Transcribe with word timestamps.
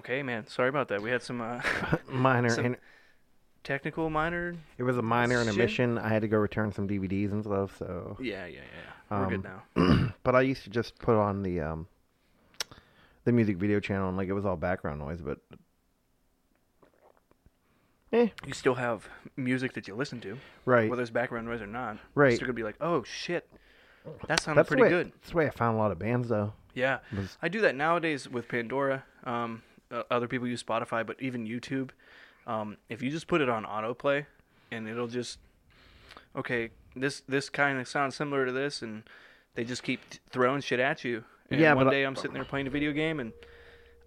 Okay, 0.00 0.22
man. 0.22 0.46
Sorry 0.46 0.68
about 0.70 0.88
that. 0.88 1.02
We 1.02 1.10
had 1.10 1.22
some 1.22 1.40
uh, 1.40 1.60
minor. 2.08 2.48
Some- 2.56 2.64
in- 2.66 2.76
technical 3.62 4.08
minor. 4.08 4.56
it 4.78 4.82
was 4.82 4.96
a 4.96 5.02
minor 5.02 5.38
shit. 5.38 5.48
intermission. 5.48 5.98
I 5.98 6.08
had 6.08 6.22
to 6.22 6.28
go 6.28 6.38
return 6.38 6.72
some 6.72 6.88
DVDs 6.88 7.30
and 7.30 7.44
stuff. 7.44 7.76
So, 7.78 8.16
Yeah, 8.18 8.46
yeah, 8.46 8.60
yeah. 9.10 9.20
We're 9.20 9.28
good 9.36 9.44
Um, 9.76 10.06
now. 10.08 10.14
but 10.22 10.34
I 10.34 10.40
used 10.40 10.64
to 10.64 10.70
just 10.70 10.98
put 10.98 11.14
on 11.16 11.42
the 11.42 11.60
um, 11.60 11.86
the 13.24 13.32
music 13.32 13.58
video 13.58 13.78
channel 13.78 14.08
and 14.08 14.16
like 14.16 14.28
it 14.28 14.32
was 14.32 14.46
all 14.46 14.56
background 14.56 14.98
noise. 15.00 15.20
But 15.20 15.40
eh, 18.14 18.28
You 18.46 18.54
still 18.54 18.76
have 18.76 19.06
music 19.36 19.74
that 19.74 19.86
you 19.86 19.94
listen 19.94 20.20
to, 20.22 20.38
right, 20.64 20.88
whether 20.88 21.02
it's 21.02 21.10
background 21.10 21.46
noise 21.46 21.60
or 21.60 21.66
not. 21.66 21.98
Right. 22.14 22.28
You're 22.28 22.36
still 22.36 22.46
gonna 22.46 22.54
be 22.54 22.62
like, 22.62 22.76
oh 22.80 23.02
shit, 23.04 23.46
that 24.26 24.40
sounded 24.42 24.60
that's 24.60 24.68
pretty 24.68 24.84
way, 24.84 24.88
good. 24.88 25.12
That's 25.20 25.30
the 25.32 25.36
way 25.36 25.46
I 25.46 25.50
found 25.50 25.76
a 25.76 25.78
lot 25.78 25.92
of 25.92 25.98
bands 25.98 26.28
though. 26.30 26.54
Yeah, 26.74 27.00
Was- 27.14 27.36
I 27.42 27.48
do 27.48 27.60
that 27.60 27.74
nowadays 27.76 28.26
with 28.28 28.48
Pandora. 28.48 29.04
Um, 29.24 29.62
uh, 29.90 30.02
other 30.10 30.28
people 30.28 30.46
use 30.46 30.62
Spotify, 30.62 31.06
but 31.06 31.16
even 31.20 31.46
YouTube. 31.46 31.90
Um, 32.46 32.76
if 32.88 33.02
you 33.02 33.10
just 33.10 33.26
put 33.26 33.40
it 33.40 33.48
on 33.48 33.64
autoplay, 33.64 34.26
and 34.70 34.88
it'll 34.88 35.08
just 35.08 35.38
okay, 36.34 36.70
this 36.96 37.22
this 37.28 37.48
kind 37.48 37.78
of 37.78 37.88
sounds 37.88 38.16
similar 38.16 38.46
to 38.46 38.52
this, 38.52 38.82
and 38.82 39.02
they 39.54 39.64
just 39.64 39.82
keep 39.82 40.00
t- 40.10 40.18
throwing 40.30 40.60
shit 40.60 40.80
at 40.80 41.04
you. 41.04 41.24
And 41.50 41.60
Yeah, 41.60 41.74
one 41.74 41.90
day 41.90 42.04
I'm 42.04 42.16
sitting 42.16 42.34
there 42.34 42.44
playing 42.44 42.66
a 42.66 42.70
video 42.70 42.92
game, 42.92 43.20
and 43.20 43.32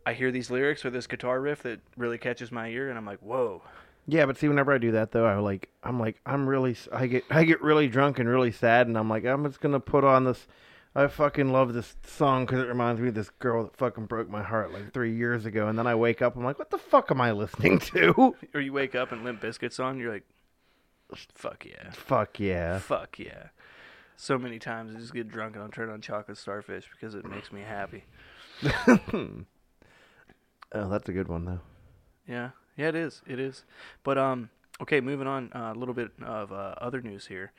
I 0.05 0.13
hear 0.13 0.31
these 0.31 0.49
lyrics 0.49 0.85
or 0.85 0.89
this 0.89 1.07
guitar 1.07 1.39
riff 1.39 1.63
that 1.63 1.79
really 1.97 2.17
catches 2.17 2.51
my 2.51 2.69
ear, 2.69 2.89
and 2.89 2.97
I'm 2.97 3.05
like, 3.05 3.19
whoa. 3.19 3.61
Yeah, 4.05 4.25
but 4.25 4.37
see, 4.37 4.49
whenever 4.49 4.73
I 4.73 4.77
do 4.77 4.91
that 4.91 5.11
though, 5.11 5.25
I 5.25 5.35
like, 5.35 5.69
I'm 5.81 5.99
like, 5.99 6.19
I'm 6.25 6.47
really, 6.47 6.75
I 6.91 7.07
get, 7.07 7.23
I 7.29 7.45
get 7.45 7.61
really 7.61 7.87
drunk 7.87 8.19
and 8.19 8.27
really 8.27 8.51
sad, 8.51 8.87
and 8.87 8.97
I'm 8.97 9.09
like, 9.09 9.25
I'm 9.25 9.45
just 9.45 9.61
gonna 9.61 9.79
put 9.79 10.03
on 10.03 10.25
this. 10.25 10.45
I 10.95 11.07
fucking 11.07 11.51
love 11.51 11.73
this 11.73 11.95
song 12.05 12.45
because 12.45 12.59
it 12.59 12.67
reminds 12.67 13.01
me 13.01 13.07
of 13.07 13.15
this 13.15 13.31
girl 13.39 13.63
that 13.63 13.75
fucking 13.77 14.05
broke 14.05 14.29
my 14.29 14.43
heart 14.43 14.71
like 14.71 14.93
three 14.93 15.15
years 15.15 15.45
ago, 15.45 15.67
and 15.67 15.77
then 15.77 15.87
I 15.87 15.95
wake 15.95 16.21
up, 16.21 16.35
I'm 16.35 16.43
like, 16.43 16.59
what 16.59 16.69
the 16.69 16.77
fuck 16.77 17.09
am 17.09 17.19
I 17.19 17.31
listening 17.31 17.79
to? 17.79 18.35
Or 18.53 18.61
you 18.61 18.73
wake 18.73 18.93
up 18.93 19.11
and 19.11 19.23
Limp 19.23 19.41
Bizkit's 19.41 19.79
on, 19.79 19.97
you're 19.97 20.13
like, 20.13 20.23
fuck 21.33 21.65
yeah. 21.65 21.91
fuck 21.91 22.39
yeah. 22.39 22.77
Fuck 22.79 23.17
yeah. 23.19 23.47
So 24.17 24.37
many 24.37 24.59
times 24.59 24.95
I 24.95 24.99
just 24.99 25.13
get 25.13 25.27
drunk 25.29 25.55
and 25.55 25.63
I'll 25.63 25.69
turn 25.69 25.89
on 25.89 25.99
Chocolate 25.99 26.37
Starfish 26.37 26.85
because 26.91 27.15
it 27.15 27.25
makes 27.25 27.51
me 27.51 27.61
happy. 27.61 28.03
Oh, 30.75 30.89
that's 30.89 31.07
a 31.07 31.13
good 31.13 31.27
one 31.27 31.45
though. 31.45 31.59
Yeah, 32.27 32.49
yeah, 32.77 32.87
it 32.87 32.95
is. 32.95 33.21
It 33.27 33.39
is. 33.39 33.63
But 34.03 34.17
um, 34.17 34.49
okay, 34.81 35.01
moving 35.01 35.27
on. 35.27 35.51
uh, 35.53 35.73
A 35.75 35.77
little 35.77 35.93
bit 35.93 36.11
of 36.25 36.51
uh, 36.51 36.73
other 36.79 36.99
news 37.01 37.27
here. 37.27 37.51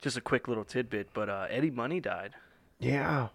Just 0.00 0.16
a 0.16 0.20
quick 0.20 0.48
little 0.48 0.64
tidbit. 0.64 1.10
But 1.14 1.28
uh, 1.28 1.46
Eddie 1.48 1.70
Money 1.70 2.00
died 2.00 2.34
Yeah. 2.78 3.28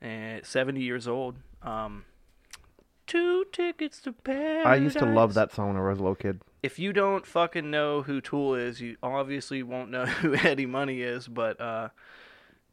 at 0.00 0.46
70 0.46 0.80
years 0.80 1.06
old. 1.06 1.36
Um, 1.62 2.04
two 3.06 3.44
tickets 3.52 4.00
to 4.02 4.12
paradise. 4.12 4.66
I 4.66 4.76
used 4.76 4.98
to 4.98 5.06
love 5.06 5.34
that 5.34 5.52
song 5.52 5.68
when 5.68 5.76
I 5.76 5.88
was 5.88 5.98
a 5.98 6.02
little 6.02 6.14
kid. 6.14 6.40
If 6.62 6.78
you 6.78 6.92
don't 6.92 7.26
fucking 7.26 7.70
know 7.70 8.02
who 8.02 8.20
Tool 8.20 8.54
is, 8.54 8.80
you 8.80 8.96
obviously 9.02 9.62
won't 9.62 9.90
know 9.90 10.06
who 10.06 10.34
Eddie 10.34 10.66
Money 10.66 11.02
is. 11.02 11.28
But 11.28 11.60
uh, 11.60 11.88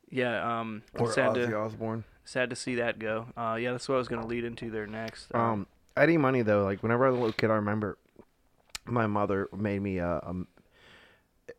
yeah, 0.09 0.59
um, 0.59 0.83
Or 0.97 1.11
sad 1.11 1.31
Ozzy 1.31 1.50
to 1.50 1.58
Osbourne. 1.58 2.03
sad 2.23 2.50
to 2.52 2.55
see 2.55 2.75
that 2.75 3.00
go. 3.00 3.27
Uh, 3.36 3.58
yeah, 3.59 3.72
that's 3.72 3.89
what 3.89 3.95
I 3.95 3.97
was 3.97 4.08
gonna 4.08 4.27
lead 4.27 4.44
into 4.44 4.70
there 4.70 4.88
next. 4.88 5.33
Um, 5.36 5.67
Eddie 5.97 6.17
Money 6.17 6.42
though, 6.44 6.64
like 6.64 6.81
whenever 6.83 7.05
I 7.05 7.09
was 7.09 7.17
a 7.17 7.22
little 7.22 7.33
kid, 7.33 7.50
I 7.52 7.55
remember 7.55 7.97
my 8.86 9.08
mother 9.08 9.50
made 9.55 9.81
me 9.81 9.97
a 9.97 10.08
a, 10.17 10.36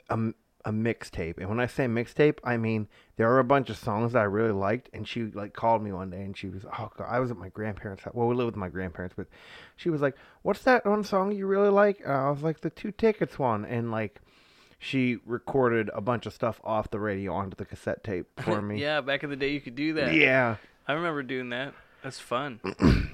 a, 0.08 0.33
a 0.64 0.72
mixtape, 0.72 1.39
and 1.39 1.48
when 1.48 1.61
I 1.61 1.66
say 1.66 1.86
mixtape, 1.86 2.39
I 2.44 2.56
mean 2.56 2.89
there 3.16 3.30
are 3.30 3.39
a 3.39 3.44
bunch 3.44 3.70
of 3.70 3.77
songs 3.77 4.12
that 4.12 4.20
I 4.20 4.25
really 4.25 4.53
liked, 4.53 4.89
and 4.92 5.06
she 5.06 5.25
like 5.25 5.52
called 5.52 5.83
me 5.83 5.92
one 5.92 6.11
day, 6.11 6.22
and 6.22 6.36
she 6.36 6.48
was, 6.48 6.64
oh, 6.64 6.91
God, 6.97 7.06
I 7.08 7.19
was 7.20 7.30
at 7.30 7.36
my 7.36 7.48
grandparents' 7.50 8.02
house. 8.05 8.14
Well, 8.14 8.28
we 8.28 8.34
live 8.34 8.47
with 8.47 8.56
my 8.56 8.69
grandparents, 8.69 9.14
but 9.17 9.27
she 9.77 9.90
was 9.90 10.01
like, 10.01 10.17
"What's 10.42 10.62
that 10.62 10.85
one 10.86 11.05
song 11.05 11.33
you 11.33 11.46
really 11.46 11.68
like?" 11.70 12.01
And 12.05 12.12
I 12.12 12.30
was 12.30 12.42
like, 12.42 12.61
"The 12.61 12.70
Two 12.70 12.92
Tickets 12.92 13.39
one," 13.39 13.64
and 13.64 13.90
like. 13.90 14.20
She 14.83 15.18
recorded 15.27 15.90
a 15.92 16.01
bunch 16.01 16.24
of 16.24 16.33
stuff 16.33 16.58
off 16.64 16.90
the 16.90 16.98
radio 16.98 17.35
onto 17.35 17.55
the 17.55 17.67
cassette 17.67 18.02
tape 18.02 18.27
for 18.40 18.62
me. 18.62 18.80
yeah, 18.80 19.02
back 19.02 19.23
in 19.23 19.29
the 19.29 19.36
day 19.36 19.51
you 19.51 19.61
could 19.61 19.74
do 19.74 19.92
that. 19.92 20.14
yeah. 20.14 20.56
I 20.89 20.95
remember 20.95 21.23
doing 21.23 21.51
that. 21.51 21.74
That's 22.02 22.18
fun. 22.18 22.61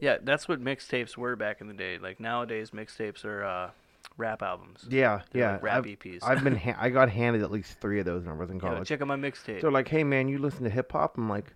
yeah, 0.00 0.18
that's 0.22 0.46
what 0.46 0.62
mixtapes 0.62 1.16
were 1.16 1.36
back 1.36 1.62
in 1.62 1.68
the 1.68 1.74
day. 1.74 1.96
Like 1.98 2.20
nowadays, 2.20 2.70
mixtapes 2.70 3.24
are 3.24 3.44
uh, 3.44 3.70
rap 4.16 4.42
albums. 4.42 4.86
Yeah, 4.88 5.22
They're 5.32 5.42
yeah. 5.42 5.52
like 5.52 5.62
rap 5.62 5.78
I've, 5.78 5.84
EPs. 5.84 6.18
I've 6.22 6.42
been 6.44 6.56
ha- 6.66 6.76
I 6.78 6.90
got 6.90 7.10
handed 7.10 7.42
at 7.42 7.50
least 7.50 7.80
three 7.80 7.98
of 8.00 8.06
those 8.06 8.24
when 8.24 8.34
I 8.34 8.38
was 8.38 8.50
in 8.50 8.56
Yeah, 8.56 8.60
college. 8.62 8.88
check 8.88 9.00
out 9.00 9.08
my 9.08 9.16
mixtape. 9.16 9.60
They're 9.60 9.70
like, 9.70 9.88
"Hey 9.88 10.04
man, 10.04 10.28
you 10.28 10.38
listen 10.38 10.64
to 10.64 10.70
hip 10.70 10.92
hop?" 10.92 11.16
I'm 11.18 11.28
like, 11.28 11.54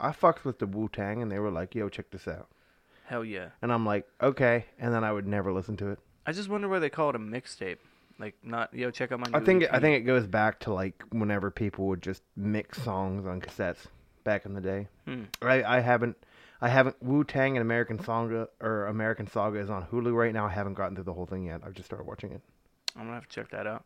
"I 0.00 0.12
fucked 0.12 0.44
with 0.44 0.58
the 0.58 0.66
Wu 0.66 0.88
Tang," 0.88 1.22
and 1.22 1.30
they 1.30 1.38
were 1.38 1.50
like, 1.50 1.74
"Yo, 1.74 1.88
check 1.88 2.10
this 2.10 2.28
out." 2.28 2.48
Hell 3.06 3.24
yeah! 3.24 3.48
And 3.62 3.72
I'm 3.72 3.86
like, 3.86 4.06
"Okay," 4.22 4.66
and 4.78 4.92
then 4.92 5.02
I 5.04 5.12
would 5.12 5.26
never 5.26 5.52
listen 5.52 5.76
to 5.78 5.88
it. 5.90 5.98
I 6.26 6.32
just 6.32 6.48
wonder 6.48 6.68
why 6.68 6.78
they 6.78 6.90
call 6.90 7.10
it 7.10 7.16
a 7.16 7.18
mixtape. 7.18 7.78
Like 8.18 8.34
not 8.42 8.74
yo, 8.74 8.90
check 8.90 9.12
out 9.12 9.20
my. 9.20 9.26
I 9.32 9.40
think 9.40 9.62
EP. 9.62 9.70
I 9.72 9.78
think 9.80 9.96
it 9.96 10.00
goes 10.06 10.26
back 10.26 10.58
to 10.60 10.72
like 10.74 11.02
whenever 11.10 11.50
people 11.50 11.86
would 11.86 12.02
just 12.02 12.22
mix 12.36 12.82
songs 12.82 13.26
on 13.26 13.40
cassettes 13.40 13.86
back 14.24 14.44
in 14.44 14.52
the 14.54 14.60
day. 14.60 14.88
Hmm. 15.06 15.22
I, 15.40 15.62
I 15.62 15.80
haven't 15.80 16.16
I 16.60 16.68
haven't 16.68 16.96
Wu 17.02 17.22
Tang 17.24 17.56
and 17.56 17.62
American 17.62 18.02
Saga 18.02 18.48
or 18.60 18.86
American 18.86 19.26
Saga 19.28 19.58
is 19.58 19.70
on 19.70 19.84
Hulu 19.86 20.12
right 20.14 20.32
now. 20.32 20.46
I 20.46 20.50
haven't 20.50 20.74
gotten 20.74 20.94
through 20.96 21.04
the 21.04 21.12
whole 21.12 21.26
thing 21.26 21.44
yet. 21.44 21.60
I've 21.64 21.74
just 21.74 21.86
started 21.86 22.06
watching 22.06 22.32
it. 22.32 22.40
I'm 22.96 23.02
gonna 23.04 23.14
have 23.14 23.28
to 23.28 23.34
check 23.34 23.50
that 23.50 23.66
out. 23.66 23.84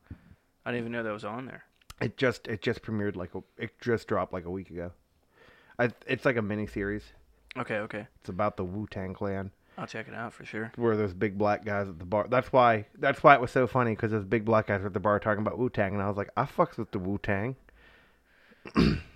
I 0.64 0.70
didn't 0.70 0.84
even 0.84 0.92
know 0.92 1.02
that 1.02 1.12
was 1.12 1.24
on 1.24 1.46
there. 1.46 1.64
It 2.00 2.16
just 2.16 2.48
it 2.48 2.62
just 2.62 2.82
premiered 2.82 3.16
like 3.16 3.34
a, 3.34 3.42
it 3.58 3.78
just 3.80 4.08
dropped 4.08 4.32
like 4.32 4.46
a 4.46 4.50
week 4.50 4.70
ago. 4.70 4.92
I, 5.78 5.90
it's 6.06 6.24
like 6.24 6.36
a 6.36 6.42
mini 6.42 6.66
series. 6.66 7.02
Okay, 7.56 7.76
okay, 7.76 8.06
It's 8.20 8.30
about 8.30 8.56
the 8.56 8.64
Wu 8.64 8.86
Tang 8.90 9.12
Clan, 9.12 9.50
I'll 9.76 9.86
check 9.86 10.08
it 10.08 10.14
out 10.14 10.32
for 10.32 10.44
sure. 10.46 10.72
where 10.76 10.96
those 10.96 11.12
big 11.12 11.36
black 11.36 11.66
guys 11.66 11.86
at 11.88 11.98
the 11.98 12.06
bar. 12.06 12.26
That's 12.30 12.50
why 12.50 12.86
that's 12.98 13.22
why 13.22 13.34
it 13.34 13.40
was 13.42 13.50
so 13.50 13.66
funny 13.66 13.90
because 13.92 14.10
those 14.10 14.24
big 14.24 14.46
black 14.46 14.68
guys 14.68 14.82
at 14.86 14.94
the 14.94 15.00
bar 15.00 15.18
talking 15.18 15.42
about 15.42 15.58
Wu 15.58 15.68
Tang, 15.68 15.92
and 15.92 16.02
I 16.02 16.08
was 16.08 16.16
like, 16.16 16.30
I 16.36 16.44
fucks 16.44 16.78
with 16.78 16.90
the 16.92 16.98
Wu 16.98 17.18
Tang. 17.18 17.56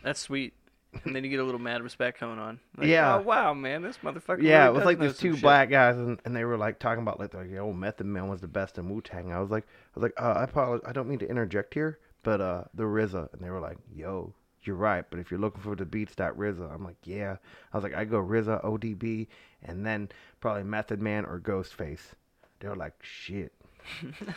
That's 0.02 0.20
sweet. 0.20 0.52
And 1.04 1.14
then 1.14 1.24
you 1.24 1.30
get 1.30 1.40
a 1.40 1.44
little 1.44 1.60
mad 1.60 1.82
respect 1.82 2.18
coming 2.18 2.38
on. 2.38 2.58
Like, 2.76 2.88
Yeah. 2.88 3.16
Oh 3.16 3.20
wow, 3.20 3.52
man, 3.54 3.82
this 3.82 3.98
motherfucker. 3.98 4.42
Yeah, 4.42 4.64
really 4.64 4.68
it 4.68 4.72
was 4.72 4.84
like 4.84 4.98
these 4.98 5.18
two 5.18 5.34
shit. 5.34 5.42
black 5.42 5.70
guys, 5.70 5.96
and, 5.96 6.18
and 6.24 6.34
they 6.34 6.44
were 6.44 6.56
like 6.56 6.78
talking 6.78 7.02
about 7.02 7.20
like 7.20 7.32
the 7.32 7.58
old 7.58 7.76
Method 7.76 8.06
Man 8.06 8.28
was 8.28 8.40
the 8.40 8.48
best 8.48 8.78
in 8.78 8.88
Wu 8.88 9.00
Tang. 9.00 9.32
I 9.32 9.40
was 9.40 9.50
like, 9.50 9.64
I 9.64 9.90
was 9.98 10.02
like, 10.02 10.14
uh, 10.18 10.34
I 10.38 10.44
apologize, 10.44 10.88
I 10.88 10.92
don't 10.92 11.08
mean 11.08 11.18
to 11.18 11.28
interject 11.28 11.74
here, 11.74 11.98
but 12.22 12.40
uh, 12.40 12.64
the 12.74 12.84
RZA, 12.84 13.32
and 13.32 13.42
they 13.42 13.50
were 13.50 13.60
like, 13.60 13.76
Yo, 13.94 14.32
you're 14.66 14.76
right, 14.76 15.04
but 15.08 15.18
if 15.18 15.30
you're 15.30 15.40
looking 15.40 15.62
for 15.62 15.76
the 15.76 15.84
beats, 15.84 16.14
that 16.16 16.36
RZA. 16.36 16.72
I'm 16.72 16.84
like, 16.84 16.96
yeah. 17.04 17.36
I 17.72 17.76
was 17.76 17.84
like, 17.84 17.94
I 17.94 18.04
go 18.04 18.20
RZA, 18.22 18.64
ODB, 18.64 19.28
and 19.62 19.86
then 19.86 20.08
probably 20.40 20.64
Method 20.64 21.00
Man 21.00 21.24
or 21.24 21.38
Ghostface. 21.40 22.14
They 22.60 22.68
were 22.68 22.76
like, 22.76 22.94
shit. 23.02 23.52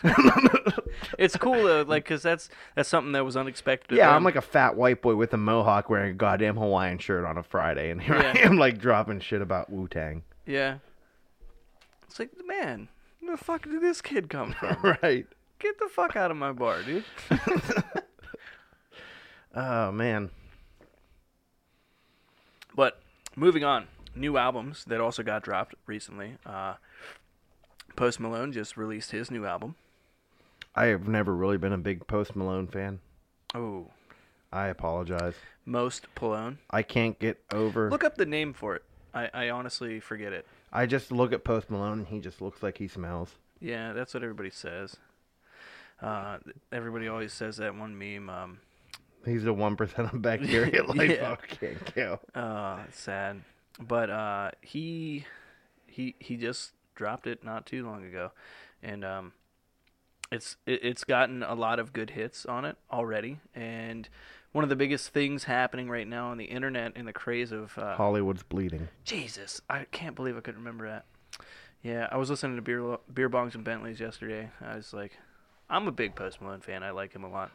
It's 1.18 1.36
cool 1.38 1.64
though, 1.64 1.84
like, 1.84 2.06
cause 2.06 2.24
that's 2.24 2.50
that's 2.76 2.90
something 2.90 3.12
that 3.14 3.24
was 3.26 3.36
unexpected. 3.38 3.98
Yeah. 3.98 4.14
I'm 4.16 4.24
like 4.24 4.36
a 4.36 4.42
fat 4.42 4.76
white 4.76 5.02
boy 5.02 5.16
with 5.16 5.34
a 5.34 5.38
mohawk 5.38 5.90
wearing 5.90 6.12
a 6.12 6.14
goddamn 6.14 6.56
Hawaiian 6.58 6.98
shirt 6.98 7.26
on 7.26 7.38
a 7.38 7.44
Friday, 7.44 7.90
and 7.90 8.02
here 8.02 8.16
I 8.16 8.38
am 8.40 8.58
like 8.58 8.80
dropping 8.80 9.20
shit 9.20 9.42
about 9.42 9.70
Wu 9.70 9.88
Tang. 9.88 10.24
yeah. 10.46 10.78
It's 12.08 12.18
like, 12.20 12.32
man, 12.48 12.90
where 13.20 13.36
the 13.38 13.44
fuck 13.44 13.64
did 13.64 13.82
this 13.82 14.02
kid 14.02 14.30
come 14.30 14.54
from? 14.54 14.78
right. 15.04 15.28
Get 15.60 15.78
the 15.78 15.88
fuck 15.90 16.16
out 16.16 16.31
of 16.31 16.38
my 16.38 16.52
bar, 16.52 16.81
dude. 16.84 17.04
Oh 19.56 19.92
man. 19.92 20.30
But 22.76 23.02
moving 23.36 23.64
on, 23.64 23.88
new 24.16 24.38
albums 24.38 24.86
that 24.86 25.02
also 25.02 25.24
got 25.24 25.44
dropped 25.44 25.76
recently. 25.86 26.38
Uh, 26.46 26.76
Post 27.95 28.19
Malone 28.19 28.51
just 28.51 28.77
released 28.77 29.11
his 29.11 29.29
new 29.31 29.45
album. 29.45 29.75
I 30.75 30.85
have 30.85 31.07
never 31.07 31.35
really 31.35 31.57
been 31.57 31.73
a 31.73 31.77
big 31.77 32.07
Post 32.07 32.35
Malone 32.35 32.67
fan. 32.67 33.00
Oh, 33.53 33.88
I 34.51 34.68
apologize. 34.68 35.33
Most 35.65 36.07
Malone. 36.21 36.59
I 36.69 36.81
can't 36.83 37.18
get 37.19 37.41
over. 37.53 37.89
Look 37.89 38.03
up 38.03 38.15
the 38.15 38.25
name 38.25 38.53
for 38.53 38.75
it. 38.75 38.83
I, 39.13 39.30
I 39.33 39.50
honestly 39.50 40.00
forget 40.00 40.33
it. 40.33 40.45
I 40.71 40.86
just 40.86 41.12
look 41.12 41.33
at 41.33 41.44
Post 41.44 41.69
Malone 41.69 42.00
and 42.00 42.07
he 42.07 42.19
just 42.19 42.41
looks 42.41 42.62
like 42.63 42.77
he 42.77 42.88
smells. 42.88 43.36
Yeah, 43.59 43.94
that's 43.94 44.13
what 44.13 44.24
everybody 44.24 44.51
says. 44.51 44.95
Uh, 46.01 46.38
everybody 46.71 47.07
always 47.07 47.33
says 47.33 47.57
that 47.57 47.75
one 47.75 47.97
meme. 47.97 48.30
Um, 48.30 48.59
He's 49.25 49.44
the 49.44 49.51
one 49.53 49.75
percent 49.75 50.13
of 50.13 50.21
bacteria 50.21 50.83
life 50.88 51.09
Yeah. 51.12 51.31
I 51.42 51.45
can't 51.56 51.85
kill. 51.94 52.19
uh, 52.33 52.77
sad, 52.94 53.42
but 53.80 54.09
uh, 54.09 54.51
he 54.62 55.25
he 55.88 56.15
he 56.19 56.38
just 56.38 56.71
dropped 57.00 57.25
it 57.28 57.46
not 57.46 57.66
too 57.66 57.86
long 57.86 58.06
ago, 58.06 58.31
and 58.84 59.06
um, 59.06 59.31
it's 60.31 60.57
it, 60.66 60.81
it's 60.84 61.06
gotten 61.06 61.42
a 61.42 61.56
lot 61.56 61.80
of 61.80 61.94
good 61.94 62.12
hits 62.12 62.46
on 62.46 62.66
it 62.66 62.75
already. 62.92 63.40
And 63.56 64.07
one 64.51 64.63
of 64.66 64.69
the 64.69 64.75
biggest 64.75 65.10
things 65.10 65.46
happening 65.46 65.90
right 65.90 66.07
now 66.07 66.30
on 66.30 66.38
the 66.38 66.46
internet 66.46 66.98
in 66.98 67.06
the 67.06 67.13
craze 67.13 67.54
of 67.54 67.78
uh, 67.78 67.96
Hollywood's 67.96 68.44
bleeding. 68.44 68.90
Jesus, 69.06 69.62
I 69.69 69.86
can't 69.92 70.16
believe 70.16 70.36
I 70.36 70.42
couldn't 70.42 70.60
remember 70.60 70.88
that. 70.90 71.06
Yeah, 71.81 72.10
I 72.12 72.18
was 72.18 72.30
listening 72.30 72.57
to 72.57 72.62
beer 72.62 72.98
beer 73.13 73.30
bongs 73.30 73.56
and 73.56 73.63
Bentleys 73.63 74.02
yesterday. 74.02 74.50
I 74.62 74.75
was 74.75 74.94
like, 74.94 75.13
I'm 75.69 75.88
a 75.88 75.94
big 75.94 76.16
Post 76.16 76.42
Malone 76.42 76.60
fan. 76.60 76.84
I 76.84 76.92
like 76.92 77.13
him 77.13 77.24
a 77.24 77.30
lot. 77.30 77.52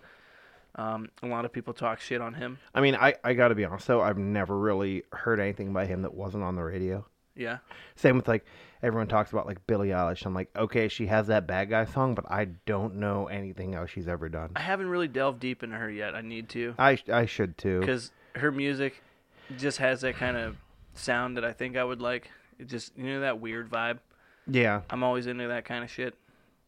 Um, 0.77 1.11
a 1.23 1.27
lot 1.27 1.45
of 1.45 1.53
people 1.53 1.75
talk 1.75 2.01
shit 2.01 2.21
on 2.21 2.35
him. 2.35 2.59
I 2.75 2.81
mean, 2.81 2.97
I, 2.97 3.15
I 3.23 3.35
got 3.35 3.49
to 3.49 3.55
be 3.55 3.65
honest 3.65 3.87
though. 3.87 4.01
I've 4.01 4.19
never 4.19 4.59
really 4.59 5.05
heard 5.13 5.39
anything 5.39 5.73
by 5.75 5.85
him 5.85 6.03
that 6.03 6.15
wasn't 6.15 6.43
on 6.43 6.57
the 6.57 6.65
radio. 6.65 7.05
Yeah. 7.37 7.59
Same 7.97 8.17
with 8.17 8.29
like 8.29 8.45
everyone 8.83 9.09
talks 9.09 9.33
about 9.33 9.47
like 9.47 9.67
Billie 9.67 9.89
Eilish. 9.89 10.25
I'm 10.27 10.35
like, 10.35 10.51
okay, 10.57 10.89
she 10.89 11.07
has 11.07 11.27
that 11.29 11.47
bad 11.47 11.71
guy 11.71 11.85
song, 11.85 12.15
but 12.15 12.31
I 12.31 12.47
don't 12.67 12.97
know 12.97 13.27
anything 13.27 13.75
else 13.75 13.91
she's 13.91 14.09
ever 14.09 14.29
done. 14.29 14.51
I 14.57 14.61
haven't 14.61 14.89
really 14.89 15.09
delved 15.09 15.41
deep 15.41 15.63
into 15.63 15.77
her 15.77 15.91
yet. 15.91 16.15
I 16.15 16.21
need 16.21 16.49
to 16.51 16.75
I 16.79 16.99
I 17.13 17.27
should 17.27 17.57
too. 17.59 17.81
because 17.81 18.13
her 18.37 18.53
music 18.53 19.03
just 19.59 19.79
has 19.79 20.01
that 20.03 20.17
kind 20.17 20.37
of 20.37 20.57
sound 20.95 21.37
that 21.37 21.45
I 21.45 21.53
think 21.53 21.77
I 21.77 21.85
would 21.85 22.01
like. 22.01 22.31
It 22.59 22.69
just 22.69 22.97
you 22.97 23.05
know 23.05 23.21
that 23.21 23.41
weird 23.41 23.71
vibe. 23.71 23.99
Yeah, 24.47 24.83
I'm 24.91 25.03
always 25.03 25.27
into 25.27 25.49
that 25.49 25.65
kind 25.65 25.83
of 25.83 25.91
shit. 25.91 26.15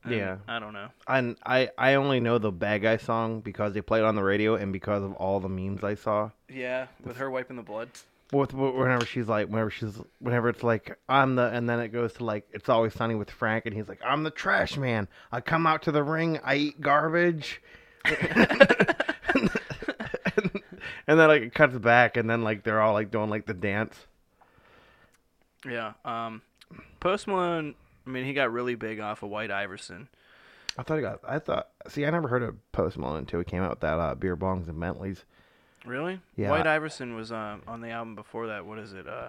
And 0.02 0.14
Yeah. 0.14 0.36
I 0.48 0.58
don't 0.58 0.72
know. 0.72 0.88
and 1.08 1.36
I 1.44 1.70
I 1.76 1.94
only 1.94 2.20
know 2.20 2.38
the 2.38 2.50
bad 2.52 2.82
guy 2.82 2.96
song 2.96 3.40
because 3.40 3.72
they 3.74 3.82
played 3.82 4.00
it 4.00 4.04
on 4.06 4.14
the 4.14 4.22
radio 4.22 4.54
and 4.56 4.72
because 4.72 5.02
of 5.02 5.12
all 5.14 5.40
the 5.40 5.48
memes 5.48 5.84
I 5.84 5.94
saw. 5.94 6.30
Yeah, 6.48 6.86
with 7.04 7.16
her 7.18 7.30
wiping 7.30 7.56
the 7.56 7.62
blood. 7.62 7.88
With 8.32 8.52
whenever 8.52 9.04
she's 9.04 9.28
like, 9.28 9.46
whenever 9.48 9.70
she's, 9.70 10.00
whenever 10.18 10.48
it's 10.48 10.64
like, 10.64 10.98
I'm 11.08 11.36
the, 11.36 11.46
and 11.46 11.68
then 11.68 11.78
it 11.78 11.88
goes 11.88 12.12
to 12.14 12.24
like, 12.24 12.48
it's 12.52 12.68
always 12.68 12.92
sunny 12.92 13.14
with 13.14 13.30
Frank, 13.30 13.66
and 13.66 13.74
he's 13.74 13.88
like, 13.88 14.00
I'm 14.04 14.24
the 14.24 14.32
trash 14.32 14.76
man. 14.76 15.06
I 15.30 15.40
come 15.40 15.64
out 15.64 15.82
to 15.82 15.92
the 15.92 16.02
ring, 16.02 16.40
I 16.42 16.56
eat 16.56 16.80
garbage, 16.80 17.62
and 18.04 18.20
then 21.06 21.28
like 21.28 21.42
it 21.42 21.54
cuts 21.54 21.78
back, 21.78 22.16
and 22.16 22.28
then 22.28 22.42
like 22.42 22.64
they're 22.64 22.80
all 22.80 22.94
like 22.94 23.12
doing 23.12 23.30
like 23.30 23.46
the 23.46 23.54
dance. 23.54 23.94
Yeah. 25.64 25.92
Um, 26.04 26.42
Post 27.00 27.26
Malone. 27.26 27.74
I 28.06 28.10
mean, 28.10 28.24
he 28.24 28.34
got 28.34 28.52
really 28.52 28.74
big 28.74 29.00
off 29.00 29.22
of 29.22 29.30
White 29.30 29.50
Iverson. 29.50 30.08
I 30.78 30.82
thought 30.82 30.96
he 30.96 31.02
got, 31.02 31.20
I 31.26 31.38
thought, 31.38 31.68
see, 31.88 32.04
I 32.04 32.10
never 32.10 32.28
heard 32.28 32.42
of 32.42 32.56
Post 32.72 32.98
Malone 32.98 33.18
until 33.18 33.40
he 33.40 33.44
came 33.44 33.62
out 33.62 33.70
with 33.70 33.80
that 33.80 33.98
uh, 33.98 34.14
beer 34.14 34.36
bongs 34.36 34.68
and 34.68 34.78
Bentleys. 34.78 35.24
Really? 35.86 36.20
Yeah. 36.36 36.50
White 36.50 36.66
Iverson 36.66 37.14
was 37.14 37.32
um, 37.32 37.62
on 37.66 37.80
the 37.80 37.90
album 37.90 38.14
before 38.14 38.48
that. 38.48 38.66
What 38.66 38.78
is 38.78 38.92
it? 38.92 39.06
Uh, 39.08 39.28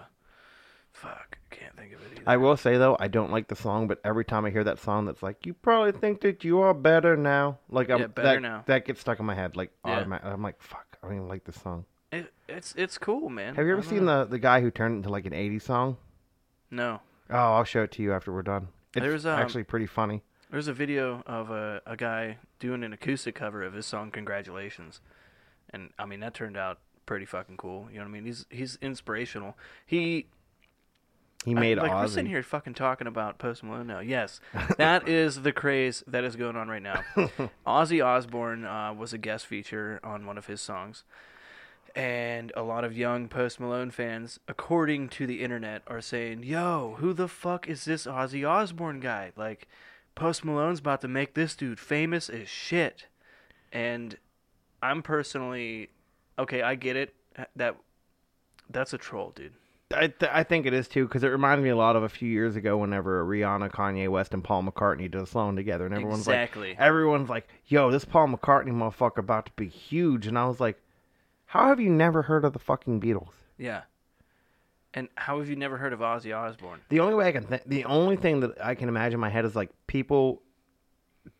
fuck, 0.92 1.38
can't 1.50 1.76
think 1.76 1.92
of 1.92 2.00
it 2.00 2.12
either. 2.16 2.22
I 2.26 2.36
will 2.36 2.56
say 2.56 2.76
though, 2.76 2.96
I 2.98 3.08
don't 3.08 3.30
like 3.30 3.48
the 3.48 3.56
song, 3.56 3.86
but 3.88 4.00
every 4.04 4.24
time 4.24 4.44
I 4.44 4.50
hear 4.50 4.64
that 4.64 4.78
song, 4.78 5.06
that's 5.06 5.22
like, 5.22 5.46
you 5.46 5.54
probably 5.54 5.92
think 5.92 6.20
that 6.22 6.44
you 6.44 6.60
are 6.60 6.74
better 6.74 7.16
now. 7.16 7.58
Like, 7.70 7.90
I'm, 7.90 8.00
Yeah, 8.00 8.06
better 8.08 8.28
that, 8.34 8.42
now. 8.42 8.64
that 8.66 8.84
gets 8.84 9.00
stuck 9.00 9.20
in 9.20 9.26
my 9.26 9.34
head. 9.34 9.56
Like, 9.56 9.70
Yeah. 9.84 9.92
automatic. 9.92 10.26
I'm 10.26 10.42
like, 10.42 10.60
fuck, 10.60 10.86
I 11.02 11.06
don't 11.06 11.16
even 11.16 11.28
like 11.28 11.44
this 11.44 11.60
song. 11.62 11.84
It, 12.10 12.32
it's 12.48 12.74
it's 12.74 12.96
cool, 12.96 13.28
man. 13.28 13.54
Have 13.54 13.66
you 13.66 13.72
ever 13.72 13.82
seen 13.82 14.06
know. 14.06 14.24
the 14.24 14.30
the 14.30 14.38
guy 14.38 14.62
who 14.62 14.70
turned 14.70 14.94
it 14.94 14.96
into 14.98 15.10
like 15.10 15.26
an 15.26 15.32
'80s 15.34 15.60
song? 15.62 15.98
No. 16.70 17.00
Oh, 17.28 17.36
I'll 17.36 17.64
show 17.64 17.82
it 17.82 17.92
to 17.92 18.02
you 18.02 18.14
after 18.14 18.32
we're 18.32 18.40
done. 18.42 18.68
It's 18.94 19.04
There's, 19.04 19.26
um, 19.26 19.38
actually 19.38 19.64
pretty 19.64 19.84
funny. 19.84 20.22
There's 20.50 20.68
a 20.68 20.72
video 20.72 21.22
of 21.26 21.50
a, 21.50 21.82
a 21.84 21.98
guy 21.98 22.38
doing 22.58 22.82
an 22.82 22.94
acoustic 22.94 23.34
cover 23.34 23.62
of 23.62 23.74
his 23.74 23.84
song 23.84 24.10
"Congratulations," 24.10 25.02
and 25.70 25.90
I 25.98 26.06
mean 26.06 26.20
that 26.20 26.34
turned 26.34 26.56
out 26.56 26.78
pretty 27.06 27.24
fucking 27.26 27.56
cool. 27.56 27.88
You 27.90 27.98
know 27.98 28.04
what 28.04 28.10
I 28.10 28.12
mean? 28.12 28.24
He's 28.24 28.46
he's 28.50 28.78
inspirational. 28.82 29.56
He 29.86 30.26
He 31.44 31.52
I- 31.52 31.60
made 31.60 31.78
like 31.78 31.90
we're 31.92 32.06
sitting 32.08 32.30
here 32.30 32.42
fucking 32.42 32.74
talking 32.74 33.06
about 33.06 33.38
Post 33.38 33.62
Malone 33.62 33.86
now. 33.86 34.00
Yes, 34.00 34.40
that 34.76 35.08
is 35.22 35.42
the 35.42 35.52
craze 35.52 36.02
that 36.06 36.24
is 36.24 36.36
going 36.36 36.56
on 36.56 36.68
right 36.68 36.82
now. 36.82 37.02
Ozzy 37.66 38.04
Osbourne 38.04 38.64
uh, 38.64 38.92
was 38.92 39.12
a 39.12 39.18
guest 39.18 39.46
feature 39.46 40.00
on 40.02 40.26
one 40.26 40.36
of 40.36 40.46
his 40.46 40.60
songs, 40.60 41.04
and 41.94 42.52
a 42.56 42.62
lot 42.62 42.84
of 42.84 42.96
young 42.96 43.28
Post 43.28 43.58
Malone 43.60 43.90
fans, 43.90 44.38
according 44.48 45.08
to 45.10 45.26
the 45.26 45.42
internet, 45.42 45.82
are 45.86 46.00
saying, 46.00 46.42
"Yo, 46.42 46.96
who 46.98 47.12
the 47.12 47.28
fuck 47.28 47.68
is 47.68 47.84
this 47.84 48.06
Ozzy 48.06 48.48
Osbourne 48.48 49.00
guy? 49.00 49.32
Like, 49.36 49.66
Post 50.14 50.44
Malone's 50.44 50.80
about 50.80 51.00
to 51.02 51.08
make 51.08 51.34
this 51.34 51.54
dude 51.56 51.80
famous 51.80 52.28
as 52.28 52.48
shit." 52.48 53.06
And 53.72 54.16
I'm 54.82 55.02
personally 55.02 55.90
okay. 56.38 56.62
I 56.62 56.74
get 56.74 56.96
it. 56.96 57.14
Uh, 57.36 57.44
that 57.56 57.76
that's 58.70 58.92
a 58.92 58.98
troll, 58.98 59.32
dude. 59.34 59.52
I 59.94 60.08
th- 60.08 60.30
I 60.32 60.42
think 60.42 60.66
it 60.66 60.74
is 60.74 60.86
too 60.86 61.06
because 61.06 61.24
it 61.24 61.28
reminded 61.28 61.64
me 61.64 61.70
a 61.70 61.76
lot 61.76 61.96
of 61.96 62.02
a 62.02 62.08
few 62.08 62.28
years 62.28 62.56
ago 62.56 62.76
whenever 62.76 63.24
Rihanna, 63.24 63.70
Kanye 63.72 64.08
West, 64.08 64.34
and 64.34 64.44
Paul 64.44 64.64
McCartney 64.64 65.10
did 65.10 65.16
a 65.16 65.26
song 65.26 65.56
together, 65.56 65.86
and 65.86 65.94
everyone's 65.94 66.20
exactly. 66.20 66.70
like, 66.70 66.78
everyone's 66.78 67.30
like, 67.30 67.48
"Yo, 67.66 67.90
this 67.90 68.04
Paul 68.04 68.28
McCartney 68.28 68.70
motherfucker 68.70 69.18
about 69.18 69.46
to 69.46 69.52
be 69.56 69.68
huge," 69.68 70.26
and 70.26 70.38
I 70.38 70.46
was 70.46 70.60
like, 70.60 70.78
"How 71.46 71.68
have 71.68 71.80
you 71.80 71.90
never 71.90 72.22
heard 72.22 72.44
of 72.44 72.52
the 72.52 72.58
fucking 72.58 73.00
Beatles?" 73.00 73.32
Yeah. 73.56 73.82
And 74.94 75.08
how 75.16 75.38
have 75.38 75.48
you 75.48 75.56
never 75.56 75.76
heard 75.76 75.92
of 75.92 76.00
Ozzy 76.00 76.36
Osbourne? 76.36 76.80
The 76.88 77.00
only 77.00 77.14
way 77.14 77.28
I 77.28 77.32
can, 77.32 77.44
th- 77.44 77.62
the 77.66 77.84
only 77.84 78.16
thing 78.16 78.40
that 78.40 78.52
I 78.62 78.74
can 78.74 78.88
imagine 78.88 79.14
in 79.14 79.20
my 79.20 79.28
head 79.28 79.44
is 79.44 79.54
like 79.54 79.70
people 79.86 80.42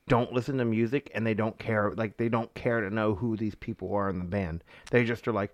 don't 0.09 0.33
listen 0.33 0.59
to 0.59 0.65
music 0.65 1.11
and 1.15 1.27
they 1.27 1.35
don't 1.35 1.59
care, 1.59 1.93
like 1.97 2.17
they 2.17 2.29
don't 2.29 2.53
care 2.55 2.81
to 2.81 2.95
know 2.95 3.15
who 3.15 3.37
these 3.37 3.55
people 3.55 3.95
are 3.95 4.11
in 4.11 4.19
the 4.19 4.25
band. 4.25 4.65
They 4.91 5.05
just 5.05 5.27
are 5.29 5.33
like, 5.33 5.53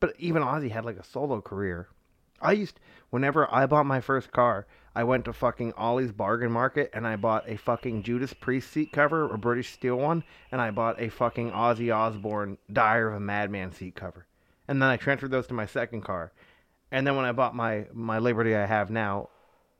but 0.00 0.14
even 0.18 0.42
Ozzy 0.42 0.70
had 0.70 0.84
like 0.84 0.98
a 0.98 1.04
solo 1.04 1.40
career. 1.40 1.88
I 2.40 2.52
used, 2.52 2.78
whenever 3.10 3.52
I 3.52 3.66
bought 3.66 3.86
my 3.86 4.00
first 4.00 4.30
car, 4.30 4.66
I 4.94 5.04
went 5.04 5.24
to 5.26 5.32
fucking 5.32 5.72
Ollie's 5.72 6.12
Bargain 6.12 6.52
Market 6.52 6.90
and 6.92 7.06
I 7.06 7.16
bought 7.16 7.48
a 7.48 7.56
fucking 7.56 8.02
Judas 8.02 8.32
Priest 8.32 8.70
seat 8.70 8.92
cover, 8.92 9.32
a 9.32 9.38
British 9.38 9.72
steel 9.72 9.96
one, 9.96 10.24
and 10.50 10.60
I 10.60 10.70
bought 10.70 11.00
a 11.00 11.08
fucking 11.08 11.50
Ozzy 11.50 11.94
Osbourne 11.94 12.58
Diary 12.72 13.12
of 13.12 13.16
a 13.16 13.20
Madman 13.20 13.72
seat 13.72 13.94
cover. 13.94 14.26
And 14.66 14.80
then 14.82 14.88
I 14.88 14.96
transferred 14.96 15.30
those 15.30 15.46
to 15.48 15.54
my 15.54 15.66
second 15.66 16.02
car. 16.02 16.32
And 16.90 17.06
then 17.06 17.16
when 17.16 17.24
I 17.24 17.32
bought 17.32 17.54
my 17.54 17.86
my 17.92 18.18
Liberty 18.18 18.54
I 18.54 18.66
have 18.66 18.90
now, 18.90 19.28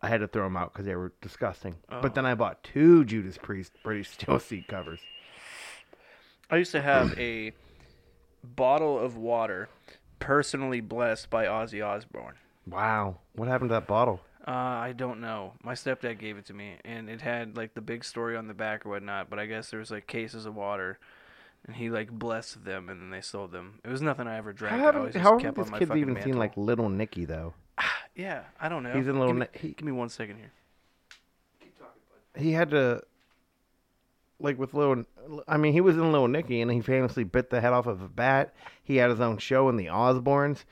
I 0.00 0.08
had 0.08 0.20
to 0.20 0.28
throw 0.28 0.44
them 0.44 0.56
out 0.56 0.72
because 0.72 0.86
they 0.86 0.94
were 0.94 1.12
disgusting. 1.20 1.76
Oh. 1.90 2.00
But 2.00 2.14
then 2.14 2.24
I 2.24 2.34
bought 2.34 2.62
two 2.62 3.04
Judas 3.04 3.38
Priest 3.38 3.72
British 3.82 4.10
steel 4.10 4.38
seat 4.38 4.68
covers. 4.68 5.00
I 6.50 6.56
used 6.56 6.72
to 6.72 6.80
have 6.80 7.18
a 7.18 7.52
bottle 8.42 8.98
of 8.98 9.16
water 9.16 9.68
personally 10.18 10.80
blessed 10.80 11.30
by 11.30 11.46
Ozzy 11.46 11.84
Osbourne. 11.84 12.34
Wow, 12.66 13.18
what 13.34 13.48
happened 13.48 13.70
to 13.70 13.74
that 13.74 13.86
bottle? 13.86 14.20
Uh, 14.46 14.50
I 14.50 14.94
don't 14.96 15.20
know. 15.20 15.52
My 15.62 15.74
stepdad 15.74 16.18
gave 16.18 16.38
it 16.38 16.46
to 16.46 16.54
me, 16.54 16.76
and 16.84 17.10
it 17.10 17.20
had 17.20 17.56
like 17.56 17.74
the 17.74 17.80
big 17.82 18.04
story 18.04 18.36
on 18.36 18.48
the 18.48 18.54
back 18.54 18.86
or 18.86 18.90
whatnot. 18.90 19.28
But 19.28 19.38
I 19.38 19.46
guess 19.46 19.70
there 19.70 19.80
was 19.80 19.90
like 19.90 20.06
cases 20.06 20.46
of 20.46 20.54
water, 20.54 20.98
and 21.66 21.76
he 21.76 21.90
like 21.90 22.10
blessed 22.10 22.64
them, 22.64 22.88
and 22.88 23.00
then 23.00 23.10
they 23.10 23.20
sold 23.20 23.52
them. 23.52 23.80
It 23.84 23.90
was 23.90 24.00
nothing 24.00 24.26
I 24.26 24.38
ever 24.38 24.54
drank. 24.54 24.76
How 24.76 24.80
I 24.80 24.84
haven't, 24.84 25.00
always 25.00 25.14
just 25.14 25.22
how 25.22 25.38
kept 25.38 25.56
these 25.56 25.70
on 25.70 25.78
kids 25.78 25.90
even 25.96 26.22
seen 26.22 26.38
like 26.38 26.56
Little 26.56 26.88
Nicky 26.88 27.26
though? 27.26 27.52
Yeah, 28.16 28.42
I 28.60 28.68
don't 28.68 28.82
know. 28.82 28.92
He's 28.94 29.06
in 29.06 29.14
a 29.14 29.18
Little 29.20 29.34
Give 29.34 29.40
me, 29.42 29.46
Ni- 29.54 29.60
he- 29.60 29.74
give 29.74 29.86
me 29.86 29.92
one 29.92 30.08
second 30.08 30.38
here. 30.38 30.50
Keep 31.60 31.78
talking, 31.78 32.00
bud. 32.34 32.40
He 32.42 32.50
had 32.50 32.70
to, 32.70 33.00
like 34.40 34.58
with 34.58 34.74
Little. 34.74 35.04
I 35.46 35.56
mean, 35.56 35.72
he 35.72 35.80
was 35.80 35.96
in 35.96 36.10
Little 36.10 36.26
Nicky, 36.26 36.60
and 36.60 36.68
he 36.68 36.80
famously 36.80 37.22
bit 37.22 37.50
the 37.50 37.60
head 37.60 37.72
off 37.72 37.86
of 37.86 38.02
a 38.02 38.08
bat. 38.08 38.54
He 38.82 38.96
had 38.96 39.10
his 39.10 39.20
own 39.20 39.38
show 39.38 39.68
in 39.68 39.76
the 39.76 39.86
Osbournes. 39.86 40.64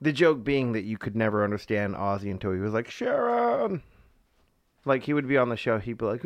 The 0.00 0.12
joke 0.12 0.44
being 0.44 0.70
that 0.72 0.84
you 0.84 0.98
could 0.98 1.16
never 1.16 1.42
understand 1.42 1.96
Ozzy 1.96 2.30
until 2.30 2.52
he 2.52 2.60
was 2.60 2.72
like 2.72 2.88
Sharon. 2.88 3.82
Like 4.84 5.02
he 5.04 5.12
would 5.12 5.28
be 5.28 5.36
on 5.36 5.50
the 5.50 5.56
show, 5.56 5.78
he'd 5.78 5.98
be 5.98 6.06
like 6.06 6.22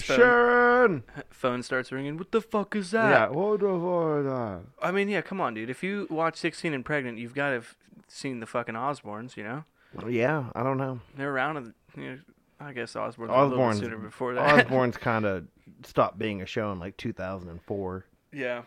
Sharon. 0.00 1.02
Phone 1.30 1.62
starts 1.62 1.90
ringing. 1.90 2.18
What 2.18 2.32
the 2.32 2.40
fuck 2.40 2.76
is 2.76 2.90
that? 2.90 3.10
Yeah, 3.10 3.28
what 3.28 3.60
the 3.60 3.66
fuck 3.66 4.18
is 4.20 4.26
that? 4.26 4.60
I 4.86 4.92
mean, 4.92 5.08
yeah, 5.08 5.22
come 5.22 5.40
on, 5.40 5.54
dude. 5.54 5.70
If 5.70 5.82
you 5.82 6.06
watch 6.10 6.36
16 6.36 6.74
and 6.74 6.84
Pregnant, 6.84 7.18
you've 7.18 7.34
got 7.34 7.48
to 7.48 7.54
have 7.54 7.76
seen 8.08 8.40
the 8.40 8.46
fucking 8.46 8.74
Osbournes, 8.74 9.36
you 9.36 9.44
know? 9.44 9.64
Yeah, 10.06 10.50
I 10.54 10.62
don't 10.62 10.76
know. 10.76 11.00
They're 11.16 11.32
around, 11.32 11.72
you 11.96 12.10
know, 12.10 12.18
I 12.60 12.72
guess 12.72 12.92
Osbournes, 12.94 13.16
were 13.16 13.26
a 13.26 13.30
little 13.30 13.48
bit 13.50 13.58
Osbourne's 13.58 13.78
sooner 13.78 13.96
before 13.96 14.34
that. 14.34 14.66
Osbourne's 14.66 14.96
kind 14.98 15.24
of 15.24 15.46
stopped 15.82 16.18
being 16.18 16.42
a 16.42 16.46
show 16.46 16.72
in 16.72 16.78
like 16.78 16.96
2004. 16.96 18.04
yeah. 18.32 18.62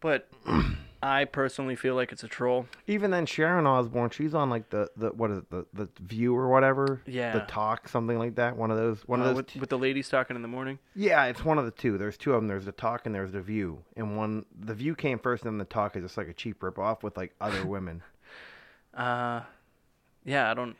But 0.00 0.28
I 1.08 1.24
personally 1.24 1.76
feel 1.76 1.94
like 1.94 2.10
it's 2.10 2.24
a 2.24 2.28
troll. 2.28 2.66
Even 2.88 3.10
then, 3.12 3.26
Sharon 3.26 3.64
Osbourne, 3.66 4.10
she's 4.10 4.34
on 4.34 4.50
like 4.50 4.70
the, 4.70 4.90
the 4.96 5.10
what 5.10 5.30
is 5.30 5.38
it, 5.38 5.50
the 5.50 5.64
the 5.72 5.88
View 6.00 6.34
or 6.34 6.48
whatever. 6.48 7.00
Yeah. 7.06 7.32
The 7.32 7.40
Talk, 7.46 7.88
something 7.88 8.18
like 8.18 8.34
that. 8.34 8.56
One 8.56 8.70
of 8.72 8.76
those. 8.76 9.06
One 9.06 9.20
Uh, 9.20 9.24
of 9.26 9.28
those. 9.28 9.36
with, 9.54 9.56
with 9.60 9.70
the 9.70 9.78
ladies 9.78 10.08
talking 10.08 10.34
in 10.34 10.42
the 10.42 10.48
morning. 10.48 10.78
yeah, 10.94 11.26
it's 11.26 11.44
one 11.44 11.58
of 11.58 11.64
the 11.64 11.70
two. 11.70 11.96
There's 11.96 12.16
two 12.16 12.32
of 12.32 12.40
them. 12.42 12.48
There's 12.48 12.64
the 12.64 12.72
Talk 12.72 13.06
and 13.06 13.14
there's 13.14 13.32
the 13.32 13.40
View. 13.40 13.84
And 13.96 14.16
one, 14.16 14.46
the 14.58 14.74
View 14.74 14.94
came 14.96 15.18
first, 15.20 15.44
and 15.44 15.52
then 15.52 15.58
the 15.58 15.64
Talk 15.64 15.94
is 15.96 16.02
just 16.02 16.16
like 16.16 16.28
a 16.28 16.34
cheap 16.34 16.62
rip 16.62 16.78
off 16.78 17.02
with 17.04 17.16
like 17.16 17.34
other 17.40 17.64
women. 17.74 18.02
Uh, 18.92 19.42
yeah, 20.24 20.50
I 20.50 20.54
don't, 20.54 20.76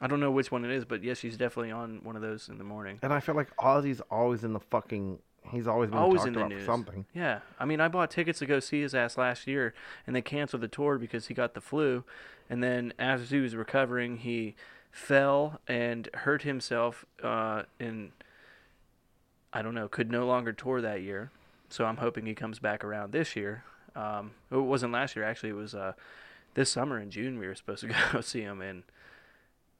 I 0.00 0.06
don't 0.06 0.20
know 0.20 0.30
which 0.30 0.50
one 0.50 0.64
it 0.64 0.70
is, 0.70 0.84
but 0.84 1.02
yes, 1.02 1.18
she's 1.18 1.36
definitely 1.36 1.72
on 1.72 2.00
one 2.02 2.16
of 2.16 2.22
those 2.22 2.48
in 2.48 2.58
the 2.58 2.64
morning. 2.64 2.98
And 3.02 3.12
I 3.12 3.20
feel 3.20 3.34
like 3.34 3.54
Ozzy's 3.56 4.00
always 4.10 4.42
in 4.44 4.52
the 4.52 4.60
fucking. 4.60 5.18
He's 5.50 5.66
always 5.66 5.90
been 5.90 5.98
Always 5.98 6.24
in 6.24 6.32
the 6.32 6.48
news. 6.48 6.66
something. 6.66 7.06
Yeah, 7.14 7.40
I 7.58 7.64
mean, 7.64 7.80
I 7.80 7.88
bought 7.88 8.10
tickets 8.10 8.38
to 8.40 8.46
go 8.46 8.60
see 8.60 8.80
his 8.82 8.94
ass 8.94 9.16
last 9.16 9.46
year, 9.46 9.74
and 10.06 10.14
they 10.16 10.22
canceled 10.22 10.62
the 10.62 10.68
tour 10.68 10.98
because 10.98 11.26
he 11.28 11.34
got 11.34 11.54
the 11.54 11.60
flu, 11.60 12.04
and 12.50 12.62
then 12.62 12.92
as 12.98 13.30
he 13.30 13.38
was 13.40 13.54
recovering, 13.56 14.18
he 14.18 14.54
fell 14.90 15.60
and 15.68 16.08
hurt 16.14 16.42
himself, 16.42 17.04
uh, 17.22 17.62
and 17.78 18.12
I 19.52 19.62
don't 19.62 19.74
know, 19.74 19.88
could 19.88 20.10
no 20.10 20.26
longer 20.26 20.52
tour 20.52 20.80
that 20.80 21.02
year. 21.02 21.30
So 21.68 21.84
I'm 21.84 21.96
hoping 21.98 22.26
he 22.26 22.34
comes 22.34 22.58
back 22.58 22.84
around 22.84 23.12
this 23.12 23.34
year. 23.36 23.64
Um, 23.94 24.32
it 24.50 24.56
wasn't 24.56 24.92
last 24.92 25.16
year 25.16 25.24
actually; 25.24 25.50
it 25.50 25.56
was 25.56 25.74
uh, 25.74 25.92
this 26.54 26.70
summer 26.70 26.98
in 27.00 27.10
June. 27.10 27.38
We 27.38 27.46
were 27.46 27.54
supposed 27.56 27.80
to 27.82 27.88
go 28.12 28.20
see 28.20 28.40
him, 28.42 28.60
and 28.60 28.82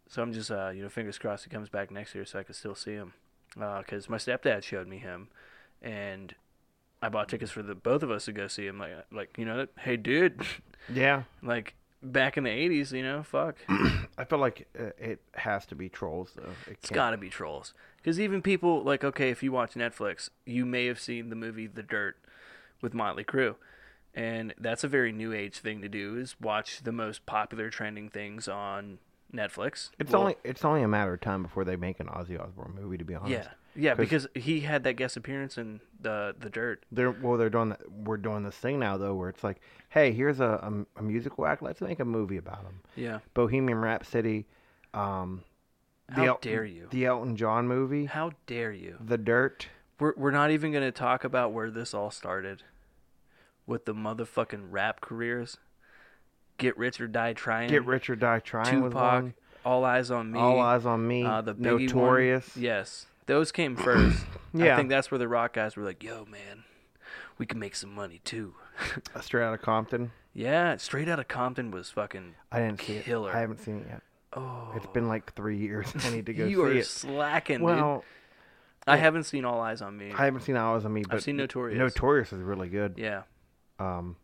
so 0.09 0.23
I'm 0.23 0.33
just 0.33 0.51
uh, 0.51 0.71
you 0.71 0.83
know 0.83 0.89
fingers 0.89 1.19
crossed 1.19 1.45
he 1.45 1.51
comes 1.51 1.69
back 1.69 1.91
next 1.91 2.15
year 2.15 2.25
so 2.25 2.39
I 2.39 2.43
can 2.43 2.55
still 2.55 2.75
see 2.75 2.93
him. 2.95 3.13
Because 3.55 4.09
my 4.11 4.19
stepdad 4.19 4.63
showed 4.65 4.87
me 4.87 4.99
him, 4.99 5.29
and 5.87 6.35
I 7.01 7.09
bought 7.09 7.29
tickets 7.29 7.51
for 7.53 7.63
the 7.63 7.75
both 7.75 8.03
of 8.03 8.11
us 8.11 8.25
to 8.27 8.33
go 8.33 8.49
see 8.49 8.67
him. 8.67 8.79
Like, 8.79 8.93
like 9.13 9.39
you 9.39 9.45
know, 9.45 9.67
hey, 9.79 9.97
dude, 9.97 10.41
Yeah. 10.93 11.23
like 11.43 11.75
back 12.03 12.37
in 12.37 12.45
the 12.45 12.51
'80s, 12.51 12.93
you 12.93 13.03
know, 13.03 13.23
fuck, 13.23 13.57
I 13.69 14.25
feel 14.29 14.39
like 14.39 14.67
uh, 14.79 14.91
it 14.99 15.21
has 15.35 15.65
to 15.67 15.75
be 15.75 15.89
trolls 15.89 16.33
though. 16.37 16.43
It 16.67 16.73
it's 16.73 16.89
can't- 16.89 16.95
got 16.95 17.11
to 17.11 17.17
be 17.17 17.29
trolls. 17.29 17.73
Because 17.99 18.21
even 18.21 18.41
people 18.43 18.83
like, 18.85 19.03
okay, 19.03 19.31
if 19.31 19.43
you 19.43 19.51
watch 19.51 19.75
Netflix, 19.75 20.31
you 20.45 20.65
may 20.65 20.87
have 20.87 21.01
seen 21.01 21.29
the 21.29 21.35
movie 21.37 21.67
The 21.67 21.83
Dirt 21.83 22.17
with 22.81 22.95
Motley 22.95 23.25
Crue, 23.25 23.57
and 24.15 24.55
that's 24.59 24.85
a 24.85 24.89
very 24.89 25.11
new 25.13 25.33
age 25.33 25.59
thing 25.59 25.83
to 25.83 25.89
do 25.89 26.17
is 26.17 26.37
watch 26.41 26.83
the 26.85 26.93
most 26.93 27.27
popular 27.27 27.69
trending 27.69 28.09
things 28.09 28.47
on 28.49 28.99
Netflix. 29.35 29.91
It's 29.99 30.13
Well, 30.13 30.21
only 30.23 30.37
it's 30.45 30.65
only 30.65 30.83
a 30.83 30.89
matter 30.89 31.15
of 31.15 31.21
time 31.21 31.43
before 31.43 31.65
they 31.65 31.75
make 31.77 31.99
an 32.01 32.07
Ozzy 32.07 32.41
Osbourne 32.41 32.75
movie. 32.81 32.97
To 32.99 33.05
be 33.05 33.15
honest, 33.17 33.31
yeah, 33.33 33.49
yeah, 33.77 33.95
'Cause- 33.95 33.99
because 34.01 34.29
he 34.35 34.61
had 34.61 34.85
that 34.85 34.95
guest 34.95 35.17
appearance 35.17 35.59
in 35.59 35.81
the 36.01 36.35
The 36.39 36.51
Dirt. 36.51 36.85
They're 36.91 37.11
well, 37.11 37.37
they're 37.37 37.51
doing 37.51 37.69
that. 37.71 37.91
We're 37.91 38.17
doing 38.17 38.43
this 38.43 38.57
thing 38.57 38.79
now 38.79 38.97
though, 38.97 39.15
where 39.15 39.29
it's 39.29 39.45
like, 39.45 39.61
hey, 39.91 40.13
here's 40.13 40.41
a 40.41 40.85
a, 40.97 41.01
a 41.01 41.03
musical 41.03 41.47
act. 41.47 41.63
Let's 41.63 41.81
make 41.81 42.01
a 42.01 42.05
movie 42.05 42.37
about 42.37 42.63
him. 42.63 42.81
Yeah, 42.97 43.19
Bohemian 43.35 43.79
Rhapsody, 43.81 44.47
um, 44.95 45.43
how 46.09 46.25
El- 46.25 46.39
dare 46.41 46.65
you? 46.65 46.89
the 46.91 47.05
Elton 47.07 47.37
John 47.37 47.67
movie, 47.69 48.07
How 48.07 48.33
dare 48.47 48.73
you? 48.73 48.97
The 49.01 49.19
Dirt. 49.19 49.69
We're 49.99 50.15
we're 50.17 50.31
not 50.31 50.51
even 50.51 50.73
gonna 50.73 50.93
talk 50.93 51.25
about 51.25 51.53
where 51.53 51.71
this 51.71 51.95
all 51.95 52.11
started, 52.11 52.63
with 53.67 53.85
the 53.87 53.95
motherfucking 53.95 54.67
rap 54.71 55.01
careers. 55.01 55.57
Get 56.59 56.77
rich 56.79 57.01
or 57.01 57.07
die 57.09 57.33
trying. 57.35 57.69
Get 57.69 57.85
Rich 57.85 58.09
or 58.09 58.17
Die 58.17 58.39
Trying 58.41 58.83
Tupac. 58.83 59.33
All 59.65 59.85
eyes 59.85 60.11
on 60.11 60.31
me. 60.33 60.39
All 60.39 60.59
Eyes 60.61 60.87
on 60.87 61.07
Me. 61.07 61.23
uh, 61.25 61.43
the 61.43 61.55
Biggie 61.55 61.81
Notorious. 61.89 62.55
One. 62.57 62.65
Yes, 62.65 63.07
those 63.27 63.53
came 63.53 63.77
first. 63.77 64.25
Yeah. 64.55 64.75
I 64.75 64.77
think 64.77 64.89
that's 64.89 65.11
where 65.11 65.19
the 65.19 65.29
rock 65.29 65.53
guys 65.55 65.77
were 65.77 65.83
like, 65.85 66.03
"Yo, 66.03 66.25
man, 66.27 66.65
we 67.39 67.47
can 67.47 67.59
make 67.59 67.77
some 67.77 67.95
money 67.95 68.21
too." 68.25 68.55
Straight 69.21 69.45
out 69.45 69.55
of 69.55 69.63
Compton. 69.63 70.13
yeah, 70.35 70.77
Straight 70.77 71.09
Out 71.09 71.19
of 71.19 71.29
Compton 71.29 71.71
was 71.71 71.91
fucking. 71.91 72.35
I 72.53 72.61
didn't 72.61 72.81
see 72.81 73.01
Killer. 73.01 73.31
it. 73.31 73.35
I 73.37 73.41
haven't 73.41 73.61
seen 73.61 73.79
it 73.79 73.87
yet. 73.89 74.03
Oh, 74.33 74.73
It's 74.77 74.87
been 74.89 75.09
like 75.09 75.33
three 75.35 75.57
years. 75.57 75.87
I 76.05 76.11
need 76.11 76.27
to 76.27 76.35
go 76.35 76.45
you 76.47 76.57
see 76.57 76.63
are 76.63 76.73
it. 76.73 76.87
slacking, 76.87 77.59
dude. 77.59 77.65
Well, 77.67 78.05
I 78.87 78.97
haven't 78.99 79.25
seen 79.25 79.45
All 79.47 79.61
Eyes 79.61 79.81
on 79.83 79.97
Me. 79.97 80.13
I 80.13 80.27
haven't 80.27 80.43
seen 80.43 80.57
All 80.57 80.77
Eyes 80.77 80.85
on 80.85 80.93
Me, 80.93 81.03
but 81.03 81.15
I've 81.15 81.23
seen 81.23 81.37
Notorious. 81.39 81.79
Notorious 81.79 82.33
is 82.33 82.41
really 82.43 82.69
good. 82.69 82.95
yeah. 82.99 83.23
Um, 83.79 84.17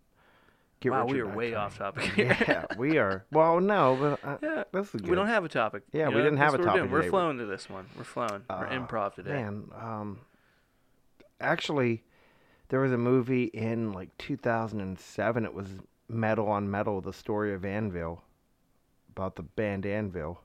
Get 0.82 0.92
wow, 0.92 1.06
we 1.06 1.20
are 1.20 1.26
way 1.28 1.52
Trying. 1.52 1.64
off 1.64 1.78
topic 1.78 2.02
here. 2.14 2.36
yeah, 2.46 2.64
we 2.76 2.98
are. 2.98 3.24
Well, 3.30 3.60
no, 3.60 3.96
but 4.20 4.28
uh, 4.28 4.36
Yeah, 4.42 4.64
this 4.72 4.94
is 4.94 5.00
good. 5.00 5.08
We 5.10 5.16
don't 5.16 5.28
have 5.28 5.44
a 5.44 5.48
topic. 5.48 5.84
Yeah, 5.92 6.08
we 6.08 6.14
know? 6.16 6.22
didn't 6.24 6.38
have 6.38 6.52
That's 6.52 6.64
a 6.64 6.66
what 6.66 6.74
we're 6.74 6.80
topic. 6.80 6.92
We're 6.92 7.10
flowing 7.10 7.38
to 7.38 7.46
this 7.46 7.70
one. 7.70 7.86
We're 7.96 8.04
flowing. 8.04 8.42
We're 8.50 8.66
Uh, 8.66 8.70
improv 8.86 9.14
today. 9.14 9.30
Man, 9.32 9.64
um, 9.80 10.18
actually, 11.40 12.02
there 12.68 12.80
was 12.80 12.92
a 12.92 12.98
movie 12.98 13.44
in 13.44 13.92
like 13.92 14.16
2007. 14.18 15.44
It 15.44 15.54
was 15.54 15.68
Metal 16.08 16.48
on 16.48 16.70
Metal: 16.70 17.00
The 17.00 17.12
Story 17.12 17.54
of 17.54 17.64
Anvil, 17.64 18.22
about 19.10 19.36
the 19.36 19.42
band 19.42 19.86
Anvil. 19.86 20.40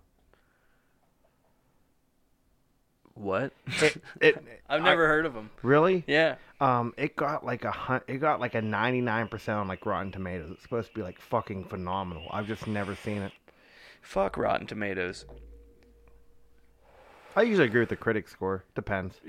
What? 3.17 3.51
It, 3.81 4.01
it, 4.21 4.43
I've 4.69 4.81
I- 4.81 4.85
never 4.85 5.07
heard 5.07 5.25
of 5.25 5.33
them. 5.33 5.49
really. 5.63 6.03
Yeah. 6.07 6.35
Um, 6.59 6.93
it 6.97 7.15
got 7.15 7.45
like 7.45 7.65
a 7.65 7.71
hun- 7.71 8.01
it 8.07 8.17
got 8.17 8.39
like 8.39 8.55
a 8.55 8.61
99 8.61 9.27
percent 9.27 9.59
on 9.59 9.67
like 9.67 9.85
Rotten 9.85 10.11
Tomatoes. 10.11 10.49
It's 10.51 10.63
supposed 10.63 10.89
to 10.89 10.93
be 10.95 11.01
like 11.03 11.19
fucking 11.21 11.65
phenomenal. 11.65 12.27
I've 12.31 12.47
just 12.47 12.65
never 12.67 12.95
seen 12.95 13.17
it. 13.21 13.31
Fuck 14.01 14.37
Rotten 14.37 14.65
Tomatoes. 14.65 15.25
I 17.35 17.43
usually 17.43 17.67
agree 17.67 17.81
with 17.81 17.89
the 17.89 17.95
critic 17.95 18.27
score. 18.27 18.63
Depends. 18.73 19.19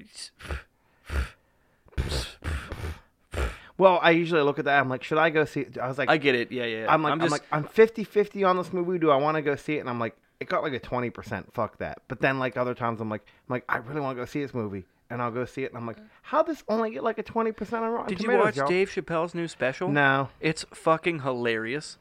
Well, 3.77 4.01
I 4.03 4.11
usually 4.11 4.43
look 4.43 4.59
at 4.59 4.65
that. 4.65 4.81
I'm 4.81 4.89
like, 4.89 5.05
should 5.05 5.19
I 5.19 5.31
go 5.31 5.45
see? 5.45 5.61
It? 5.61 5.79
I 5.79 5.87
was 5.87 5.99
like, 5.99 6.11
I 6.11 6.17
get 6.17 6.35
it. 6.35 6.51
Yeah, 6.51 6.65
yeah. 6.65 6.87
I'm 6.89 7.03
like, 7.03 7.13
I'm, 7.13 7.21
just, 7.21 7.31
like, 7.31 7.43
I'm 7.53 7.65
50 7.65 8.03
50 8.05 8.43
on 8.43 8.57
this 8.57 8.73
movie. 8.73 8.99
Do 8.99 9.11
I 9.11 9.17
want 9.17 9.37
to 9.37 9.43
go 9.43 9.55
see 9.55 9.77
it? 9.77 9.81
And 9.81 9.89
I'm 9.89 10.01
like, 10.01 10.17
it 10.41 10.49
got 10.49 10.63
like 10.63 10.73
a 10.73 10.81
20%. 10.81 11.53
Fuck 11.53 11.79
that. 11.79 12.03
But 12.09 12.21
then, 12.21 12.39
like, 12.39 12.57
other 12.57 12.75
times, 12.75 13.01
I'm 13.01 13.11
like, 13.11 13.25
I'm 13.27 13.55
like, 13.55 13.65
I 13.69 13.79
really 13.79 14.01
want 14.01 14.17
to 14.17 14.23
go 14.23 14.27
see 14.27 14.41
this 14.41 14.55
movie. 14.55 14.85
And 15.11 15.23
I'll 15.23 15.31
go 15.31 15.47
see 15.47 15.65
it. 15.65 15.71
And 15.71 15.79
I'm 15.79 15.87
like, 15.87 15.99
how 16.23 16.43
this 16.43 16.63
only 16.69 16.91
get 16.91 17.03
like 17.03 17.19
a 17.19 17.23
20% 17.23 17.73
on 17.73 17.91
Rotten 17.91 18.09
tomatoes? 18.09 18.09
Did 18.09 18.21
you 18.21 18.39
watch 18.39 18.57
y'all? 18.57 18.69
Dave 18.69 18.91
Chappelle's 18.91 19.35
new 19.35 19.49
special? 19.49 19.89
No. 19.89 20.29
It's 20.39 20.67
fucking 20.71 21.21
hilarious, 21.21 21.97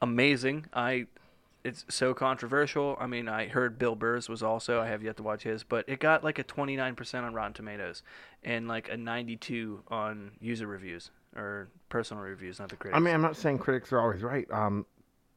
amazing. 0.00 0.66
I, 0.72 1.06
it's 1.64 1.84
so 1.88 2.14
controversial. 2.14 2.96
I 3.00 3.08
mean, 3.08 3.28
I 3.28 3.48
heard 3.48 3.80
Bill 3.80 3.96
Burr's 3.96 4.28
was 4.28 4.44
also. 4.44 4.80
I 4.80 4.86
have 4.86 5.02
yet 5.02 5.16
to 5.16 5.24
watch 5.24 5.42
his, 5.42 5.64
but 5.64 5.88
it 5.88 5.98
got 5.98 6.22
like 6.22 6.38
a 6.38 6.44
29% 6.44 7.24
on 7.24 7.34
Rotten 7.34 7.52
Tomatoes, 7.52 8.04
and 8.44 8.68
like 8.68 8.88
a 8.88 8.96
92 8.96 9.82
on 9.88 10.30
user 10.40 10.68
reviews 10.68 11.10
or 11.34 11.68
personal 11.88 12.22
reviews, 12.22 12.60
not 12.60 12.68
the 12.68 12.76
critics. 12.76 12.96
I 12.96 13.00
mean, 13.00 13.12
I'm 13.12 13.22
not 13.22 13.36
saying 13.36 13.58
critics 13.58 13.92
are 13.92 14.00
always 14.00 14.22
right. 14.22 14.48
Um, 14.52 14.86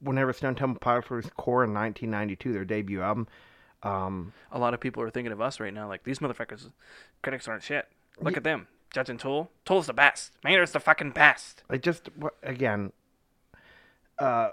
whenever 0.01 0.33
Stone 0.33 0.55
Temple 0.55 0.79
Pilots 0.79 1.09
released 1.11 1.35
Core 1.37 1.63
in 1.63 1.73
1992, 1.73 2.53
their 2.53 2.65
debut 2.65 3.01
album, 3.01 3.27
um, 3.83 4.33
a 4.51 4.59
lot 4.59 4.73
of 4.73 4.79
people 4.79 5.01
are 5.03 5.09
thinking 5.09 5.31
of 5.31 5.41
us 5.41 5.59
right 5.59 5.73
now, 5.73 5.87
like 5.87 6.03
these 6.03 6.19
motherfuckers, 6.19 6.71
critics 7.21 7.47
aren't 7.47 7.63
shit. 7.63 7.87
Look 8.21 8.35
at 8.37 8.43
them 8.43 8.67
judging 8.91 9.17
Tool. 9.17 9.49
Tool's 9.65 9.87
the 9.87 9.93
best. 9.93 10.33
Maynard's 10.43 10.71
the 10.71 10.79
fucking 10.79 11.11
best. 11.11 11.63
I 11.69 11.77
just, 11.77 12.09
again, 12.43 12.91
uh, 14.17 14.49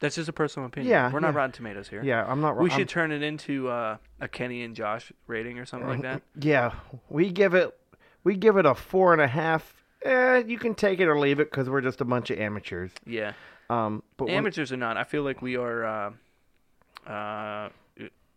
That's 0.00 0.14
just 0.14 0.28
a 0.28 0.32
personal 0.32 0.66
opinion. 0.68 0.90
Yeah, 0.90 1.12
we're 1.12 1.18
not 1.20 1.32
yeah. 1.32 1.38
Rotten 1.38 1.52
Tomatoes 1.52 1.88
here. 1.88 2.02
yeah, 2.04 2.24
I'm 2.24 2.40
not 2.40 2.56
We 2.56 2.70
I'm- 2.70 2.78
should 2.78 2.88
turn 2.88 3.10
it 3.10 3.22
into 3.22 3.68
uh, 3.68 3.96
a 4.20 4.28
Kenny 4.28 4.62
and 4.62 4.76
Josh 4.76 5.12
rating 5.26 5.58
or 5.58 5.66
something 5.66 5.88
like 5.88 6.02
that. 6.02 6.22
Yeah, 6.38 6.74
we 7.08 7.30
give 7.32 7.54
it 7.54 7.76
we 8.22 8.36
give 8.36 8.56
it 8.56 8.66
a 8.66 8.74
four 8.74 9.12
and 9.12 9.20
a 9.22 9.26
half. 9.26 9.74
Eh, 10.04 10.44
you 10.46 10.58
can 10.58 10.74
take 10.76 11.00
it 11.00 11.08
or 11.08 11.18
leave 11.18 11.40
it 11.40 11.50
because 11.50 11.68
we're 11.68 11.80
just 11.80 12.00
a 12.00 12.04
bunch 12.04 12.30
of 12.30 12.38
amateurs. 12.38 12.92
Yeah. 13.04 13.32
Um, 13.70 14.02
but 14.16 14.26
when- 14.26 14.34
Amateurs 14.36 14.72
or 14.72 14.76
not, 14.76 14.96
I 14.96 15.04
feel 15.04 15.22
like 15.22 15.42
we 15.42 15.56
are 15.56 15.84
uh, 15.84 17.10
uh, 17.10 17.68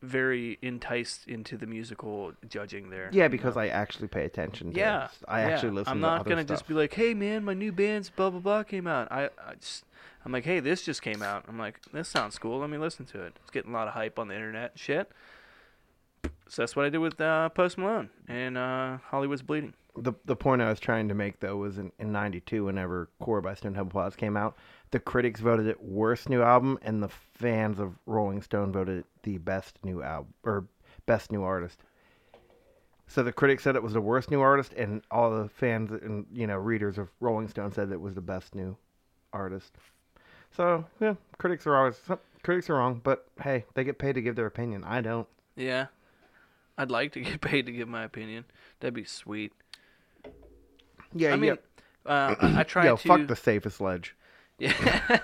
very 0.01 0.57
enticed 0.61 1.27
into 1.27 1.57
the 1.57 1.67
musical 1.67 2.33
judging 2.49 2.89
there. 2.89 3.09
yeah, 3.13 3.27
because 3.27 3.55
I 3.55 3.67
actually 3.67 4.07
pay 4.07 4.25
attention. 4.25 4.71
To 4.73 4.77
Yeah, 4.77 5.05
it. 5.05 5.11
I 5.27 5.41
yeah. 5.41 5.49
actually 5.49 5.71
listen. 5.71 5.91
I'm 5.91 5.97
to 5.97 6.01
not 6.01 6.19
other 6.21 6.29
gonna 6.31 6.41
stuff. 6.41 6.57
just 6.57 6.67
be 6.67 6.73
like, 6.73 6.93
"Hey, 6.93 7.13
man, 7.13 7.43
my 7.45 7.53
new 7.53 7.71
band's 7.71 8.09
blah 8.09 8.29
blah 8.31 8.39
blah 8.39 8.63
came 8.63 8.87
out." 8.87 9.11
I, 9.11 9.25
I 9.25 9.55
just, 9.59 9.85
I'm 10.25 10.31
like, 10.31 10.43
"Hey, 10.43 10.59
this 10.59 10.81
just 10.83 11.01
came 11.03 11.21
out." 11.21 11.45
I'm 11.47 11.59
like, 11.59 11.79
"This 11.93 12.07
sounds 12.09 12.39
cool. 12.39 12.59
Let 12.59 12.69
me 12.71 12.77
listen 12.79 13.05
to 13.07 13.21
it." 13.21 13.33
It's 13.41 13.51
getting 13.51 13.71
a 13.71 13.73
lot 13.75 13.87
of 13.87 13.93
hype 13.93 14.17
on 14.17 14.27
the 14.27 14.33
internet. 14.35 14.71
and 14.71 14.79
Shit. 14.79 15.11
So 16.51 16.63
that's 16.63 16.75
what 16.75 16.85
I 16.85 16.89
did 16.89 16.97
with 16.97 17.21
uh, 17.21 17.47
Post 17.47 17.77
Malone 17.77 18.09
and 18.27 18.57
uh, 18.57 18.97
Hollywood's 19.05 19.41
Bleeding. 19.41 19.73
the 19.95 20.11
the 20.25 20.35
point 20.35 20.61
I 20.61 20.67
was 20.67 20.81
trying 20.81 21.07
to 21.07 21.13
make 21.13 21.39
though 21.39 21.55
was 21.55 21.77
in 21.77 21.93
in 21.97 22.11
'92, 22.11 22.65
whenever 22.65 23.09
Core 23.21 23.39
by 23.39 23.53
Stone 23.53 23.75
Temple 23.75 23.97
Pilots 23.97 24.17
came 24.17 24.35
out, 24.35 24.57
the 24.91 24.99
critics 24.99 25.39
voted 25.39 25.65
it 25.67 25.81
worst 25.81 26.27
new 26.27 26.41
album, 26.41 26.77
and 26.81 27.01
the 27.01 27.07
fans 27.07 27.79
of 27.79 27.93
Rolling 28.05 28.41
Stone 28.41 28.73
voted 28.73 28.99
it 28.99 29.05
the 29.23 29.37
best 29.37 29.79
new 29.85 30.03
album 30.03 30.33
or 30.43 30.65
best 31.05 31.31
new 31.31 31.41
artist. 31.41 31.83
So 33.07 33.23
the 33.23 33.31
critics 33.31 33.63
said 33.63 33.77
it 33.77 33.83
was 33.83 33.93
the 33.93 34.01
worst 34.01 34.29
new 34.29 34.41
artist, 34.41 34.73
and 34.73 35.03
all 35.09 35.31
the 35.31 35.47
fans 35.47 35.89
and 35.89 36.25
you 36.33 36.47
know 36.47 36.57
readers 36.57 36.97
of 36.97 37.07
Rolling 37.21 37.47
Stone 37.47 37.71
said 37.71 37.93
it 37.93 38.01
was 38.01 38.13
the 38.13 38.19
best 38.19 38.55
new 38.55 38.75
artist. 39.31 39.77
So 40.51 40.83
yeah, 40.99 41.13
critics 41.37 41.65
are 41.65 41.77
always 41.77 42.01
critics 42.43 42.69
are 42.69 42.73
wrong, 42.75 42.99
but 43.01 43.25
hey, 43.41 43.63
they 43.73 43.85
get 43.85 43.99
paid 43.99 44.15
to 44.15 44.21
give 44.21 44.35
their 44.35 44.47
opinion. 44.47 44.83
I 44.83 44.99
don't. 44.99 45.29
Yeah, 45.55 45.87
I'd 46.81 46.89
like 46.89 47.11
to 47.11 47.21
get 47.21 47.41
paid 47.49 47.67
to 47.67 47.71
give 47.71 47.87
my 47.87 48.03
opinion. 48.03 48.45
That'd 48.79 48.95
be 48.95 49.03
sweet. 49.03 49.53
Yeah, 51.13 51.33
I 51.33 51.35
mean, 51.35 51.57
uh, 52.05 52.35
I 52.41 52.63
try 52.67 52.85
yo, 52.85 52.95
to. 52.95 53.07
fuck 53.07 53.27
the 53.27 53.35
safest 53.35 53.79
ledge. 53.79 54.15
Yeah. 54.57 55.19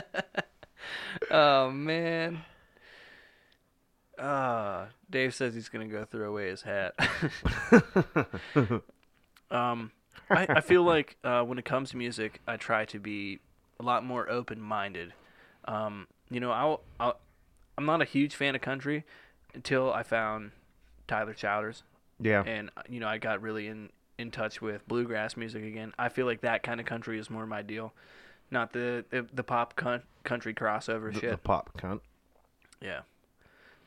oh 1.30 1.70
man. 1.70 2.40
Uh, 4.18 4.86
Dave 5.10 5.34
says 5.34 5.54
he's 5.54 5.68
gonna 5.68 5.88
go 5.88 6.04
throw 6.06 6.30
away 6.30 6.48
his 6.48 6.62
hat. 6.62 6.94
um, 9.50 9.92
I, 10.30 10.46
I 10.48 10.60
feel 10.62 10.82
like 10.82 11.16
uh, 11.22 11.42
when 11.42 11.58
it 11.58 11.66
comes 11.66 11.90
to 11.90 11.98
music, 11.98 12.40
I 12.48 12.56
try 12.56 12.86
to 12.86 12.98
be 12.98 13.40
a 13.78 13.82
lot 13.82 14.04
more 14.04 14.28
open-minded. 14.28 15.12
Um, 15.66 16.06
you 16.30 16.40
know, 16.40 16.50
I'll, 16.50 16.80
I'll 16.98 17.18
I'm 17.76 17.84
not 17.84 18.00
a 18.00 18.06
huge 18.06 18.34
fan 18.34 18.54
of 18.54 18.60
country 18.60 19.04
until 19.54 19.92
I 19.92 20.02
found 20.02 20.52
Tyler 21.08 21.34
Childers 21.34 21.82
Yeah. 22.20 22.42
and 22.46 22.70
you 22.88 23.00
know 23.00 23.08
I 23.08 23.18
got 23.18 23.42
really 23.42 23.66
in 23.66 23.88
in 24.18 24.30
touch 24.30 24.60
with 24.60 24.86
bluegrass 24.86 25.36
music 25.36 25.64
again. 25.64 25.92
I 25.98 26.08
feel 26.08 26.26
like 26.26 26.40
that 26.42 26.62
kind 26.62 26.78
of 26.80 26.86
country 26.86 27.18
is 27.18 27.30
more 27.30 27.46
my 27.46 27.62
deal, 27.62 27.92
not 28.50 28.72
the 28.72 29.04
the, 29.10 29.26
the 29.32 29.42
pop 29.42 29.74
cunt, 29.76 30.02
country 30.24 30.54
crossover 30.54 31.12
the, 31.12 31.20
shit. 31.20 31.30
the 31.30 31.38
pop 31.38 31.70
cunt. 31.78 32.00
yeah, 32.80 33.00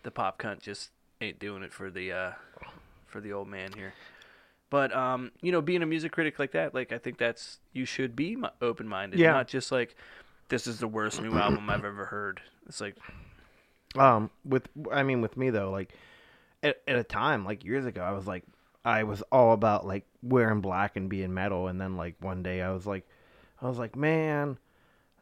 the 0.03 0.11
pop 0.11 0.37
cunt 0.41 0.59
just 0.59 0.89
ain't 1.21 1.37
doing 1.39 1.63
it 1.63 1.71
for 1.71 1.89
the 1.91 2.11
uh 2.11 2.31
for 3.07 3.21
the 3.21 3.31
old 3.33 3.47
man 3.47 3.71
here. 3.73 3.93
But 4.69 4.95
um, 4.95 5.31
you 5.41 5.51
know, 5.51 5.59
being 5.61 5.83
a 5.83 5.85
music 5.85 6.13
critic 6.13 6.39
like 6.39 6.53
that, 6.53 6.73
like 6.73 6.93
I 6.93 6.97
think 6.97 7.17
that's 7.17 7.59
you 7.73 7.83
should 7.85 8.15
be 8.15 8.37
open 8.61 8.87
minded, 8.87 9.19
Yeah. 9.19 9.31
not 9.33 9.49
just 9.49 9.69
like 9.71 9.95
this 10.47 10.65
is 10.65 10.79
the 10.79 10.87
worst 10.87 11.21
new 11.21 11.33
album 11.37 11.69
I've 11.69 11.83
ever 11.83 12.05
heard. 12.05 12.39
It's 12.67 12.79
like 12.79 12.95
Um, 13.97 14.29
with 14.45 14.69
I 14.89 15.03
mean, 15.03 15.19
with 15.19 15.35
me 15.35 15.49
though, 15.49 15.71
like 15.71 15.93
at, 16.63 16.81
at 16.87 16.95
a 16.97 17.03
time 17.03 17.45
like 17.45 17.63
years 17.65 17.85
ago, 17.85 18.01
I 18.01 18.11
was 18.11 18.27
like, 18.27 18.43
I 18.83 19.03
was 19.03 19.21
all 19.31 19.53
about 19.53 19.85
like 19.85 20.05
wearing 20.23 20.61
black 20.61 20.95
and 20.95 21.09
being 21.09 21.33
metal, 21.33 21.67
and 21.67 21.79
then 21.79 21.97
like 21.97 22.15
one 22.19 22.43
day 22.43 22.61
I 22.61 22.71
was 22.71 22.85
like, 22.87 23.07
I 23.61 23.67
was 23.67 23.77
like, 23.77 23.95
man, 23.95 24.57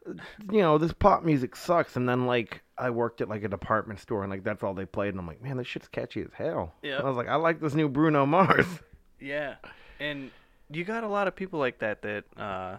you 0.06 0.60
know, 0.60 0.78
this 0.78 0.92
pop 0.94 1.22
music 1.24 1.54
sucks. 1.56 1.94
And 1.96 2.08
then 2.08 2.26
like 2.26 2.62
I 2.78 2.88
worked 2.90 3.20
at 3.20 3.28
like 3.28 3.44
a 3.44 3.48
department 3.48 4.00
store 4.00 4.22
and 4.22 4.30
like 4.30 4.44
that's 4.44 4.62
all 4.62 4.72
they 4.74 4.86
played, 4.86 5.10
and 5.10 5.18
I'm 5.18 5.26
like, 5.26 5.42
man, 5.42 5.56
this 5.58 5.66
shit's 5.66 5.88
catchy 5.88 6.22
as 6.22 6.30
hell. 6.34 6.72
Yeah, 6.82 6.98
I 6.98 7.04
was 7.04 7.16
like, 7.16 7.28
I 7.28 7.34
like 7.36 7.60
this 7.60 7.74
new 7.74 7.88
Bruno 7.88 8.26
Mars. 8.26 8.66
Yeah, 9.22 9.56
and 9.98 10.30
you 10.70 10.82
got 10.82 11.04
a 11.04 11.08
lot 11.08 11.28
of 11.28 11.36
people 11.36 11.58
like 11.58 11.80
that 11.80 12.00
that 12.00 12.24
uh, 12.38 12.78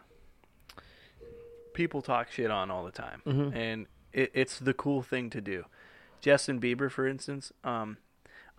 people 1.74 2.02
talk 2.02 2.32
shit 2.32 2.50
on 2.52 2.70
all 2.72 2.84
the 2.84 2.92
time, 2.92 3.22
Mhm. 3.26 3.56
and 3.56 3.86
it, 4.12 4.32
it's 4.34 4.60
the 4.60 4.74
cool 4.74 5.02
thing 5.02 5.30
to 5.30 5.40
do. 5.42 5.66
Justin 6.20 6.60
Bieber, 6.60 6.90
for 6.92 7.08
instance, 7.08 7.52
um, 7.64 7.98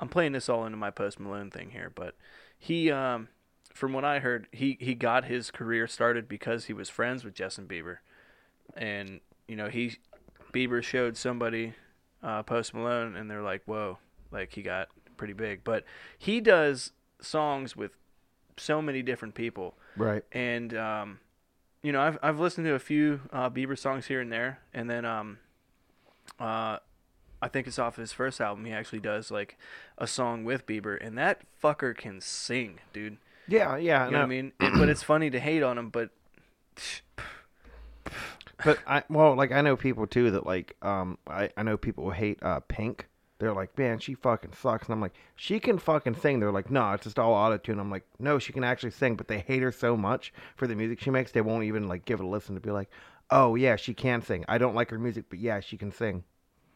I'm 0.03 0.09
playing 0.09 0.33
this 0.33 0.49
all 0.49 0.67
into 0.67 0.77
my 0.77 0.91
Post 0.91 1.21
Malone 1.21 1.49
thing 1.49 1.71
here, 1.71 1.93
but 1.95 2.17
he, 2.59 2.91
um, 2.91 3.29
from 3.73 3.93
what 3.93 4.05
I 4.05 4.19
heard, 4.19 4.49
he 4.51 4.77
he 4.81 4.97
got 4.97 5.27
his 5.27 5.53
career 5.53 5.87
started 5.87 6.29
because 6.29 6.65
he 6.65 6.73
was 6.73 6.91
friends 6.91 7.25
with 7.25 7.35
Justin 7.35 7.69
Bieber, 7.69 7.99
and 8.77 9.21
you 9.47 9.55
know 9.55 9.69
he 9.69 9.99
Bieber 10.53 10.83
showed 10.83 11.17
somebody 11.17 11.75
uh, 12.21 12.43
Post 12.43 12.75
Malone, 12.75 13.15
and 13.15 13.31
they're 13.31 13.45
like, 13.45 13.63
whoa, 13.65 13.99
like 14.33 14.53
he 14.55 14.63
got 14.63 14.89
pretty 15.17 15.35
big, 15.35 15.63
but 15.63 15.85
he 16.19 16.41
does 16.41 16.91
songs 17.21 17.77
with 17.77 17.97
so 18.57 18.83
many 18.83 19.03
different 19.03 19.37
people. 19.37 19.77
Right. 19.97 20.25
and 20.33 20.77
um, 20.77 21.21
you 21.85 21.93
know 21.93 22.01
I've 22.01 22.19
I've 22.25 22.41
listened 22.41 22.67
to 22.67 22.75
a 22.75 22.81
few 22.81 23.21
uh, 23.33 23.51
Bieber 23.51 23.79
songs 23.79 24.07
here 24.07 24.21
and 24.21 24.33
there, 24.33 24.59
and 24.75 24.91
then 24.91 25.05
um, 25.05 25.39
uh, 26.41 26.79
I 27.43 27.49
think 27.49 27.67
it's 27.67 27.79
off 27.79 27.97
his 27.97 28.13
first 28.13 28.41
album. 28.41 28.65
He 28.65 28.73
actually 28.73 29.01
does 29.01 29.31
like 29.31 29.59
a 29.99 30.07
song 30.07 30.45
with 30.45 30.65
Bieber, 30.65 30.97
and 31.05 31.19
that 31.19 31.43
fucker 31.63 31.95
can 31.95 32.21
sing, 32.21 32.79
dude. 32.95 33.19
Yeah, 33.49 33.77
yeah. 33.77 34.07
You 34.07 34.13
know 34.13 34.19
what 34.19 34.25
I 34.25 34.27
mean? 34.27 34.53
But 34.59 34.89
it's 34.89 35.03
funny 35.03 35.29
to 35.31 35.41
hate 35.41 35.63
on 35.63 35.77
him, 35.77 35.91
but 35.91 36.11
But 38.65 38.79
I 38.87 39.03
well, 39.09 39.35
like 39.35 39.51
I 39.53 39.61
know 39.61 39.77
people 39.77 40.07
too 40.07 40.31
that 40.31 40.47
like 40.47 40.77
um 40.83 41.19
I 41.27 41.51
I 41.57 41.63
know 41.63 41.77
people 41.77 42.05
who 42.05 42.11
hate 42.11 42.39
uh 42.43 42.61
Pink. 42.61 43.09
They're 43.39 43.53
like, 43.53 43.77
man, 43.77 43.99
she 43.99 44.15
fucking 44.15 44.53
sucks, 44.53 44.87
and 44.87 44.95
I'm 44.95 45.01
like, 45.01 45.15
she 45.35 45.59
can 45.59 45.77
fucking 45.77 46.15
sing. 46.15 46.39
They're 46.39 46.53
like, 46.53 46.71
no, 46.71 46.93
it's 46.93 47.03
just 47.03 47.19
all 47.19 47.33
auto 47.35 47.57
tune. 47.59 47.81
I'm 47.81 47.91
like, 47.91 48.05
no, 48.21 48.39
she 48.39 48.53
can 48.53 48.63
actually 48.63 48.93
sing, 48.93 49.17
but 49.17 49.27
they 49.27 49.41
hate 49.41 49.63
her 49.63 49.73
so 49.73 49.97
much 49.97 50.33
for 50.55 50.69
the 50.69 50.77
music 50.77 51.01
she 51.01 51.11
makes, 51.11 51.33
they 51.33 51.41
won't 51.41 51.65
even 51.65 51.89
like 51.89 52.05
give 52.05 52.21
it 52.21 52.25
a 52.25 52.29
listen 52.29 52.55
to 52.55 52.61
be 52.61 52.71
like, 52.71 52.89
oh 53.33 53.57
yeah, 53.57 53.75
she 53.75 53.95
can 53.95 54.23
sing. 54.23 54.45
I 54.47 54.59
don't 54.59 54.77
like 54.77 54.91
her 54.91 54.99
music, 54.99 55.25
but 55.29 55.41
yeah, 55.41 55.59
she 55.59 55.77
can 55.77 55.91
sing. 55.91 56.23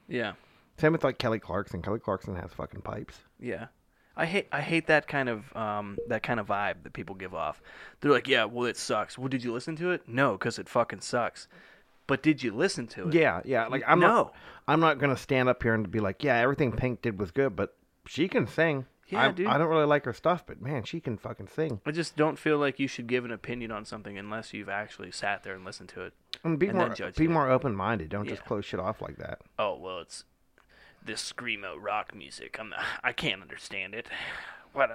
yeah, 0.08 0.32
Same 0.78 0.92
with 0.92 1.04
like 1.04 1.18
Kelly 1.18 1.38
Clarkson. 1.38 1.82
Kelly 1.82 2.00
Clarkson 2.00 2.36
has 2.36 2.52
fucking 2.52 2.82
pipes. 2.82 3.18
yeah. 3.38 3.66
I 4.18 4.24
hate 4.24 4.48
I 4.50 4.62
hate 4.62 4.86
that 4.86 5.06
kind 5.08 5.28
of 5.28 5.54
um, 5.54 5.98
that 6.08 6.22
kind 6.22 6.40
of 6.40 6.46
vibe 6.46 6.84
that 6.84 6.94
people 6.94 7.14
give 7.14 7.34
off. 7.34 7.60
They're 8.00 8.10
like, 8.10 8.26
yeah, 8.26 8.46
well, 8.46 8.64
it 8.64 8.78
sucks. 8.78 9.18
Well, 9.18 9.28
did 9.28 9.44
you 9.44 9.52
listen 9.52 9.76
to 9.76 9.90
it? 9.90 10.08
No, 10.08 10.32
because 10.32 10.58
it 10.58 10.70
fucking 10.70 11.02
sucks. 11.02 11.48
But 12.06 12.22
did 12.22 12.42
you 12.42 12.50
listen 12.54 12.86
to 12.88 13.08
it? 13.08 13.14
Yeah, 13.14 13.42
yeah. 13.44 13.66
Like 13.66 13.82
I'm 13.86 14.00
no. 14.00 14.06
not, 14.06 14.34
I'm 14.66 14.80
not 14.80 14.98
gonna 14.98 15.18
stand 15.18 15.50
up 15.50 15.62
here 15.62 15.74
and 15.74 15.90
be 15.90 16.00
like, 16.00 16.24
yeah, 16.24 16.36
everything 16.38 16.72
Pink 16.72 17.02
did 17.02 17.18
was 17.18 17.30
good, 17.30 17.54
but 17.56 17.76
she 18.06 18.26
can 18.26 18.46
sing. 18.46 18.86
Yeah, 19.08 19.26
I, 19.26 19.32
dude. 19.32 19.48
I 19.48 19.58
don't 19.58 19.68
really 19.68 19.84
like 19.84 20.06
her 20.06 20.14
stuff, 20.14 20.44
but 20.46 20.62
man, 20.62 20.84
she 20.84 20.98
can 20.98 21.18
fucking 21.18 21.48
sing. 21.48 21.82
I 21.84 21.90
just 21.90 22.16
don't 22.16 22.38
feel 22.38 22.56
like 22.56 22.78
you 22.80 22.88
should 22.88 23.08
give 23.08 23.26
an 23.26 23.30
opinion 23.32 23.70
on 23.70 23.84
something 23.84 24.16
unless 24.16 24.54
you've 24.54 24.70
actually 24.70 25.12
sat 25.12 25.42
there 25.44 25.54
and 25.54 25.62
listened 25.64 25.90
to 25.90 26.00
it. 26.02 26.14
And 26.42 26.58
be 26.58 26.68
And 26.68 26.78
more, 26.78 26.88
be 26.88 27.24
it. 27.24 27.30
more 27.30 27.50
open 27.50 27.76
minded. 27.76 28.08
Don't 28.08 28.26
just 28.26 28.46
close 28.46 28.64
shit 28.64 28.80
off 28.80 29.02
like 29.02 29.18
that. 29.18 29.40
Oh 29.58 29.76
well, 29.76 29.98
it's 29.98 30.24
this 31.06 31.32
screamo 31.32 31.76
rock 31.78 32.14
music. 32.14 32.56
I'm 32.58 32.74
I 33.02 33.12
can't 33.12 33.42
understand 33.42 33.94
it. 33.94 34.06
What 34.72 34.90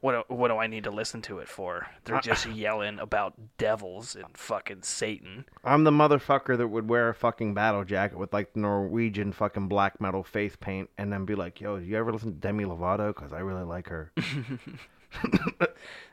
what 0.00 0.28
what 0.30 0.48
do 0.48 0.56
I 0.56 0.66
need 0.66 0.84
to 0.84 0.90
listen 0.90 1.22
to 1.22 1.38
it 1.38 1.48
for? 1.48 1.86
They're 2.04 2.20
just 2.20 2.46
yelling 2.46 2.98
about 2.98 3.34
devils 3.58 4.16
and 4.16 4.36
fucking 4.36 4.82
Satan. 4.82 5.44
I'm 5.62 5.84
the 5.84 5.92
motherfucker 5.92 6.58
that 6.58 6.68
would 6.68 6.88
wear 6.88 7.10
a 7.10 7.14
fucking 7.14 7.54
battle 7.54 7.84
jacket 7.84 8.18
with 8.18 8.32
like 8.32 8.56
Norwegian 8.56 9.32
fucking 9.32 9.68
black 9.68 10.00
metal 10.00 10.24
face 10.24 10.56
paint, 10.56 10.90
and 10.98 11.12
then 11.12 11.24
be 11.24 11.36
like, 11.36 11.60
"Yo, 11.60 11.78
do 11.78 11.84
you 11.84 11.96
ever 11.96 12.12
listen 12.12 12.32
to 12.32 12.38
Demi 12.40 12.64
Lovato? 12.64 13.14
Because 13.14 13.32
I 13.32 13.38
really 13.38 13.64
like 13.64 13.88
her." 13.88 14.10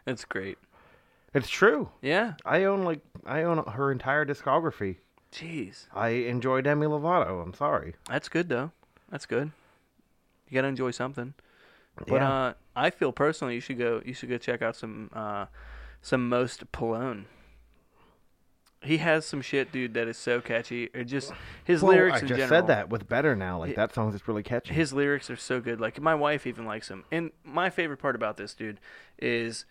That's 0.06 0.26
great. 0.26 0.58
it's 1.34 1.50
true. 1.50 1.90
Yeah. 2.02 2.34
I 2.46 2.66
own 2.66 2.84
like 2.84 3.00
I 3.26 3.44
own 3.44 3.64
her 3.66 3.92
entire 3.92 4.26
discography. 4.26 4.98
Jeez. 5.32 5.88
I 5.94 6.10
enjoy 6.10 6.62
Demi 6.62 6.86
Lovato. 6.86 7.42
I'm 7.42 7.54
sorry. 7.54 7.96
That's 8.08 8.30
good 8.30 8.50
though. 8.50 8.72
That's 9.12 9.26
good. 9.26 9.52
You 10.50 10.56
gotta 10.56 10.68
enjoy 10.70 10.92
something. 10.92 11.34
But 12.08 12.22
Yeah. 12.22 12.30
uh, 12.32 12.54
I 12.76 12.90
feel 12.90 13.12
personally 13.12 13.56
you 13.56 13.62
should 13.62 13.78
go. 13.78 14.02
You 14.06 14.14
should 14.14 14.30
go 14.30 14.38
check 14.38 14.62
out 14.62 14.76
some 14.76 15.10
uh, 15.14 15.46
some 16.02 16.30
most 16.30 16.72
Pallone. 16.72 17.26
He 18.84 18.98
has 18.98 19.26
some 19.28 19.42
shit, 19.44 19.72
dude, 19.72 19.94
that 19.94 20.08
is 20.08 20.18
so 20.18 20.42
catchy. 20.42 20.90
It 20.94 21.04
just 21.04 21.32
his 21.64 21.84
Well, 21.84 21.92
lyrics 21.92 22.18
I 22.18 22.22
in 22.22 22.28
just 22.30 22.40
general. 22.40 22.62
said 22.62 22.68
that 22.68 22.90
with 22.90 23.08
better 23.08 23.36
now. 23.36 23.60
Like 23.60 23.70
Hi- 23.72 23.76
that 23.76 23.94
song's 23.94 24.16
just 24.16 24.28
really 24.28 24.42
catchy. 24.42 24.74
His 24.74 24.92
lyrics 24.92 25.30
are 25.30 25.36
so 25.36 25.60
good. 25.62 25.80
Like 25.80 26.02
my 26.02 26.16
wife 26.16 26.48
even 26.48 26.66
likes 26.66 26.88
him. 26.90 27.04
And 27.12 27.32
my 27.44 27.70
favorite 27.70 27.98
part 27.98 28.16
about 28.16 28.38
this 28.38 28.56
dude 28.56 28.80
is, 29.20 29.66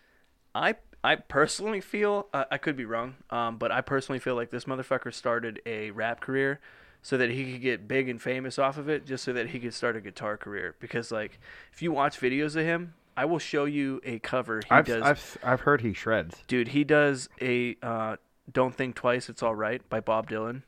I 0.55 0.76
I 1.03 1.16
personally 1.16 1.81
feel 1.81 2.29
uh, 2.33 2.44
I 2.53 2.59
could 2.59 2.76
be 2.76 2.85
wrong, 2.85 3.16
um, 3.31 3.57
but 3.57 3.72
I 3.72 3.81
personally 3.81 4.20
feel 4.20 4.37
like 4.37 4.50
this 4.50 4.64
motherfucker 4.64 5.12
started 5.12 5.61
a 5.66 5.90
rap 5.90 6.20
career 6.20 6.61
so 7.02 7.16
that 7.16 7.30
he 7.30 7.52
could 7.52 7.62
get 7.62 7.88
big 7.88 8.08
and 8.08 8.20
famous 8.20 8.58
off 8.58 8.76
of 8.78 8.88
it, 8.88 9.06
just 9.06 9.24
so 9.24 9.32
that 9.32 9.48
he 9.50 9.58
could 9.60 9.74
start 9.74 9.96
a 9.96 10.00
guitar 10.00 10.36
career. 10.36 10.74
Because 10.80 11.10
like, 11.10 11.38
if 11.72 11.82
you 11.82 11.92
watch 11.92 12.20
videos 12.20 12.56
of 12.56 12.64
him, 12.64 12.94
I 13.16 13.24
will 13.24 13.38
show 13.38 13.64
you 13.64 14.00
a 14.04 14.18
cover 14.18 14.60
he 14.64 14.70
I've, 14.70 14.86
does. 14.86 15.02
I've 15.02 15.38
I've 15.42 15.60
heard 15.62 15.80
he 15.80 15.92
shreds. 15.92 16.42
Dude, 16.46 16.68
he 16.68 16.84
does 16.84 17.28
a 17.40 17.76
uh, 17.82 18.16
"Don't 18.50 18.74
Think 18.74 18.94
Twice, 18.94 19.28
It's 19.28 19.42
All 19.42 19.54
Right" 19.54 19.86
by 19.88 20.00
Bob 20.00 20.28
Dylan, 20.30 20.62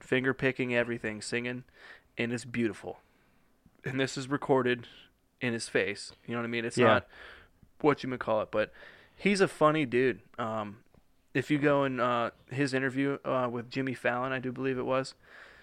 finger 0.00 0.34
picking 0.34 0.74
everything, 0.74 1.20
singing, 1.22 1.64
and 2.18 2.32
it's 2.32 2.44
beautiful. 2.44 2.98
And 3.84 3.98
this 4.00 4.16
is 4.16 4.28
recorded 4.28 4.86
in 5.40 5.52
his 5.52 5.68
face. 5.68 6.12
You 6.26 6.34
know 6.34 6.40
what 6.40 6.44
I 6.46 6.50
mean? 6.50 6.64
It's 6.64 6.78
Yeah. 6.78 6.86
not 6.86 7.06
what 7.80 8.02
you 8.04 8.10
would 8.10 8.20
call 8.20 8.40
it, 8.42 8.50
but 8.52 8.72
he's 9.16 9.40
a 9.40 9.48
funny 9.48 9.84
dude. 9.84 10.20
Um, 10.38 10.78
if 11.34 11.50
you 11.50 11.58
go 11.58 11.84
in 11.84 11.98
uh, 11.98 12.30
his 12.50 12.74
interview 12.74 13.18
uh, 13.24 13.48
with 13.50 13.70
Jimmy 13.70 13.94
Fallon, 13.94 14.32
I 14.32 14.38
do 14.38 14.52
believe 14.52 14.78
it 14.78 14.84
was, 14.86 15.14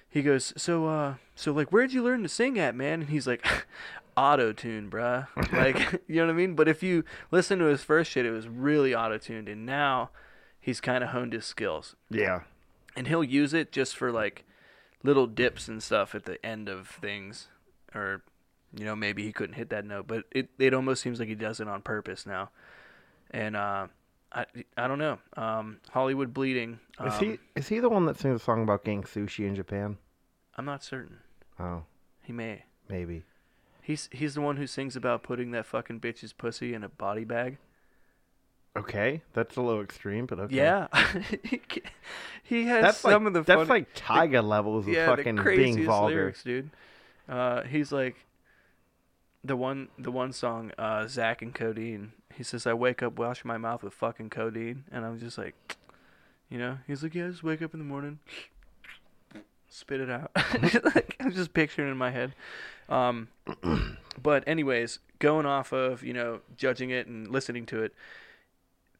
he 0.09 0.21
goes, 0.21 0.53
"So, 0.57 0.87
uh, 0.87 1.15
so 1.35 1.51
like, 1.51 1.69
where'd 1.71 1.93
you 1.93 2.03
learn 2.03 2.23
to 2.23 2.29
sing 2.29 2.57
at, 2.59 2.75
man?" 2.75 3.01
And 3.01 3.09
he's 3.09 3.27
like, 3.27 3.45
"Auto 4.17 4.51
tune, 4.53 4.89
bruh." 4.89 5.27
Like, 5.53 6.01
you 6.07 6.15
know 6.17 6.25
what 6.27 6.31
I 6.33 6.35
mean? 6.35 6.55
But 6.55 6.67
if 6.67 6.81
you 6.83 7.03
listen 7.31 7.59
to 7.59 7.65
his 7.65 7.83
first 7.83 8.11
shit, 8.11 8.25
it 8.25 8.31
was 8.31 8.47
really 8.47 8.93
auto 8.95 9.17
tuned, 9.17 9.47
and 9.47 9.65
now 9.65 10.09
he's 10.59 10.81
kind 10.81 11.03
of 11.03 11.11
honed 11.11 11.33
his 11.33 11.45
skills, 11.45 11.95
Yeah. 12.09 12.41
and 12.95 13.07
he'll 13.07 13.23
use 13.23 13.53
it 13.53 13.71
just 13.71 13.95
for 13.95 14.11
like 14.11 14.43
little 15.03 15.27
dips 15.27 15.67
and 15.69 15.81
stuff 15.81 16.13
at 16.15 16.25
the 16.25 16.43
end 16.45 16.67
of 16.67 16.87
things, 16.89 17.47
or 17.95 18.21
you 18.75 18.83
know 18.85 18.95
maybe 18.95 19.23
he 19.23 19.31
couldn't 19.31 19.55
hit 19.55 19.69
that 19.69 19.85
note, 19.85 20.07
but 20.07 20.25
it 20.31 20.49
it 20.59 20.73
almost 20.73 21.01
seems 21.01 21.19
like 21.19 21.29
he 21.29 21.35
does 21.35 21.59
it 21.59 21.67
on 21.67 21.81
purpose 21.81 22.25
now, 22.25 22.49
and 23.31 23.55
uh, 23.55 23.87
I 24.31 24.45
I 24.77 24.87
don't 24.87 24.99
know. 24.99 25.17
Um, 25.37 25.77
Hollywood 25.91 26.33
Bleeding. 26.33 26.79
Um, 26.99 27.07
Is 27.07 27.17
he 27.19 27.39
is 27.55 27.67
he 27.67 27.79
the 27.79 27.89
one 27.89 28.05
that 28.05 28.17
sings 28.17 28.41
a 28.41 28.43
song 28.43 28.63
about 28.63 28.83
getting 28.83 29.03
sushi 29.03 29.47
in 29.47 29.55
Japan? 29.55 29.97
I'm 30.57 30.65
not 30.65 30.83
certain. 30.83 31.17
Oh, 31.59 31.83
He 32.23 32.31
may. 32.33 32.63
maybe. 32.89 33.23
He's 33.81 34.07
he's 34.11 34.35
the 34.35 34.41
one 34.41 34.57
who 34.57 34.67
sings 34.67 34.95
about 34.95 35.23
putting 35.23 35.51
that 35.51 35.65
fucking 35.65 35.99
bitch's 35.99 36.31
pussy 36.33 36.73
in 36.75 36.83
a 36.83 36.89
body 36.89 37.23
bag. 37.23 37.57
Okay, 38.77 39.23
that's 39.33 39.55
a 39.57 39.61
little 39.61 39.81
extreme, 39.81 40.27
but 40.27 40.39
okay. 40.39 40.55
Yeah, 40.55 40.87
he 42.43 42.65
has 42.65 42.81
that's 42.83 42.97
some 42.99 43.23
like 43.23 43.27
of 43.27 43.33
the 43.33 43.41
that's 43.41 43.67
funny- 43.67 43.67
like 43.81 43.93
Tyga 43.95 44.43
levels 44.47 44.87
of 44.87 44.93
yeah, 44.93 45.07
fucking 45.07 45.37
being 45.43 45.85
vulgar. 45.85 46.13
lyrics, 46.15 46.43
dude. 46.43 46.69
Uh, 47.27 47.63
he's 47.63 47.91
like 47.91 48.15
the 49.43 49.55
one 49.55 49.89
the 49.97 50.11
one 50.11 50.31
song, 50.33 50.71
uh, 50.77 51.07
Zack 51.07 51.41
and 51.41 51.53
Codeine. 51.53 52.11
He 52.35 52.43
says, 52.43 52.65
"I 52.67 52.73
wake 52.73 53.01
up, 53.03 53.17
wash 53.17 53.43
my 53.45 53.57
mouth 53.57 53.83
with 53.83 53.93
fucking 53.93 54.29
codeine," 54.29 54.83
and 54.91 55.05
I'm 55.05 55.19
just 55.19 55.37
like, 55.37 55.77
you 56.49 56.57
know, 56.57 56.77
he's 56.87 57.03
like, 57.03 57.15
"Yeah, 57.15 57.27
just 57.29 57.43
wake 57.43 57.61
up 57.61 57.73
in 57.73 57.79
the 57.79 57.85
morning, 57.85 58.19
spit 59.69 60.01
it 60.01 60.09
out." 60.09 60.31
like, 60.95 61.15
I'm 61.19 61.31
just 61.31 61.53
picturing 61.53 61.87
it 61.87 61.91
in 61.91 61.97
my 61.97 62.11
head. 62.11 62.33
Um, 62.87 63.29
but 64.21 64.43
anyways, 64.47 64.99
going 65.19 65.45
off 65.45 65.71
of 65.73 66.03
you 66.03 66.13
know 66.13 66.41
judging 66.57 66.89
it 66.89 67.07
and 67.07 67.27
listening 67.29 67.65
to 67.67 67.81
it, 67.83 67.93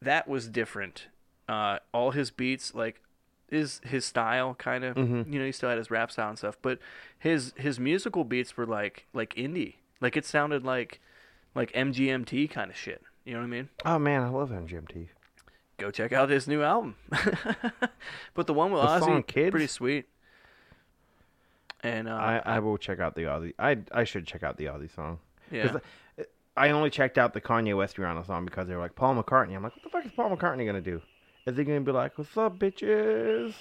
that 0.00 0.28
was 0.28 0.48
different. 0.48 1.06
Uh, 1.48 1.78
all 1.92 2.12
his 2.12 2.30
beats, 2.30 2.74
like 2.74 3.00
his 3.50 3.80
his 3.84 4.04
style, 4.04 4.54
kind 4.54 4.84
of. 4.84 4.96
Mhm. 4.96 5.32
You 5.32 5.38
know, 5.38 5.46
he 5.46 5.52
still 5.52 5.68
had 5.68 5.78
his 5.78 5.90
rap 5.90 6.10
style 6.10 6.28
and 6.30 6.38
stuff, 6.38 6.56
but 6.62 6.78
his 7.18 7.52
his 7.56 7.78
musical 7.80 8.24
beats 8.24 8.56
were 8.56 8.66
like 8.66 9.06
like 9.12 9.34
indie. 9.34 9.74
Like 10.00 10.16
it 10.16 10.24
sounded 10.24 10.64
like 10.64 11.00
like 11.54 11.72
MGMT 11.72 12.50
kind 12.50 12.70
of 12.70 12.76
shit. 12.76 13.02
You 13.24 13.34
know 13.34 13.40
what 13.40 13.46
I 13.46 13.48
mean? 13.48 13.68
Oh 13.84 13.98
man, 13.98 14.22
I 14.22 14.28
love 14.28 14.50
MGMT. 14.50 15.08
Go 15.78 15.90
check 15.90 16.12
out 16.12 16.28
his 16.28 16.46
new 16.46 16.62
album. 16.62 16.96
but 18.34 18.46
the 18.46 18.54
one 18.54 18.70
with 18.72 18.82
The 18.82 18.88
Ozzy, 18.88 19.00
song 19.00 19.22
Kids? 19.22 19.50
pretty 19.50 19.66
sweet. 19.66 20.06
And 21.82 22.08
uh, 22.08 22.12
I, 22.14 22.42
I 22.44 22.58
will 22.58 22.76
check 22.76 23.00
out 23.00 23.14
the 23.14 23.22
Ozzy. 23.22 23.54
I 23.58 23.78
I 23.92 24.04
should 24.04 24.26
check 24.26 24.42
out 24.42 24.56
the 24.58 24.66
Ozzy 24.66 24.94
song. 24.94 25.18
yeah, 25.50 25.78
I 26.56 26.70
only 26.70 26.90
checked 26.90 27.16
out 27.16 27.32
the 27.32 27.40
Kanye 27.40 27.74
West 27.76 27.96
Rihanna 27.96 28.26
song 28.26 28.44
because 28.44 28.68
they 28.68 28.74
were 28.74 28.80
like 28.82 28.94
Paul 28.94 29.14
McCartney. 29.22 29.56
I'm 29.56 29.62
like, 29.62 29.74
what 29.74 29.82
the 29.82 29.88
fuck 29.88 30.04
is 30.04 30.12
Paul 30.12 30.36
McCartney 30.36 30.66
gonna 30.66 30.80
do? 30.82 31.00
Is 31.46 31.56
he 31.56 31.64
gonna 31.64 31.80
be 31.80 31.92
like, 31.92 32.18
"What's 32.18 32.36
up, 32.36 32.58
bitches"? 32.58 33.54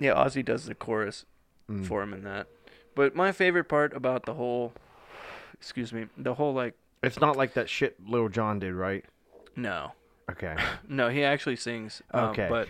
Yeah, 0.00 0.14
Ozzy 0.14 0.44
does 0.44 0.64
the 0.66 0.74
chorus 0.74 1.26
Mm. 1.70 1.86
for 1.86 2.02
him 2.02 2.12
in 2.12 2.24
that. 2.24 2.46
But 2.94 3.14
my 3.14 3.32
favorite 3.32 3.64
part 3.64 3.94
about 3.94 4.24
the 4.26 4.34
whole, 4.34 4.72
excuse 5.54 5.92
me, 5.92 6.06
the 6.16 6.34
whole 6.34 6.54
like, 6.54 6.74
It's 7.02 7.20
not 7.20 7.36
like 7.36 7.54
that 7.54 7.68
shit 7.68 7.96
Lil 8.06 8.28
Jon 8.28 8.58
did, 8.58 8.74
right? 8.74 9.04
no, 9.56 9.92
Okay. 10.30 10.56
no, 10.88 11.08
he 11.10 11.22
actually 11.22 11.56
sings. 11.56 12.02
Um, 12.12 12.30
Okay. 12.30 12.48
But 12.48 12.68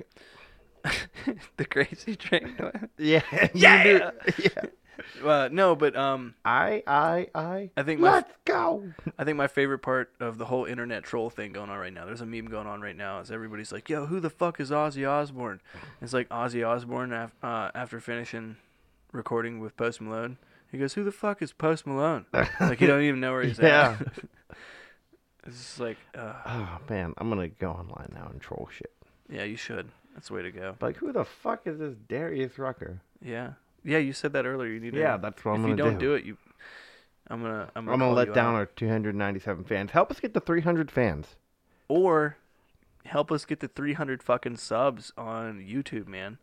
the 1.56 1.64
crazy 1.64 2.16
train. 2.16 2.56
Yeah. 2.98 3.22
Yeah. 3.54 4.10
yeah. 4.38 5.24
uh, 5.24 5.48
no, 5.50 5.74
but 5.76 5.96
um, 5.96 6.34
I, 6.44 6.82
I, 6.86 7.28
I. 7.34 7.70
I 7.76 7.82
think 7.82 8.00
my 8.00 8.12
Let's 8.12 8.32
go. 8.44 8.92
I 9.18 9.24
think 9.24 9.36
my 9.36 9.46
favorite 9.48 9.78
part 9.80 10.12
of 10.20 10.38
the 10.38 10.44
whole 10.46 10.64
internet 10.64 11.02
troll 11.04 11.30
thing 11.30 11.52
going 11.52 11.70
on 11.70 11.78
right 11.78 11.92
now. 11.92 12.04
There's 12.04 12.20
a 12.20 12.26
meme 12.26 12.46
going 12.46 12.66
on 12.66 12.80
right 12.80 12.96
now. 12.96 13.20
Is 13.20 13.30
everybody's 13.30 13.72
like, 13.72 13.88
"Yo, 13.88 14.06
who 14.06 14.20
the 14.20 14.30
fuck 14.30 14.60
is 14.60 14.70
Ozzy 14.70 15.08
Osbourne?" 15.08 15.60
It's 16.00 16.12
like 16.12 16.28
Ozzy 16.28 16.66
Osbourne 16.66 17.12
af- 17.12 17.34
uh, 17.42 17.70
after 17.74 17.98
finishing 18.00 18.56
recording 19.14 19.60
with 19.60 19.76
Post 19.76 20.00
Malone. 20.00 20.36
He 20.70 20.78
goes, 20.78 20.94
"Who 20.94 21.04
the 21.04 21.12
fuck 21.12 21.40
is 21.42 21.52
Post 21.52 21.86
Malone?" 21.86 22.26
like 22.60 22.80
you 22.80 22.86
don't 22.86 23.02
even 23.02 23.20
know 23.20 23.32
where 23.32 23.42
he's 23.44 23.58
Yeah. 23.58 23.96
at. 24.00 24.08
it's 25.46 25.56
just 25.58 25.80
like, 25.80 25.96
uh, 26.16 26.34
Oh 26.46 26.78
man, 26.88 27.14
I'm 27.18 27.28
gonna 27.28 27.48
go 27.48 27.70
online 27.70 28.12
now 28.14 28.28
and 28.30 28.40
troll 28.40 28.68
shit. 28.72 28.92
yeah, 29.28 29.44
you 29.44 29.56
should. 29.56 29.88
That's 30.14 30.28
the 30.28 30.34
way 30.34 30.42
to 30.42 30.50
go. 30.50 30.76
Like, 30.80 30.96
who 30.96 31.12
the 31.12 31.24
fuck 31.24 31.66
is 31.66 31.78
this 31.78 31.94
Darius 32.08 32.58
Rucker? 32.58 33.00
Yeah, 33.22 33.52
yeah. 33.84 33.98
You 33.98 34.12
said 34.12 34.32
that 34.34 34.46
earlier. 34.46 34.70
You 34.70 34.80
need 34.80 34.92
to. 34.94 34.98
Yeah, 35.00 35.16
that's 35.16 35.44
what 35.44 35.52
I'm 35.52 35.64
if 35.70 35.76
gonna 35.76 35.76
do. 35.76 35.82
If 35.82 35.86
you 35.86 35.90
don't 35.92 35.98
do. 35.98 36.06
do 36.06 36.14
it, 36.14 36.24
you. 36.24 36.36
I'm 37.28 37.42
gonna. 37.42 37.70
I'm 37.74 37.84
gonna, 37.86 37.92
I'm 37.94 37.98
gonna 38.00 38.12
let 38.12 38.32
down 38.34 38.54
out. 38.54 38.58
our 38.58 38.66
297 38.66 39.64
fans. 39.64 39.90
Help 39.92 40.10
us 40.10 40.20
get 40.20 40.34
to 40.34 40.40
300 40.40 40.90
fans. 40.90 41.36
or 41.88 42.36
help 43.06 43.30
us 43.30 43.44
get 43.44 43.60
to 43.60 43.68
300 43.68 44.22
fucking 44.22 44.56
subs 44.56 45.12
on 45.18 45.58
YouTube, 45.60 46.06
man. 46.06 46.38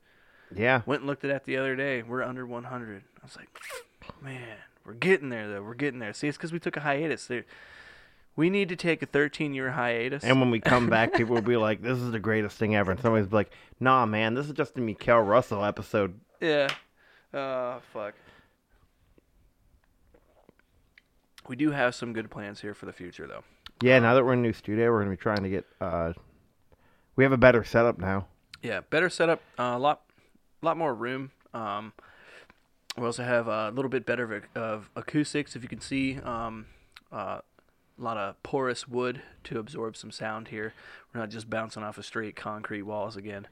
Yeah. 0.55 0.81
Went 0.85 1.01
and 1.01 1.07
looked 1.07 1.23
at 1.23 1.29
that 1.29 1.45
the 1.45 1.57
other 1.57 1.75
day. 1.75 2.01
We're 2.03 2.23
under 2.23 2.45
100. 2.45 3.03
I 3.21 3.25
was 3.25 3.35
like, 3.35 3.49
man, 4.21 4.57
we're 4.85 4.93
getting 4.93 5.29
there 5.29 5.47
though. 5.47 5.63
We're 5.63 5.73
getting 5.75 5.99
there. 5.99 6.13
See, 6.13 6.27
it's 6.27 6.37
because 6.37 6.51
we 6.51 6.59
took 6.59 6.77
a 6.77 6.81
hiatus. 6.81 7.25
There, 7.27 7.45
we 8.35 8.49
need 8.49 8.69
to 8.69 8.75
take 8.75 9.01
a 9.01 9.05
13 9.05 9.53
year 9.53 9.71
hiatus. 9.71 10.23
And 10.23 10.39
when 10.39 10.51
we 10.51 10.59
come 10.59 10.89
back, 10.89 11.13
people 11.13 11.35
will 11.35 11.41
be 11.41 11.57
like, 11.57 11.81
"This 11.81 11.97
is 11.99 12.11
the 12.11 12.19
greatest 12.19 12.57
thing 12.57 12.75
ever," 12.75 12.91
and 12.91 12.99
somebody's 12.99 13.27
be 13.27 13.35
like, 13.35 13.51
"Nah, 13.79 14.05
man, 14.05 14.33
this 14.33 14.47
is 14.47 14.53
just 14.53 14.77
a 14.77 14.81
Mikael 14.81 15.21
Russell 15.21 15.63
episode." 15.63 16.19
yeah. 16.39 16.69
Uh, 17.33 17.79
fuck. 17.93 18.13
We 21.47 21.55
do 21.55 21.71
have 21.71 21.95
some 21.95 22.13
good 22.13 22.29
plans 22.29 22.61
here 22.61 22.73
for 22.73 22.85
the 22.85 22.93
future, 22.93 23.27
though. 23.27 23.43
Yeah. 23.81 23.99
Now 23.99 24.13
that 24.15 24.25
we're 24.25 24.33
in 24.33 24.39
a 24.39 24.43
new 24.43 24.53
studio, 24.53 24.91
we're 24.91 24.99
gonna 24.99 25.11
be 25.11 25.17
trying 25.17 25.43
to 25.43 25.49
get. 25.49 25.65
uh 25.79 26.13
We 27.15 27.23
have 27.23 27.33
a 27.33 27.37
better 27.37 27.63
setup 27.63 27.97
now. 27.99 28.27
Yeah, 28.61 28.81
better 28.89 29.09
setup. 29.09 29.41
A 29.57 29.77
lot, 29.79 30.01
lot 30.61 30.77
more 30.77 30.93
room. 30.93 31.31
Um, 31.53 31.93
we 32.97 33.05
also 33.05 33.23
have 33.23 33.47
a 33.47 33.71
little 33.71 33.89
bit 33.89 34.05
better 34.05 34.33
of, 34.35 34.43
of 34.55 34.89
acoustics. 34.95 35.55
If 35.55 35.63
you 35.63 35.69
can 35.69 35.81
see, 35.81 36.19
um, 36.19 36.65
uh, 37.11 37.39
a 37.99 38.01
lot 38.01 38.17
of 38.17 38.41
porous 38.43 38.87
wood 38.87 39.21
to 39.45 39.59
absorb 39.59 39.95
some 39.95 40.11
sound 40.11 40.49
here. 40.49 40.73
We're 41.13 41.21
not 41.21 41.29
just 41.29 41.49
bouncing 41.49 41.83
off 41.83 41.97
of 41.97 42.05
straight 42.05 42.35
concrete 42.35 42.81
walls 42.83 43.15
again. 43.15 43.47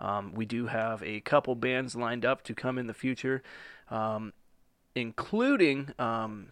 Um, 0.00 0.34
we 0.34 0.44
do 0.44 0.66
have 0.66 1.02
a 1.02 1.20
couple 1.20 1.54
bands 1.54 1.94
lined 1.94 2.24
up 2.24 2.42
to 2.44 2.54
come 2.54 2.78
in 2.78 2.86
the 2.86 2.94
future, 2.94 3.42
um, 3.90 4.32
including. 4.94 5.92
Um, 5.98 6.48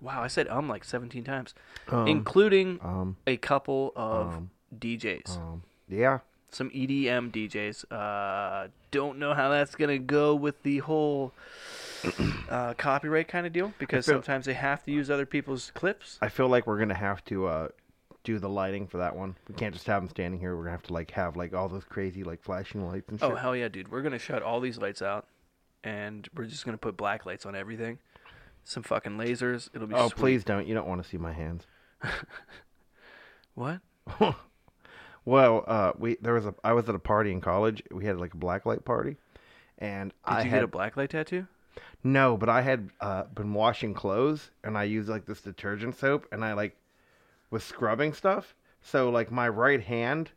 wow, 0.00 0.22
I 0.22 0.26
said 0.26 0.48
um 0.48 0.68
like 0.68 0.84
17 0.84 1.24
times, 1.24 1.54
Um, 1.88 2.06
including 2.08 2.80
um, 2.82 3.16
a 3.26 3.36
couple 3.36 3.92
of 3.96 4.34
um, 4.34 4.50
DJs 4.76 5.36
um, 5.38 5.62
yeah. 5.88 6.18
Some 6.56 6.70
EDM 6.70 7.30
DJs. 7.30 7.84
Uh, 7.90 8.68
don't 8.90 9.18
know 9.18 9.34
how 9.34 9.50
that's 9.50 9.74
gonna 9.74 9.98
go 9.98 10.34
with 10.34 10.62
the 10.62 10.78
whole 10.78 11.32
uh, 12.50 12.74
copyright 12.74 13.28
kind 13.28 13.46
of 13.46 13.52
deal 13.52 13.72
because 13.78 14.06
feel- 14.06 14.16
sometimes 14.16 14.46
they 14.46 14.54
have 14.54 14.82
to 14.84 14.90
use 14.90 15.10
other 15.10 15.26
people's 15.26 15.70
clips. 15.74 16.18
I 16.22 16.28
feel 16.28 16.48
like 16.48 16.66
we're 16.66 16.78
gonna 16.78 16.94
have 16.94 17.24
to 17.26 17.46
uh 17.46 17.68
do 18.24 18.38
the 18.38 18.48
lighting 18.48 18.86
for 18.86 18.98
that 18.98 19.14
one. 19.14 19.36
We 19.48 19.54
can't 19.54 19.72
just 19.72 19.86
have 19.86 20.02
them 20.02 20.08
standing 20.08 20.40
here. 20.40 20.56
We're 20.56 20.64
gonna 20.64 20.72
have 20.72 20.82
to 20.84 20.92
like 20.92 21.10
have 21.12 21.36
like 21.36 21.54
all 21.54 21.68
those 21.68 21.84
crazy 21.84 22.24
like 22.24 22.42
flashing 22.42 22.86
lights 22.86 23.08
and 23.08 23.20
shit. 23.20 23.30
Oh 23.30 23.34
hell 23.34 23.54
yeah, 23.54 23.68
dude! 23.68 23.90
We're 23.90 24.02
gonna 24.02 24.18
shut 24.18 24.42
all 24.42 24.60
these 24.60 24.78
lights 24.78 25.02
out, 25.02 25.26
and 25.84 26.28
we're 26.34 26.46
just 26.46 26.64
gonna 26.64 26.78
put 26.78 26.96
black 26.96 27.26
lights 27.26 27.46
on 27.46 27.54
everything. 27.54 27.98
Some 28.64 28.82
fucking 28.82 29.16
lasers. 29.16 29.70
It'll 29.74 29.86
be. 29.86 29.94
oh, 29.94 30.08
sweet. 30.08 30.16
please 30.16 30.44
don't. 30.44 30.66
You 30.66 30.74
don't 30.74 30.88
want 30.88 31.02
to 31.02 31.08
see 31.08 31.18
my 31.18 31.32
hands. 31.32 31.64
What? 33.56 33.80
Well, 35.26 35.64
uh, 35.66 35.92
we 35.98 36.16
there 36.22 36.32
was 36.34 36.46
a 36.46 36.54
I 36.64 36.72
was 36.72 36.88
at 36.88 36.94
a 36.94 36.98
party 37.00 37.32
in 37.32 37.40
college. 37.42 37.82
We 37.90 38.06
had 38.06 38.18
like 38.18 38.32
a 38.32 38.38
blacklight 38.38 38.84
party, 38.84 39.16
and 39.78 40.10
Did 40.26 40.32
I 40.34 40.42
you 40.44 40.50
had 40.50 40.60
get 40.60 40.64
a 40.64 40.68
blacklight 40.68 41.08
tattoo? 41.10 41.46
no, 42.02 42.36
but 42.36 42.48
I 42.48 42.62
had 42.62 42.88
uh, 43.00 43.24
been 43.24 43.52
washing 43.52 43.92
clothes, 43.92 44.50
and 44.64 44.78
I 44.78 44.84
used 44.84 45.08
like 45.08 45.26
this 45.26 45.40
detergent 45.42 45.96
soap, 45.98 46.26
and 46.32 46.44
I 46.44 46.52
like 46.54 46.76
was 47.50 47.64
scrubbing 47.64 48.12
stuff. 48.14 48.54
So 48.82 49.10
like 49.10 49.30
my 49.32 49.48
right 49.48 49.82
hand 49.82 50.30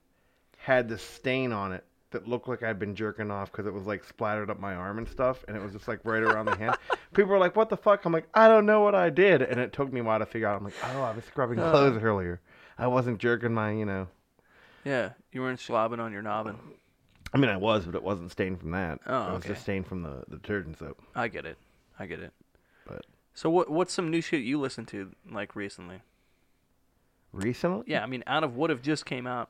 had 0.58 0.90
this 0.90 1.04
stain 1.04 1.54
on 1.54 1.72
it 1.72 1.86
that 2.12 2.28
looked 2.28 2.48
like 2.48 2.64
I'd 2.64 2.80
been 2.80 2.96
jerking 2.96 3.30
off 3.30 3.52
because 3.52 3.68
it 3.68 3.74
was 3.74 3.86
like 3.86 4.04
splattered 4.04 4.50
up 4.50 4.60
my 4.60 4.74
arm 4.74 4.98
and 4.98 5.08
stuff, 5.08 5.46
and 5.48 5.56
it 5.56 5.62
was 5.62 5.72
just 5.74 5.88
like 5.88 6.00
right 6.04 6.24
around 6.24 6.48
the 6.48 6.58
hand. 6.58 6.76
People 7.14 7.32
were 7.32 7.38
like, 7.38 7.56
"What 7.56 7.70
the 7.70 7.78
fuck?" 7.78 8.04
I'm 8.06 8.12
like, 8.12 8.28
"I 8.34 8.48
don't 8.48 8.66
know 8.66 8.82
what 8.82 8.96
I 8.96 9.12
did," 9.12 9.44
and 9.44 9.60
it 9.60 9.72
took 9.72 9.94
me 9.94 10.00
a 10.00 10.04
while 10.04 10.18
to 10.18 10.26
figure 10.26 10.48
out. 10.48 10.58
I'm 10.58 10.64
like, 10.64 10.74
"Oh, 10.84 11.02
I 11.04 11.12
was 11.12 11.24
scrubbing 11.26 11.60
Uh. 11.60 11.70
clothes 11.70 12.02
earlier. 12.02 12.42
I 12.80 12.88
wasn't 12.88 13.20
jerking 13.20 13.54
my, 13.54 13.70
you 13.72 13.86
know." 13.86 14.08
Yeah, 14.86 15.12
you 15.32 15.42
weren't 15.42 15.60
slobbing 15.60 16.00
on 16.00 16.12
your 16.12 16.22
knobbing. 16.22 16.60
I 17.34 17.38
mean, 17.38 17.50
I 17.50 17.58
was, 17.58 17.86
but 17.86 17.96
it 17.96 18.04
wasn't 18.04 18.32
stained 18.32 18.60
from 18.60 18.72
that. 18.72 19.00
Oh, 19.06 19.30
it 19.30 19.34
was 19.34 19.38
okay. 19.40 19.50
just 19.50 19.62
stained 19.62 19.88
from 19.88 20.02
the, 20.02 20.24
the 20.28 20.38
detergent 20.38 20.80
soap. 20.80 21.00
I 21.16 21.28
get 21.28 21.46
it. 21.46 21.58
I 22.00 22.06
get 22.06 22.20
it. 22.20 22.32
But- 22.88 23.06
so 23.34 23.50
what? 23.50 23.70
What's 23.70 23.94
some 23.94 24.12
new 24.12 24.22
shit 24.22 24.42
you 24.42 24.60
listened 24.60 24.88
to 24.90 25.12
like 25.32 25.56
recently? 25.56 26.02
Recently, 27.32 27.84
Yeah, 27.88 28.04
I 28.04 28.08
mean, 28.08 28.24
out 28.26 28.44
of 28.44 28.56
what 28.56 28.70
have 28.70 28.82
just 28.82 29.06
came 29.06 29.28
out. 29.28 29.50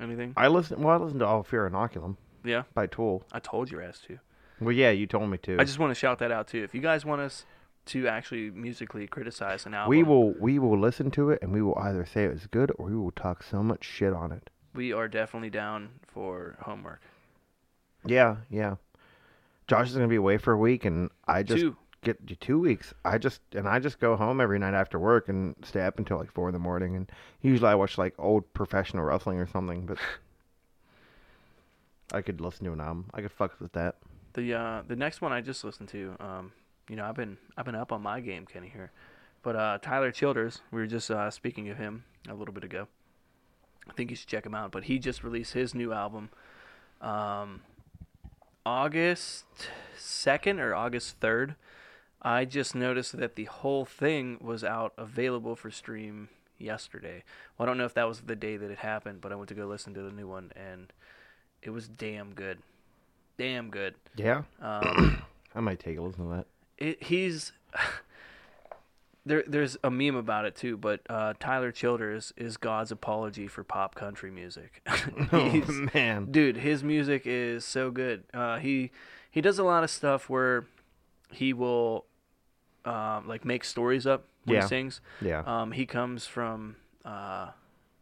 Anything? 0.00 0.34
I 0.36 0.48
listened. 0.48 0.82
Well, 0.82 0.94
I 0.94 1.02
listened 1.02 1.20
to 1.20 1.26
All 1.26 1.42
Fear 1.42 1.70
Inoculum 1.70 2.16
Yeah, 2.44 2.64
by 2.74 2.86
Tool. 2.86 3.24
I 3.32 3.38
told 3.38 3.70
your 3.70 3.80
ass 3.80 4.00
to. 4.08 4.18
Well, 4.60 4.72
yeah, 4.72 4.90
you 4.90 5.06
told 5.06 5.30
me 5.30 5.38
to. 5.38 5.58
I 5.58 5.64
just 5.64 5.78
want 5.78 5.90
to 5.90 5.94
shout 5.94 6.18
that 6.18 6.30
out 6.30 6.48
too. 6.48 6.62
If 6.62 6.74
you 6.74 6.80
guys 6.80 7.04
want 7.04 7.20
us 7.20 7.44
to 7.86 8.06
actually 8.06 8.50
musically 8.50 9.06
criticize 9.06 9.66
an 9.66 9.74
album, 9.74 9.90
we 9.90 10.02
will 10.02 10.34
we 10.40 10.58
will 10.58 10.78
listen 10.78 11.10
to 11.12 11.30
it, 11.30 11.40
and 11.42 11.52
we 11.52 11.62
will 11.62 11.78
either 11.78 12.04
say 12.04 12.24
it 12.24 12.32
was 12.32 12.46
good 12.46 12.72
or 12.78 12.86
we 12.86 12.96
will 12.96 13.10
talk 13.12 13.42
so 13.42 13.62
much 13.62 13.84
shit 13.84 14.12
on 14.12 14.32
it. 14.32 14.50
We 14.74 14.92
are 14.92 15.08
definitely 15.08 15.50
down 15.50 15.90
for 16.06 16.56
homework. 16.60 17.00
Yeah, 18.06 18.36
yeah. 18.50 18.76
Josh 19.66 19.88
is 19.88 19.94
gonna 19.94 20.08
be 20.08 20.16
away 20.16 20.38
for 20.38 20.52
a 20.52 20.58
week, 20.58 20.84
and 20.84 21.10
I 21.26 21.42
just 21.42 21.60
Two. 21.60 21.76
get 22.02 22.40
two 22.40 22.58
weeks. 22.58 22.92
I 23.04 23.18
just 23.18 23.40
and 23.52 23.68
I 23.68 23.78
just 23.78 24.00
go 24.00 24.16
home 24.16 24.40
every 24.40 24.58
night 24.58 24.74
after 24.74 24.98
work 24.98 25.28
and 25.28 25.54
stay 25.62 25.82
up 25.82 25.98
until 25.98 26.18
like 26.18 26.32
four 26.32 26.48
in 26.48 26.52
the 26.52 26.58
morning. 26.58 26.96
And 26.96 27.10
usually 27.40 27.70
I 27.70 27.74
watch 27.74 27.98
like 27.98 28.14
old 28.18 28.52
professional 28.54 29.04
wrestling 29.04 29.38
or 29.38 29.46
something. 29.46 29.86
But 29.86 29.98
I 32.12 32.22
could 32.22 32.40
listen 32.40 32.64
to 32.66 32.72
an 32.72 32.80
album. 32.80 33.06
I 33.14 33.22
could 33.22 33.32
fuck 33.32 33.58
with 33.60 33.72
that. 33.72 33.96
The 34.34 34.54
uh, 34.54 34.82
the 34.86 34.96
next 34.96 35.20
one 35.20 35.32
I 35.32 35.40
just 35.40 35.64
listened 35.64 35.88
to. 35.90 36.16
Um, 36.20 36.52
you 36.88 36.96
know, 36.96 37.04
I've 37.04 37.14
been 37.14 37.38
I've 37.56 37.64
been 37.64 37.74
up 37.74 37.92
on 37.92 38.02
my 38.02 38.20
game, 38.20 38.46
Kenny 38.46 38.68
here, 38.68 38.90
but 39.42 39.56
uh, 39.56 39.78
Tyler 39.80 40.10
Childers. 40.10 40.60
We 40.70 40.80
were 40.80 40.86
just 40.86 41.10
uh, 41.10 41.30
speaking 41.30 41.68
of 41.68 41.78
him 41.78 42.04
a 42.28 42.34
little 42.34 42.52
bit 42.52 42.64
ago. 42.64 42.88
I 43.88 43.92
think 43.92 44.10
you 44.10 44.16
should 44.16 44.28
check 44.28 44.46
him 44.46 44.54
out. 44.54 44.70
But 44.72 44.84
he 44.84 44.98
just 44.98 45.22
released 45.24 45.52
his 45.54 45.74
new 45.74 45.92
album, 45.92 46.30
um, 47.00 47.62
August 48.64 49.44
second 49.96 50.60
or 50.60 50.74
August 50.74 51.16
third. 51.20 51.56
I 52.24 52.44
just 52.44 52.74
noticed 52.74 53.16
that 53.18 53.34
the 53.34 53.46
whole 53.46 53.84
thing 53.84 54.38
was 54.40 54.62
out 54.62 54.92
available 54.96 55.56
for 55.56 55.70
stream 55.72 56.28
yesterday. 56.58 57.24
Well, 57.58 57.66
I 57.66 57.70
don't 57.70 57.78
know 57.78 57.84
if 57.84 57.94
that 57.94 58.06
was 58.06 58.20
the 58.20 58.36
day 58.36 58.56
that 58.56 58.70
it 58.70 58.78
happened, 58.78 59.20
but 59.20 59.32
I 59.32 59.34
went 59.34 59.48
to 59.48 59.54
go 59.56 59.66
listen 59.66 59.92
to 59.94 60.02
the 60.02 60.12
new 60.12 60.28
one, 60.28 60.52
and 60.54 60.92
it 61.62 61.70
was 61.70 61.88
damn 61.88 62.32
good, 62.34 62.58
damn 63.36 63.70
good. 63.70 63.94
Yeah, 64.14 64.42
Um, 64.60 65.22
I 65.54 65.60
might 65.60 65.80
take 65.80 65.98
a 65.98 66.02
listen 66.02 66.28
to 66.30 66.36
that. 66.36 66.46
it, 66.78 67.02
he's 67.02 67.50
there. 69.24 69.44
There's 69.46 69.76
a 69.84 69.90
meme 69.90 70.16
about 70.16 70.44
it 70.44 70.54
too, 70.56 70.76
but 70.76 71.00
uh, 71.08 71.34
Tyler 71.38 71.72
Childers 71.72 72.32
is 72.36 72.56
God's 72.56 72.90
apology 72.90 73.46
for 73.48 73.64
pop 73.64 73.94
country 73.94 74.30
music. 74.30 74.82
Oh 75.32 75.62
man, 75.94 76.26
dude, 76.30 76.56
his 76.58 76.82
music 76.84 77.22
is 77.24 77.64
so 77.64 77.90
good. 77.90 78.24
Uh, 78.34 78.58
he 78.58 78.90
he 79.30 79.40
does 79.40 79.58
a 79.58 79.64
lot 79.64 79.82
of 79.84 79.90
stuff 79.90 80.28
where 80.28 80.66
he 81.30 81.52
will 81.52 82.04
um, 82.84 83.26
like 83.28 83.44
make 83.44 83.64
stories 83.64 84.06
up 84.06 84.24
when 84.44 84.56
Yeah. 84.56 84.62
he 84.62 84.68
sings. 84.68 85.00
yeah, 85.20 85.42
Um, 85.46 85.72
he 85.72 85.86
comes 85.86 86.26
from, 86.26 86.76
uh, 87.04 87.50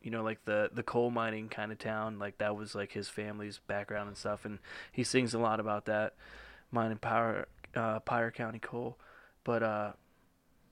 you 0.03 0.11
know, 0.11 0.23
like 0.23 0.45
the 0.47 0.71
the 0.73 0.83
coal 0.83 1.11
mining 1.11 1.49
kind 1.49 1.71
of 1.71 1.79
town. 1.79 2.19
Like 2.19 2.39
that 2.39 2.57
was 2.57 2.75
like 2.75 2.93
his 2.93 3.09
family's 3.09 3.59
background 3.67 4.09
and 4.09 4.17
stuff, 4.17 4.45
and 4.45 4.59
he 4.91 5.05
sings 5.05 5.35
a 5.35 5.39
lot 5.39 5.61
about 5.61 5.85
that 5.85 6.15
mining 6.73 6.99
power, 6.99 7.47
uh, 7.77 8.01
Pyre 8.01 8.31
County 8.31 8.59
coal. 8.59 8.97
But 9.45 9.63
uh, 9.63 9.93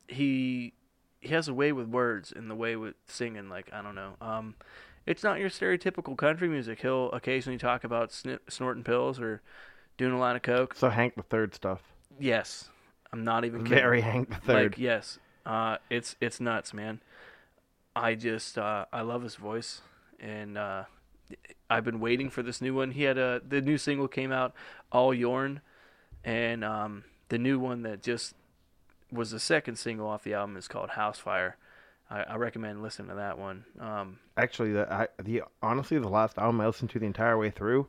he 0.08 0.72
he 1.20 1.28
has 1.28 1.48
a 1.48 1.54
way 1.54 1.72
with 1.72 1.88
words 1.88 2.32
and 2.34 2.50
the 2.50 2.54
way 2.54 2.76
with 2.76 2.94
singing. 3.06 3.48
Like 3.48 3.70
I 3.72 3.82
don't 3.82 3.94
know. 3.94 4.14
Um, 4.20 4.54
it's 5.06 5.22
not 5.22 5.38
your 5.38 5.50
stereotypical 5.50 6.16
country 6.16 6.48
music. 6.48 6.80
He'll 6.80 7.10
occasionally 7.12 7.58
talk 7.58 7.84
about 7.84 8.12
snorting 8.48 8.84
pills 8.84 9.20
or 9.20 9.40
doing 9.96 10.12
a 10.12 10.18
lot 10.18 10.36
of 10.36 10.42
coke. 10.42 10.74
So 10.74 10.90
Hank 10.90 11.14
the 11.14 11.22
Third 11.22 11.54
stuff. 11.54 11.80
Yes, 12.18 12.68
I'm 13.12 13.24
not 13.24 13.44
even 13.44 13.62
kidding. 13.62 13.78
Very 13.78 14.00
Hank 14.00 14.30
the 14.30 14.36
Third. 14.36 14.72
Like 14.72 14.78
yes, 14.78 15.18
uh, 15.46 15.78
it's 15.90 16.16
it's 16.20 16.40
nuts, 16.40 16.74
man. 16.74 17.00
I 17.94 18.14
just 18.14 18.58
uh, 18.58 18.86
I 18.92 19.02
love 19.02 19.22
his 19.22 19.34
voice, 19.34 19.82
and 20.20 20.56
uh, 20.56 20.84
I've 21.68 21.84
been 21.84 22.00
waiting 22.00 22.30
for 22.30 22.42
this 22.42 22.60
new 22.60 22.74
one. 22.74 22.92
He 22.92 23.02
had 23.02 23.18
a 23.18 23.40
the 23.46 23.60
new 23.60 23.78
single 23.78 24.08
came 24.08 24.32
out, 24.32 24.54
All 24.92 25.14
Your'n, 25.14 25.60
and 26.24 26.64
um, 26.64 27.04
the 27.28 27.38
new 27.38 27.58
one 27.58 27.82
that 27.82 28.02
just 28.02 28.34
was 29.10 29.30
the 29.30 29.40
second 29.40 29.76
single 29.76 30.06
off 30.08 30.22
the 30.22 30.34
album 30.34 30.56
is 30.56 30.68
called 30.68 30.90
House 30.90 31.18
Fire. 31.18 31.56
I, 32.10 32.22
I 32.22 32.36
recommend 32.36 32.82
listening 32.82 33.08
to 33.08 33.14
that 33.16 33.38
one. 33.38 33.64
Um, 33.80 34.18
Actually, 34.36 34.72
the 34.72 34.90
I, 34.92 35.08
the 35.22 35.42
honestly 35.62 35.98
the 35.98 36.08
last 36.08 36.38
album 36.38 36.60
I 36.60 36.66
listened 36.66 36.90
to 36.90 36.98
the 36.98 37.06
entire 37.06 37.36
way 37.36 37.50
through, 37.50 37.86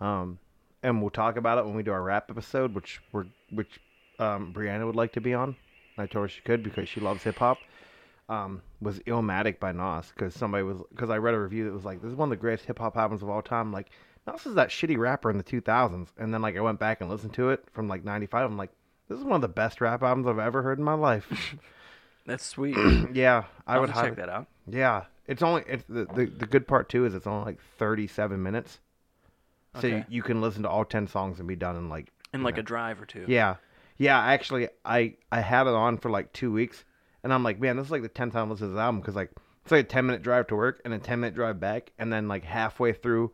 um, 0.00 0.38
and 0.82 1.00
we'll 1.00 1.10
talk 1.10 1.36
about 1.36 1.58
it 1.58 1.64
when 1.66 1.74
we 1.74 1.82
do 1.82 1.92
our 1.92 2.02
rap 2.02 2.30
episode, 2.30 2.74
which 2.74 3.00
we're 3.12 3.26
which 3.50 3.80
um, 4.18 4.52
Brianna 4.54 4.86
would 4.86 4.96
like 4.96 5.12
to 5.12 5.20
be 5.20 5.34
on. 5.34 5.56
I 5.96 6.06
told 6.06 6.24
her 6.24 6.28
she 6.28 6.40
could 6.42 6.62
because 6.62 6.88
she 6.88 7.00
loves 7.00 7.22
hip 7.22 7.36
hop. 7.36 7.58
Um, 8.28 8.62
was 8.80 8.98
Illmatic 9.00 9.58
by 9.58 9.72
Nas 9.72 10.12
because 10.14 10.34
somebody 10.34 10.62
was 10.62 10.82
because 10.90 11.10
I 11.10 11.16
read 11.16 11.34
a 11.34 11.40
review 11.40 11.64
that 11.64 11.72
was 11.72 11.84
like 11.84 12.02
this 12.02 12.10
is 12.10 12.16
one 12.16 12.26
of 12.26 12.30
the 12.30 12.36
greatest 12.36 12.66
hip 12.66 12.78
hop 12.78 12.96
albums 12.96 13.22
of 13.22 13.28
all 13.28 13.42
time. 13.42 13.72
Like 13.72 13.90
Nas 14.26 14.46
is 14.46 14.54
that 14.54 14.68
shitty 14.68 14.98
rapper 14.98 15.30
in 15.30 15.38
the 15.38 15.44
2000s, 15.44 16.08
and 16.18 16.32
then 16.32 16.42
like 16.42 16.56
I 16.56 16.60
went 16.60 16.78
back 16.78 17.00
and 17.00 17.10
listened 17.10 17.34
to 17.34 17.50
it 17.50 17.64
from 17.72 17.88
like 17.88 18.04
'95. 18.04 18.44
I'm 18.44 18.56
like, 18.56 18.70
this 19.08 19.18
is 19.18 19.24
one 19.24 19.34
of 19.36 19.40
the 19.42 19.48
best 19.48 19.80
rap 19.80 20.02
albums 20.02 20.26
I've 20.26 20.38
ever 20.38 20.62
heard 20.62 20.78
in 20.78 20.84
my 20.84 20.94
life. 20.94 21.26
that's 22.26 22.44
sweet. 22.44 22.76
yeah, 23.12 23.44
I 23.66 23.76
I 23.76 23.78
would 23.78 23.92
check 23.94 24.16
that 24.16 24.28
out. 24.28 24.46
yeah, 24.66 25.04
it's 25.26 25.42
only 25.42 25.64
it's 25.66 25.84
the, 25.88 26.04
the 26.14 26.26
the 26.26 26.46
good 26.46 26.66
part 26.68 26.88
too 26.88 27.04
is 27.06 27.14
it's 27.14 27.26
only 27.26 27.44
like 27.44 27.60
thirty 27.78 28.06
seven 28.06 28.42
minutes, 28.42 28.80
so 29.74 29.86
Okay. 29.86 29.96
you, 29.98 30.04
you 30.08 30.22
can 30.22 30.40
listen 30.40 30.62
to 30.62 30.68
all 30.68 30.84
ten 30.84 31.06
songs 31.06 31.38
and 31.38 31.48
be 31.48 31.56
done 31.56 31.76
in 31.76 31.88
like 31.88 32.08
In 32.34 32.42
like 32.42 32.58
a 32.58 32.62
drive 32.62 33.00
or 33.00 33.06
two. 33.06 33.24
yeah, 33.28 33.56
yeah. 33.96 34.18
Actually, 34.18 34.68
I 34.84 35.14
I 35.32 35.40
had 35.40 35.66
it 35.66 35.74
on 35.74 35.98
for 35.98 36.10
like 36.10 36.32
two 36.32 36.52
weeks, 36.52 36.84
and 37.22 37.32
I'm 37.32 37.42
like, 37.42 37.58
man, 37.60 37.76
this 37.76 37.86
is 37.86 37.92
like 37.92 38.02
the 38.02 38.08
tenth 38.08 38.32
time 38.34 38.48
I 38.48 38.50
listened 38.52 38.70
to 38.70 38.74
this 38.74 38.80
album 38.80 39.00
because 39.00 39.16
like 39.16 39.30
it's 39.62 39.72
like 39.72 39.84
a 39.84 39.88
ten 39.88 40.06
minute 40.06 40.22
drive 40.22 40.46
to 40.48 40.56
work 40.56 40.80
and 40.84 40.92
a 40.94 40.98
ten 40.98 41.20
minute 41.20 41.34
drive 41.34 41.58
back, 41.60 41.92
and 41.98 42.12
then 42.12 42.28
like 42.28 42.44
halfway 42.44 42.92
through, 42.92 43.32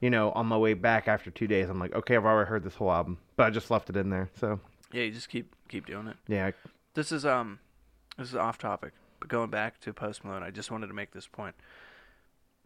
you 0.00 0.10
know, 0.10 0.30
on 0.32 0.46
my 0.46 0.56
way 0.56 0.74
back 0.74 1.08
after 1.08 1.30
two 1.30 1.46
days, 1.46 1.68
I'm 1.68 1.78
like, 1.78 1.94
okay, 1.94 2.16
I've 2.16 2.24
already 2.24 2.48
heard 2.48 2.64
this 2.64 2.74
whole 2.74 2.90
album, 2.92 3.18
but 3.36 3.46
I 3.46 3.50
just 3.50 3.70
left 3.70 3.90
it 3.90 3.96
in 3.96 4.10
there. 4.10 4.28
So 4.38 4.60
yeah. 4.92 5.02
You 5.02 5.10
just 5.12 5.28
keep 5.28 5.54
keep 5.68 5.86
doing 5.86 6.06
it. 6.08 6.16
yeah, 6.28 6.50
This 6.94 7.12
is 7.12 7.26
um, 7.26 7.58
this 8.16 8.28
is 8.28 8.36
off 8.36 8.58
topic, 8.58 8.92
but 9.20 9.28
going 9.28 9.50
back 9.50 9.80
to 9.80 9.92
Post 9.92 10.24
Malone, 10.24 10.42
I 10.42 10.50
just 10.50 10.70
wanted 10.70 10.86
to 10.88 10.94
make 10.94 11.12
this 11.12 11.26
point. 11.26 11.54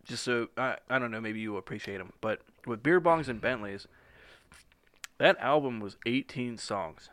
Just 0.05 0.23
so 0.25 0.49
I 0.57 0.77
I 0.91 0.99
don't 0.99 1.11
know, 1.11 1.21
maybe 1.21 1.41
you 1.41 1.57
appreciate 1.57 2.01
him, 2.01 2.13
but 2.21 2.43
with 2.67 2.83
beer 2.83 3.01
bongs 3.01 3.29
and 3.29 3.41
Bentleys, 3.41 3.87
that 5.19 5.39
album 5.39 5.81
was 5.81 5.97
18 6.07 6.59
songs. 6.59 7.09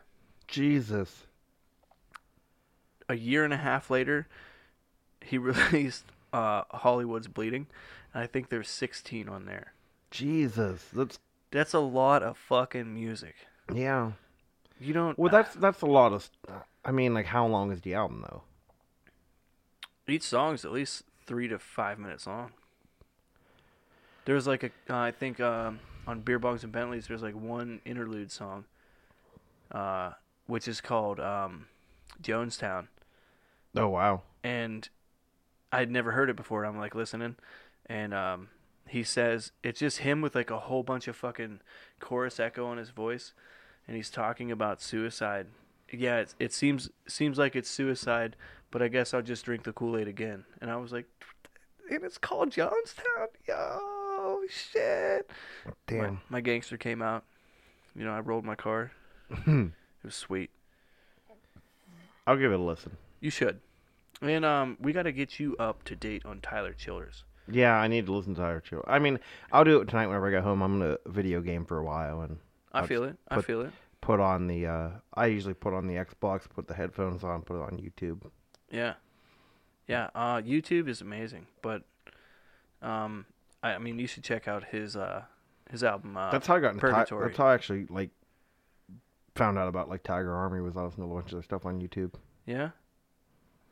Jesus, 0.48 1.26
A 3.08 3.14
year 3.14 3.44
and 3.44 3.52
a 3.52 3.56
half 3.56 3.90
later, 3.90 4.26
he 5.24 5.38
released 5.38 6.04
uh, 6.32 6.62
Hollywood's 6.72 7.28
Bleeding, 7.28 7.66
and 8.12 8.22
I 8.22 8.26
think 8.26 8.48
there's 8.48 8.68
16 8.68 9.28
on 9.28 9.46
there. 9.46 9.72
Jesus, 10.10 10.86
that's 10.92 11.18
That's 11.50 11.74
a 11.74 11.80
lot 11.80 12.22
of 12.22 12.36
fucking 12.36 12.92
music. 12.92 13.34
yeah. 13.72 14.12
You 14.80 14.94
don't. 14.94 15.18
Well, 15.18 15.30
that's 15.30 15.54
that's 15.54 15.82
a 15.82 15.86
lot 15.86 16.12
of. 16.14 16.22
st- 16.22 16.62
I 16.84 16.90
mean, 16.90 17.12
like, 17.12 17.26
how 17.26 17.46
long 17.46 17.70
is 17.70 17.82
the 17.82 17.94
album 17.94 18.24
though? 18.30 18.42
each 20.08 20.22
song's 20.24 20.64
at 20.64 20.72
least 20.72 21.04
three 21.24 21.46
to 21.46 21.56
five 21.58 21.96
minutes 21.98 22.26
long. 22.26 22.50
There's 24.24 24.46
like 24.46 24.64
a, 24.64 24.70
uh, 24.88 24.96
I 24.98 25.10
think 25.12 25.38
um, 25.38 25.78
on 26.06 26.20
Beer 26.22 26.40
Bongs 26.40 26.64
and 26.64 26.72
Bentleys, 26.72 27.06
there's 27.06 27.22
like 27.22 27.34
one 27.34 27.80
interlude 27.84 28.32
song, 28.32 28.64
uh, 29.70 30.12
which 30.46 30.66
is 30.66 30.80
called 30.80 31.20
um, 31.20 31.66
Jonestown, 32.22 32.88
Oh 33.76 33.88
wow. 33.88 34.22
and 34.42 34.88
I'd 35.70 35.90
never 35.92 36.10
heard 36.12 36.28
it 36.28 36.34
before. 36.36 36.64
I'm 36.64 36.78
like 36.78 36.94
listening, 36.96 37.36
and 37.86 38.12
um, 38.12 38.48
he 38.90 39.04
says 39.04 39.52
it's 39.62 39.78
just 39.78 39.98
him 39.98 40.20
with 40.20 40.34
like 40.34 40.50
a 40.50 40.58
whole 40.58 40.82
bunch 40.82 41.06
of 41.06 41.14
fucking 41.14 41.60
chorus 42.00 42.40
echo 42.40 42.66
on 42.66 42.76
his 42.76 42.90
voice, 42.90 43.32
and 43.86 43.96
he's 43.96 44.10
talking 44.10 44.50
about 44.50 44.82
suicide. 44.82 45.46
Yeah, 45.92 46.18
it, 46.18 46.34
it 46.38 46.52
seems 46.52 46.90
seems 47.06 47.38
like 47.38 47.54
it's 47.54 47.70
suicide, 47.70 48.36
but 48.70 48.82
I 48.82 48.88
guess 48.88 49.14
I'll 49.14 49.22
just 49.22 49.44
drink 49.44 49.62
the 49.62 49.72
Kool 49.72 49.96
Aid 49.96 50.08
again. 50.08 50.44
And 50.60 50.70
I 50.70 50.76
was 50.76 50.92
like, 50.92 51.06
and 51.88 52.04
it's 52.04 52.18
called 52.18 52.50
Jonestown. 52.50 53.28
Yo, 53.46 54.40
shit. 54.48 55.30
My, 55.64 55.72
Damn. 55.86 56.20
my 56.28 56.40
gangster 56.40 56.76
came 56.76 57.00
out. 57.00 57.24
You 57.94 58.04
know, 58.04 58.12
I 58.12 58.20
rolled 58.20 58.44
my 58.44 58.54
car. 58.56 58.92
it 59.46 59.70
was 60.04 60.14
sweet. 60.14 60.50
I'll 62.26 62.36
give 62.36 62.52
it 62.52 62.60
a 62.60 62.62
listen. 62.62 62.96
You 63.20 63.30
should. 63.30 63.60
And 64.22 64.44
um, 64.44 64.76
we 64.80 64.92
got 64.92 65.04
to 65.04 65.12
get 65.12 65.40
you 65.40 65.56
up 65.58 65.84
to 65.84 65.96
date 65.96 66.24
on 66.24 66.40
Tyler 66.40 66.72
Childers. 66.72 67.24
Yeah, 67.52 67.74
I 67.76 67.88
need 67.88 68.06
to 68.06 68.12
listen 68.12 68.34
to 68.34 68.40
Tyler 68.40 68.60
Chill. 68.60 68.84
I 68.86 68.98
mean, 68.98 69.18
I'll 69.52 69.64
do 69.64 69.80
it 69.80 69.88
tonight 69.88 70.06
whenever 70.06 70.28
I 70.28 70.30
get 70.30 70.42
home. 70.42 70.62
I'm 70.62 70.78
gonna 70.78 70.96
video 71.06 71.40
game 71.40 71.64
for 71.64 71.78
a 71.78 71.84
while 71.84 72.20
and 72.22 72.38
I 72.72 72.80
I'll 72.80 72.86
feel 72.86 73.04
it. 73.04 73.16
I 73.28 73.40
feel 73.42 73.62
it. 73.62 73.72
put 74.00 74.20
on 74.20 74.46
the. 74.46 74.66
uh 74.66 74.88
I 75.14 75.26
usually 75.26 75.54
put 75.54 75.74
on 75.74 75.86
the 75.86 75.94
Xbox, 75.94 76.48
put 76.48 76.66
the 76.68 76.74
headphones 76.74 77.24
on, 77.24 77.42
put 77.42 77.56
it 77.56 77.62
on 77.62 77.78
YouTube. 77.78 78.30
Yeah, 78.70 78.94
yeah. 79.86 80.10
Uh, 80.14 80.40
YouTube 80.40 80.88
is 80.88 81.00
amazing, 81.00 81.46
but 81.62 81.82
um, 82.82 83.26
I, 83.62 83.74
I 83.74 83.78
mean, 83.78 83.98
you 83.98 84.06
should 84.06 84.22
check 84.24 84.46
out 84.48 84.64
his 84.64 84.96
uh 84.96 85.24
his 85.70 85.82
album. 85.82 86.16
Uh, 86.16 86.30
that's 86.30 86.46
how 86.46 86.56
I 86.56 86.60
got 86.60 86.74
into. 86.74 86.86
Ti- 86.86 86.92
that's 86.92 87.36
how 87.36 87.46
I 87.46 87.54
actually 87.54 87.86
like 87.90 88.10
found 89.34 89.58
out 89.58 89.68
about 89.68 89.88
like 89.88 90.02
Tiger 90.02 90.34
Army 90.34 90.60
was 90.60 90.76
I 90.76 90.82
listening 90.82 91.08
to 91.08 91.12
a 91.12 91.16
bunch 91.16 91.32
of 91.32 91.38
their 91.38 91.42
stuff 91.42 91.64
on 91.66 91.80
YouTube. 91.80 92.14
yeah. 92.46 92.70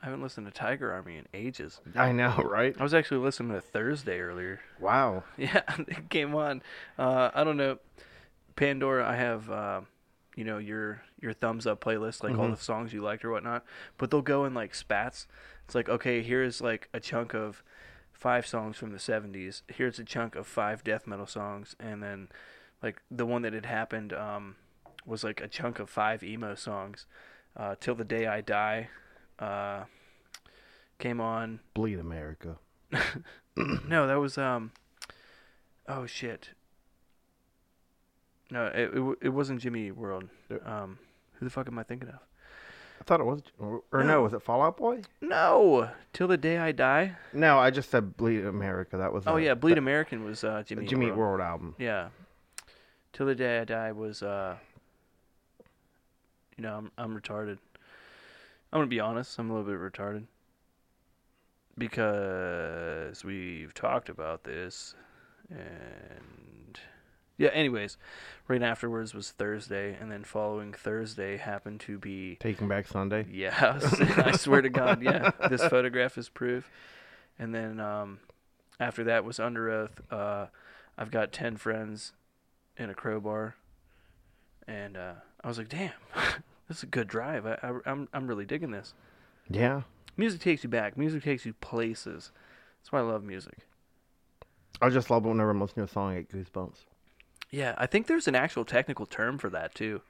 I 0.02 0.06
haven't 0.06 0.22
listened 0.22 0.46
to 0.46 0.52
Tiger 0.52 0.92
Army 0.92 1.16
in 1.16 1.26
ages. 1.34 1.80
I 1.96 2.12
know, 2.12 2.36
right? 2.44 2.74
I 2.78 2.82
was 2.82 2.94
actually 2.94 3.18
listening 3.18 3.52
to 3.52 3.60
Thursday 3.60 4.20
earlier. 4.20 4.60
Wow. 4.80 5.24
Yeah, 5.36 5.62
it 5.78 6.08
came 6.10 6.34
on. 6.34 6.62
Uh, 6.98 7.30
I 7.34 7.44
don't 7.44 7.56
know. 7.56 7.78
Pandora, 8.56 9.08
I 9.08 9.16
have, 9.16 9.50
uh, 9.50 9.80
you 10.36 10.44
know, 10.44 10.58
your 10.58 11.02
your 11.20 11.32
thumbs 11.32 11.66
up 11.66 11.80
playlist, 11.82 12.22
like 12.22 12.36
all 12.38 12.46
Mhm. 12.48 12.56
the 12.56 12.62
songs 12.62 12.92
you 12.92 13.02
liked 13.02 13.24
or 13.24 13.30
whatnot. 13.30 13.64
But 13.96 14.10
they'll 14.10 14.22
go 14.22 14.44
in 14.44 14.54
like 14.54 14.74
spats. 14.74 15.26
It's 15.64 15.74
like, 15.74 15.88
okay, 15.88 16.22
here's 16.22 16.60
like 16.60 16.88
a 16.92 17.00
chunk 17.00 17.34
of 17.34 17.62
five 18.12 18.46
songs 18.46 18.76
from 18.76 18.90
the 18.92 18.98
'70s. 18.98 19.62
Here's 19.68 19.98
a 19.98 20.04
chunk 20.04 20.34
of 20.36 20.46
five 20.46 20.82
death 20.84 21.06
metal 21.06 21.26
songs, 21.26 21.76
and 21.78 22.02
then 22.02 22.28
like 22.82 23.02
the 23.10 23.26
one 23.26 23.42
that 23.42 23.52
had 23.52 23.66
happened 23.66 24.12
um, 24.12 24.56
was 25.06 25.22
like 25.24 25.40
a 25.40 25.48
chunk 25.48 25.78
of 25.78 25.88
five 25.90 26.22
emo 26.22 26.54
songs. 26.54 27.06
Uh, 27.56 27.74
Till 27.80 27.94
the 27.96 28.04
day 28.04 28.26
I 28.26 28.40
die 28.40 28.88
uh, 29.38 29.84
came 30.98 31.20
on. 31.20 31.60
Bleed 31.74 31.98
America. 31.98 32.58
no, 33.56 34.06
that 34.06 34.16
was 34.20 34.38
um. 34.38 34.72
Oh 35.88 36.06
shit. 36.06 36.50
No, 38.50 38.66
it 38.66 38.90
it, 38.94 39.18
it 39.22 39.28
wasn't 39.30 39.60
Jimmy 39.60 39.90
World. 39.90 40.24
Um, 40.64 40.98
who 41.34 41.44
the 41.46 41.50
fuck 41.50 41.68
am 41.68 41.78
I 41.78 41.82
thinking 41.82 42.08
of? 42.08 42.14
I 43.00 43.04
thought 43.04 43.20
it 43.20 43.24
was, 43.26 43.42
or, 43.60 43.82
no. 43.92 44.02
No. 44.02 44.22
was 44.22 44.32
it 44.32 44.42
Fall 44.42 44.60
Out 44.60 44.76
Boy? 44.76 45.02
No, 45.20 45.88
till 46.12 46.26
the 46.26 46.36
day 46.36 46.58
I 46.58 46.72
die. 46.72 47.16
No, 47.32 47.58
I 47.58 47.70
just 47.70 47.90
said 47.90 48.16
Bleed 48.16 48.44
America. 48.44 48.96
That 48.96 49.12
was 49.12 49.24
Oh 49.26 49.34
uh, 49.34 49.36
yeah, 49.36 49.54
Bleed 49.54 49.74
the- 49.74 49.78
American 49.78 50.24
was 50.24 50.42
uh, 50.42 50.62
Jimmy. 50.66 50.84
Jimmy 50.86 51.06
World. 51.06 51.18
World 51.18 51.40
album. 51.40 51.74
Yeah. 51.78 52.08
Till 53.12 53.26
the 53.26 53.34
day 53.34 53.60
I 53.60 53.64
die 53.64 53.92
was 53.92 54.22
uh. 54.22 54.56
You 56.56 56.62
know, 56.64 56.76
I'm 56.76 56.90
I'm 56.98 57.18
retarded. 57.20 57.58
I'm 58.72 58.78
gonna 58.78 58.86
be 58.86 59.00
honest. 59.00 59.38
I'm 59.38 59.50
a 59.50 59.54
little 59.54 59.70
bit 59.70 59.80
retarded. 59.80 60.24
Because 61.76 63.24
we've 63.24 63.72
talked 63.72 64.08
about 64.08 64.42
this, 64.44 64.94
and 65.48 66.78
yeah. 67.36 67.50
Anyways, 67.50 67.96
right 68.48 68.62
afterwards 68.62 69.14
was 69.14 69.30
Thursday, 69.30 69.96
and 70.00 70.10
then 70.10 70.24
following 70.24 70.72
Thursday 70.72 71.36
happened 71.36 71.78
to 71.80 71.96
be 71.98 72.36
Taking 72.40 72.66
Back 72.66 72.88
Sunday. 72.88 73.26
yeah, 73.30 73.78
I 74.16 74.32
swear 74.32 74.60
to 74.60 74.68
God, 74.68 75.02
yeah. 75.02 75.30
This 75.48 75.64
photograph 75.66 76.18
is 76.18 76.28
proof. 76.28 76.68
And 77.38 77.54
then 77.54 77.78
um, 77.78 78.18
after 78.80 79.04
that 79.04 79.24
was 79.24 79.38
Underoath. 79.38 79.90
Uh, 80.10 80.46
I've 80.96 81.10
got 81.10 81.32
ten 81.32 81.56
friends 81.56 82.12
in 82.76 82.90
a 82.90 82.94
crowbar, 82.94 83.54
and 84.66 84.96
uh, 84.96 85.12
I 85.42 85.48
was 85.48 85.58
like, 85.58 85.68
"Damn, 85.68 85.92
this 86.68 86.78
is 86.78 86.82
a 86.84 86.86
good 86.86 87.08
drive. 87.08 87.46
I, 87.46 87.58
I, 87.62 87.72
I'm 87.86 88.08
I'm 88.12 88.26
really 88.26 88.44
digging 88.44 88.70
this. 88.70 88.94
Yeah. 89.50 89.82
Music 90.16 90.40
takes 90.40 90.64
you 90.64 90.70
back. 90.70 90.96
Music 90.96 91.22
takes 91.22 91.46
you 91.46 91.54
places. 91.54 92.32
That's 92.80 92.92
why 92.92 92.98
I 93.00 93.02
love 93.02 93.24
music. 93.24 93.58
I 94.80 94.90
just 94.90 95.10
love 95.10 95.24
it 95.24 95.28
whenever 95.28 95.50
I'm 95.50 95.60
listening 95.60 95.86
to 95.86 95.90
a 95.90 95.92
song, 95.92 96.12
I 96.12 96.22
get 96.22 96.30
goosebumps. 96.30 96.84
Yeah, 97.50 97.74
I 97.78 97.86
think 97.86 98.06
there's 98.06 98.28
an 98.28 98.34
actual 98.34 98.64
technical 98.64 99.06
term 99.06 99.38
for 99.38 99.50
that 99.50 99.74
too. 99.74 100.02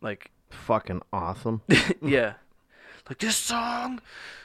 Like, 0.00 0.30
Fucking 0.50 1.02
awesome. 1.12 1.62
yeah, 2.02 2.34
like 3.08 3.18
this 3.18 3.36
song 3.36 4.00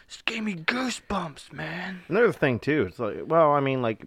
just 0.07 0.25
gave 0.25 0.43
me 0.43 0.55
goosebumps, 0.55 1.53
man. 1.53 2.01
Another 2.09 2.33
thing 2.33 2.59
too, 2.59 2.85
it's 2.89 2.99
like, 2.99 3.23
well, 3.25 3.51
I 3.51 3.61
mean, 3.61 3.81
like, 3.81 4.05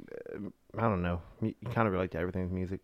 I 0.77 0.83
don't 0.83 1.03
know. 1.03 1.23
You 1.41 1.55
kind 1.73 1.89
of 1.89 1.95
relate 1.95 2.11
to 2.12 2.19
everything 2.19 2.43
with 2.43 2.53
music. 2.53 2.81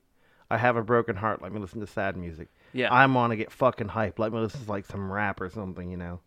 I 0.51 0.59
have 0.59 0.77
a 0.77 0.83
broken 0.83 1.17
heart. 1.17 1.43
Let 1.43 1.53
me 1.53 1.61
listen 1.61 1.81
to 1.81 1.87
sad 1.87 2.17
music. 2.17 2.49
Yeah. 2.73 2.93
I 2.93 3.07
want 3.07 3.33
to 3.33 3.37
get 3.37 3.53
fucking 3.53 3.89
hype. 3.89 4.19
Let 4.19 4.33
me 4.33 4.39
listen 4.39 4.65
to 4.65 4.71
like 4.71 4.87
some 4.87 5.11
rap 5.13 5.41
or 5.41 5.51
something. 5.51 5.91
You 5.91 5.97
know, 5.97 6.21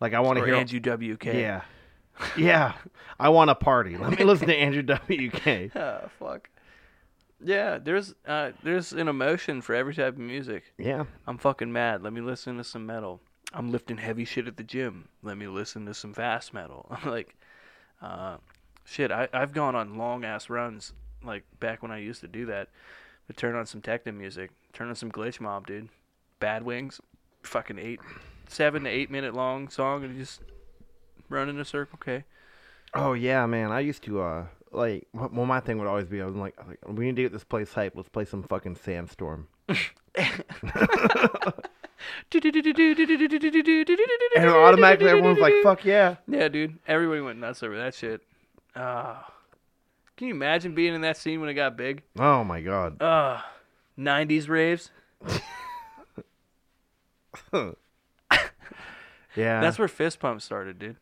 like 0.00 0.14
I 0.14 0.20
want 0.20 0.38
to 0.38 0.44
hear. 0.44 0.54
Andrew 0.54 0.80
WK. 0.80 1.24
Yeah, 1.26 1.62
yeah. 2.36 2.74
I 3.18 3.28
want 3.30 3.48
to 3.48 3.54
party. 3.54 3.96
Let 3.96 4.18
me 4.18 4.24
listen 4.24 4.48
to 4.48 4.56
Andrew 4.56 4.82
WK. 5.30 5.74
Oh 5.76 6.08
fuck. 6.18 6.48
Yeah, 7.42 7.78
there's 7.78 8.14
uh 8.26 8.52
there's 8.62 8.92
an 8.92 9.08
emotion 9.08 9.60
for 9.60 9.74
every 9.74 9.94
type 9.94 10.14
of 10.14 10.18
music. 10.20 10.72
Yeah, 10.78 11.04
I'm 11.26 11.38
fucking 11.38 11.72
mad. 11.72 12.02
Let 12.02 12.12
me 12.12 12.20
listen 12.20 12.56
to 12.58 12.64
some 12.64 12.86
metal. 12.86 13.20
I'm 13.52 13.70
lifting 13.70 13.98
heavy 13.98 14.24
shit 14.24 14.48
at 14.48 14.56
the 14.56 14.64
gym. 14.64 15.08
Let 15.22 15.36
me 15.38 15.46
listen 15.46 15.86
to 15.86 15.94
some 15.94 16.12
fast 16.12 16.52
metal. 16.54 16.86
I'm 16.90 17.10
like, 17.10 17.34
uh, 18.02 18.38
shit. 18.84 19.10
I 19.10 19.28
I've 19.32 19.52
gone 19.52 19.74
on 19.74 19.96
long 19.98 20.24
ass 20.24 20.48
runs 20.48 20.92
like 21.24 21.44
back 21.60 21.82
when 21.82 21.90
I 21.90 21.98
used 21.98 22.20
to 22.20 22.28
do 22.28 22.46
that. 22.46 22.68
But 23.26 23.36
turn 23.36 23.54
on 23.54 23.66
some 23.66 23.80
techno 23.80 24.12
music. 24.12 24.50
Turn 24.72 24.88
on 24.88 24.94
some 24.94 25.10
glitch 25.10 25.40
mob, 25.40 25.66
dude. 25.66 25.88
Bad 26.40 26.62
Wings, 26.62 27.00
fucking 27.42 27.78
eight, 27.78 28.00
seven 28.48 28.84
to 28.84 28.90
eight 28.90 29.10
minute 29.10 29.34
long 29.34 29.68
song, 29.68 30.04
and 30.04 30.14
you 30.14 30.20
just 30.20 30.40
run 31.28 31.48
in 31.48 31.58
a 31.58 31.64
circle. 31.64 31.98
Okay. 32.02 32.24
Oh 32.92 33.14
yeah, 33.14 33.46
man. 33.46 33.72
I 33.72 33.80
used 33.80 34.02
to 34.04 34.20
uh 34.20 34.46
like 34.72 35.06
well 35.12 35.46
my 35.46 35.60
thing 35.60 35.78
would 35.78 35.86
always 35.86 36.06
be 36.06 36.20
I 36.20 36.26
was 36.26 36.34
like, 36.34 36.54
like 36.66 36.78
we 36.86 37.06
need 37.06 37.16
to 37.16 37.22
get 37.22 37.32
this 37.32 37.44
place 37.44 37.72
hype. 37.72 37.94
Let's 37.96 38.08
play 38.08 38.24
some 38.24 38.42
fucking 38.42 38.76
sandstorm. 38.76 39.48
And 44.36 44.50
automatically 44.50 45.10
everyone's 45.10 45.38
like, 45.38 45.54
"Fuck 45.62 45.84
yeah!" 45.84 46.16
Yeah, 46.26 46.48
dude. 46.48 46.78
Everybody 46.86 47.20
went 47.20 47.38
nuts 47.38 47.62
over 47.62 47.76
that 47.76 47.94
shit. 47.94 48.22
Ah. 48.76 49.30
Can 50.16 50.28
you 50.28 50.34
imagine 50.34 50.74
being 50.74 50.94
in 50.94 51.00
that 51.02 51.16
scene 51.16 51.40
when 51.40 51.48
it 51.48 51.54
got 51.54 51.76
big? 51.76 52.02
Oh 52.18 52.44
my 52.44 52.60
god. 52.60 52.96
Ah. 53.00 53.48
90s 53.98 54.48
raves. 54.48 54.90
Yeah. 59.36 59.60
That's 59.60 59.80
where 59.80 59.88
fist 59.88 60.20
pump 60.20 60.40
started, 60.42 60.78
dude. 60.78 60.96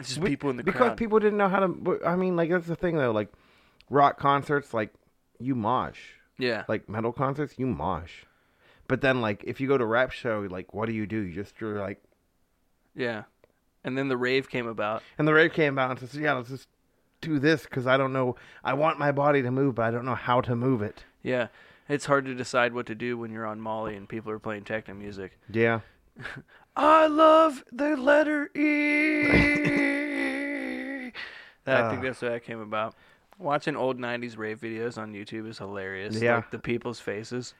It's 0.00 0.08
just 0.08 0.20
We- 0.20 0.30
people 0.30 0.50
in 0.50 0.56
the 0.56 0.64
because 0.64 0.78
crowd. 0.80 0.96
people 0.96 1.20
didn't 1.20 1.38
know 1.38 1.48
how 1.48 1.60
to. 1.60 2.00
I 2.04 2.16
mean, 2.16 2.34
like 2.34 2.50
that's 2.50 2.66
the 2.66 2.74
thing 2.74 2.96
though. 2.96 3.12
Like 3.12 3.28
rock 3.88 4.18
concerts, 4.18 4.74
like 4.74 4.92
you 5.38 5.54
mosh. 5.54 6.00
yeah. 6.38 6.64
Like 6.66 6.88
metal 6.88 7.12
concerts, 7.12 7.54
you 7.56 7.66
mosh. 7.66 8.24
But 8.88 9.00
then, 9.00 9.20
like 9.20 9.44
if 9.46 9.60
you 9.60 9.68
go 9.68 9.78
to 9.78 9.86
rap 9.86 10.10
show, 10.10 10.40
like 10.50 10.74
what 10.74 10.86
do 10.86 10.92
you 10.92 11.06
do? 11.06 11.20
You 11.20 11.32
just 11.34 11.60
you're 11.60 11.78
like, 11.78 12.02
Yeah. 12.96 13.24
And 13.84 13.96
then 13.96 14.08
the 14.08 14.16
rave 14.16 14.50
came 14.50 14.66
about. 14.66 15.04
and 15.18 15.28
the 15.28 15.32
rave 15.34 15.52
came 15.52 15.74
about, 15.74 15.92
and 15.92 16.00
says, 16.00 16.16
"Yeah, 16.20 16.32
let's 16.34 16.48
just 16.48 16.66
do 17.20 17.38
this 17.38 17.62
because 17.64 17.86
I 17.86 17.96
don't 17.96 18.12
know. 18.12 18.36
I 18.64 18.74
want 18.74 18.98
my 18.98 19.12
body 19.12 19.42
to 19.42 19.50
move, 19.50 19.76
but 19.76 19.84
I 19.86 19.90
don't 19.90 20.04
know 20.04 20.14
how 20.14 20.40
to 20.42 20.54
move 20.56 20.82
it." 20.82 21.04
Yeah. 21.22 21.48
It's 21.88 22.06
hard 22.06 22.26
to 22.26 22.34
decide 22.34 22.74
what 22.74 22.86
to 22.86 22.94
do 22.94 23.16
when 23.16 23.30
you're 23.32 23.46
on 23.46 23.60
Molly 23.60 23.96
and 23.96 24.08
people 24.08 24.30
are 24.30 24.38
playing 24.38 24.64
techno 24.64 24.94
music. 24.94 25.38
Yeah. 25.50 25.80
I 26.76 27.06
love 27.06 27.64
the 27.72 27.96
letter 27.96 28.50
E. 28.56 29.22
That- 31.64 31.84
I 31.84 31.88
think 31.90 32.00
Ah. 32.00 32.04
that's 32.04 32.22
what 32.22 32.32
that 32.32 32.44
came 32.44 32.60
about. 32.60 32.94
Watching 33.38 33.76
old 33.76 33.98
'90s 33.98 34.36
rave 34.36 34.60
videos 34.60 34.98
on 34.98 35.12
YouTube 35.12 35.48
is 35.48 35.58
hilarious. 35.58 36.20
Yeah. 36.20 36.36
like 36.36 36.50
the 36.50 36.58
people's 36.58 37.00
faces. 37.00 37.54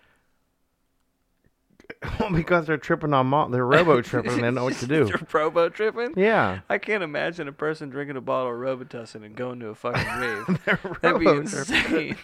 Well, 2.21 2.31
because 2.31 2.67
they're 2.67 2.77
tripping 2.77 3.13
on 3.13 3.27
mo- 3.29 3.49
they're 3.49 3.67
robo 3.67 4.01
tripping 4.03 4.33
and 4.35 4.43
they 4.45 4.51
know 4.51 4.65
what 4.65 4.75
to 4.77 4.87
do. 4.87 5.05
They're 5.05 5.17
probo 5.17 5.73
tripping. 5.73 6.15
Yeah. 6.17 6.61
I 6.69 6.79
can't 6.79 7.03
imagine 7.03 7.49
a 7.49 7.53
person 7.53 7.91
drinking 7.91 8.17
a 8.17 8.21
bottle 8.21 8.53
of 8.53 8.59
Robitussin 8.59 9.25
and 9.25 9.35
going 9.35 9.59
to 9.61 9.69
a 9.69 9.75
fucking 9.75 10.07
rave. 10.21 10.61
They're 10.65 10.81
That'd 11.03 11.21
be 11.21 11.29
insane. 11.29 12.17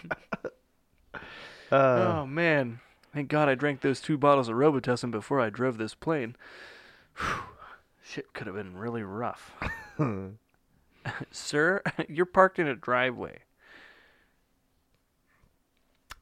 Uh, 1.71 2.15
oh 2.19 2.25
man, 2.25 2.79
thank 3.13 3.27
God 3.27 3.49
I 3.49 3.55
drank 3.55 3.81
those 3.81 3.99
two 3.99 4.17
bottles 4.17 4.47
of 4.49 4.55
Robitussin 4.55 5.11
before 5.11 5.41
I 5.41 5.49
drove 5.49 5.77
this 5.77 5.93
plane. 5.95 6.35
Whew. 7.17 7.43
Shit 8.03 8.33
could 8.33 8.47
have 8.47 8.55
been 8.55 8.77
really 8.77 9.03
rough. 9.03 9.51
Sir, 11.31 11.81
you're 12.07 12.25
parked 12.25 12.59
in 12.59 12.67
a 12.67 12.75
driveway. 12.75 13.39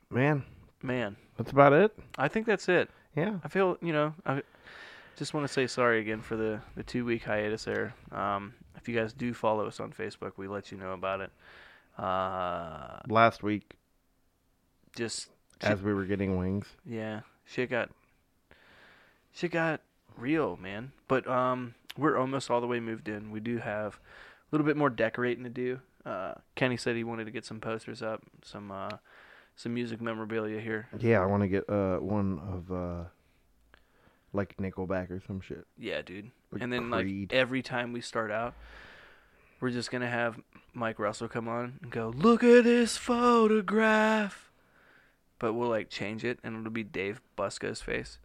man, 0.09 0.43
Man, 0.81 1.15
that's 1.37 1.51
about 1.51 1.73
it. 1.73 1.93
I 2.17 2.27
think 2.27 2.45
that's 2.45 2.67
it. 2.69 2.89
Yeah. 3.15 3.35
I 3.43 3.47
feel, 3.47 3.77
you 3.81 3.93
know, 3.93 4.13
I 4.25 4.41
just 5.17 5.33
want 5.33 5.45
to 5.47 5.51
say 5.53 5.67
sorry 5.67 5.99
again 5.99 6.21
for 6.21 6.35
the, 6.35 6.59
the 6.75 6.83
two 6.83 7.05
week 7.05 7.23
hiatus 7.23 7.65
there. 7.65 7.93
Um, 8.11 8.53
if 8.75 8.87
you 8.89 8.95
guys 8.95 9.13
do 9.13 9.33
follow 9.33 9.67
us 9.67 9.79
on 9.79 9.91
Facebook, 9.91 10.33
we 10.37 10.47
let 10.47 10.71
you 10.71 10.77
know 10.77 10.91
about 10.93 11.21
it. 11.21 11.31
Uh, 11.97 12.99
Last 13.07 13.43
week, 13.43 13.75
just 14.95 15.29
as 15.61 15.81
we 15.81 15.93
were 15.93 16.05
getting 16.05 16.37
wings. 16.37 16.65
yeah, 16.85 17.21
shit 17.45 17.69
got 17.69 17.89
shit 19.31 19.51
got 19.51 19.79
real, 20.17 20.57
man. 20.57 20.91
But 21.07 21.27
um, 21.27 21.75
we're 21.97 22.17
almost 22.17 22.49
all 22.49 22.61
the 22.61 22.67
way 22.67 22.79
moved 22.79 23.07
in. 23.07 23.31
We 23.31 23.39
do 23.39 23.57
have 23.59 23.93
a 23.95 24.47
little 24.51 24.65
bit 24.65 24.75
more 24.75 24.89
decorating 24.89 25.43
to 25.43 25.49
do. 25.51 25.79
Uh, 26.03 26.33
Kenny 26.55 26.77
said 26.77 26.95
he 26.95 27.03
wanted 27.03 27.25
to 27.25 27.31
get 27.31 27.45
some 27.45 27.59
posters 27.59 28.01
up, 28.01 28.23
some 28.43 28.71
uh, 28.71 28.97
some 29.55 29.73
music 29.73 30.01
memorabilia 30.01 30.59
here. 30.59 30.87
Yeah, 30.99 31.21
I 31.21 31.25
want 31.25 31.43
to 31.43 31.47
get 31.47 31.69
uh 31.69 31.97
one 31.97 32.39
of 32.39 32.71
uh 32.71 33.03
like 34.33 34.57
Nickelback 34.57 35.11
or 35.11 35.21
some 35.25 35.41
shit. 35.41 35.65
Yeah, 35.77 36.01
dude. 36.01 36.31
Like 36.51 36.61
and 36.61 36.71
then 36.73 36.89
Creed. 36.91 37.31
like 37.31 37.39
every 37.39 37.61
time 37.61 37.93
we 37.93 38.01
start 38.01 38.31
out, 38.31 38.53
we're 39.59 39.69
just 39.71 39.91
gonna 39.91 40.09
have 40.09 40.39
Mike 40.73 40.99
Russell 40.99 41.27
come 41.27 41.47
on 41.47 41.79
and 41.81 41.91
go, 41.91 42.09
"Look 42.15 42.43
at 42.43 42.63
this 42.63 42.97
photograph," 42.97 44.51
but 45.39 45.53
we'll 45.53 45.69
like 45.69 45.89
change 45.89 46.23
it, 46.25 46.39
and 46.43 46.57
it'll 46.57 46.71
be 46.71 46.83
Dave 46.83 47.21
Busco's 47.37 47.81
face 47.81 48.17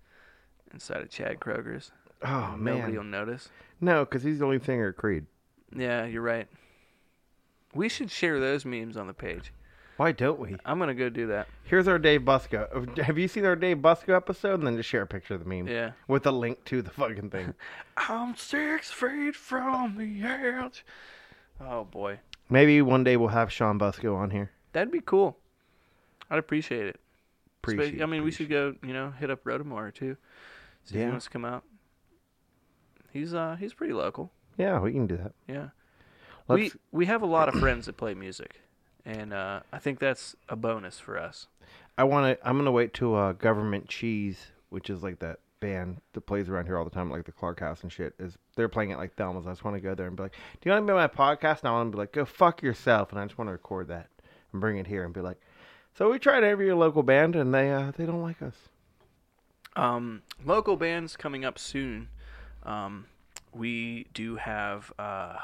inside 0.73 1.03
of 1.03 1.11
Chad 1.11 1.41
Kroeger's. 1.41 1.93
Oh 2.23 2.57
Nobody 2.59 2.93
man, 2.93 2.97
will 2.97 3.05
notice. 3.05 3.49
no, 3.81 4.05
because 4.05 4.23
he's 4.23 4.39
the 4.41 4.45
only 4.45 4.61
singer 4.61 4.89
of 4.89 4.97
Creed. 4.97 5.27
Yeah, 5.77 6.05
you're 6.07 6.23
right. 6.23 6.49
We 7.75 7.89
should 7.91 8.11
share 8.11 8.41
those 8.41 8.65
memes 8.65 8.97
on 8.97 9.07
the 9.07 9.15
page. 9.15 9.53
Why 9.99 10.13
don't 10.13 10.39
we? 10.39 10.57
I'm 10.65 10.79
gonna 10.79 10.95
go 10.95 11.09
do 11.11 11.27
that. 11.27 11.49
Here's 11.65 11.87
our 11.89 11.99
Dave 11.99 12.23
Busco. 12.23 12.99
Have 12.99 13.19
you 13.19 13.29
seen 13.29 13.45
our 13.45 13.57
Dave 13.57 13.79
Busco 13.79 14.15
episode? 14.17 14.55
And 14.61 14.67
then 14.67 14.77
just 14.77 14.89
share 14.89 15.03
a 15.03 15.07
picture 15.07 15.35
of 15.35 15.41
the 15.43 15.47
meme 15.49 15.67
Yeah. 15.69 15.91
with 16.07 16.25
a 16.27 16.31
link 16.31 16.65
to 16.67 16.81
the 16.83 16.91
fucking 16.91 17.31
thing. 17.31 17.53
I'm 17.97 18.35
six 18.37 18.91
feet 18.91 19.35
from 19.37 19.97
the 19.99 20.23
edge. 20.27 20.85
Oh 21.61 21.85
boy, 21.85 22.21
Maybe 22.49 22.81
one 22.81 23.03
day 23.05 23.17
we'll 23.17 23.29
have 23.29 23.53
Sean 23.53 23.79
Busco 23.79 24.17
on 24.17 24.31
here. 24.31 24.53
that'd 24.73 24.93
be 24.93 25.01
cool. 25.01 25.37
I'd 26.31 26.39
appreciate 26.39 26.87
it. 26.87 27.01
Spe- 27.65 27.73
Appreciate. 27.75 28.01
I 28.03 28.07
mean, 28.07 28.23
we 28.23 28.31
should 28.31 28.49
go, 28.49 28.75
you 28.83 28.93
know, 28.93 29.11
hit 29.11 29.31
up 29.31 29.43
Rotomore 29.45 29.93
too. 29.93 30.17
See 30.85 30.95
if 30.95 31.01
Yeah. 31.01 31.05
he 31.07 31.11
wants 31.11 31.25
to 31.27 31.31
come 31.33 31.45
out. 31.45 31.65
He's 33.13 33.35
uh 33.35 33.57
he's 33.59 33.75
pretty 33.75 33.93
local. 33.95 34.31
Yeah, 34.57 34.79
we 34.81 34.93
can 34.93 35.07
do 35.07 35.17
that. 35.17 35.33
Yeah. 35.49 35.69
Let's. 36.47 36.75
We 36.75 36.81
we 36.93 37.07
have 37.07 37.23
a 37.23 37.27
lot 37.27 37.49
of 37.49 37.55
friends 37.59 37.87
that 37.87 37.97
play 37.97 38.15
music, 38.15 38.61
and 39.09 39.33
uh, 39.33 39.61
I 39.73 39.79
think 39.79 39.99
that's 39.99 40.37
a 40.51 40.55
bonus 40.55 41.01
for 41.01 41.19
us. 41.19 41.47
I 41.97 42.05
want 42.05 42.39
to. 42.39 42.49
I'm 42.49 42.59
gonna 42.59 42.71
wait 42.71 42.93
till 42.93 43.17
uh, 43.17 43.33
Government 43.33 43.89
Cheese, 43.89 44.49
which 44.69 44.91
is 44.91 45.03
like 45.03 45.19
that 45.21 45.41
band 45.61 46.01
that 46.13 46.21
plays 46.21 46.49
around 46.49 46.67
here 46.67 46.77
all 46.77 46.85
the 46.85 46.91
time, 46.91 47.11
like 47.11 47.25
the 47.25 47.33
Clark 47.33 47.61
House 47.61 47.83
and 47.83 47.91
shit. 47.91 48.15
Is 48.19 48.37
they're 48.55 48.69
playing 48.69 48.91
it 48.91 48.99
like 48.99 49.15
Thelma's. 49.15 49.47
I 49.47 49.51
just 49.51 49.65
want 49.65 49.77
to 49.77 49.81
go 49.81 49.95
there 49.95 50.07
and 50.07 50.17
be 50.17 50.25
like, 50.25 50.33
"Do 50.33 50.69
you 50.69 50.73
want 50.73 50.87
to 50.87 50.93
be 50.93 50.97
on 50.97 50.99
my 50.99 51.09
podcast?" 51.09 51.61
And 51.61 51.71
I 51.71 51.73
want 51.73 51.91
to 51.91 51.97
be 51.97 51.99
like, 51.99 52.13
"Go 52.13 52.27
fuck 52.27 52.63
yourself." 52.63 53.11
And 53.11 53.19
I 53.19 53.25
just 53.25 53.39
want 53.39 53.49
to 53.49 53.53
record 53.53 53.89
that 53.89 54.11
and 54.53 54.61
bring 54.61 54.77
it 54.77 54.87
here 54.87 55.05
and 55.05 55.15
be 55.15 55.23
like, 55.23 55.41
"So 55.97 56.11
we 56.11 56.19
tried 56.19 56.45
every 56.45 56.71
local 56.75 57.03
band 57.03 57.35
and 57.35 57.53
they 57.55 57.73
uh, 57.73 57.93
they 57.97 58.05
don't 58.05 58.23
like 58.23 58.43
us." 58.43 58.57
Um, 59.75 60.23
local 60.45 60.77
bands 60.77 61.17
coming 61.17 61.47
up 61.47 61.59
soon. 61.59 62.09
Um, 62.63 63.07
we 63.55 64.07
do 64.13 64.37
have 64.37 64.93
uh, 64.99 65.37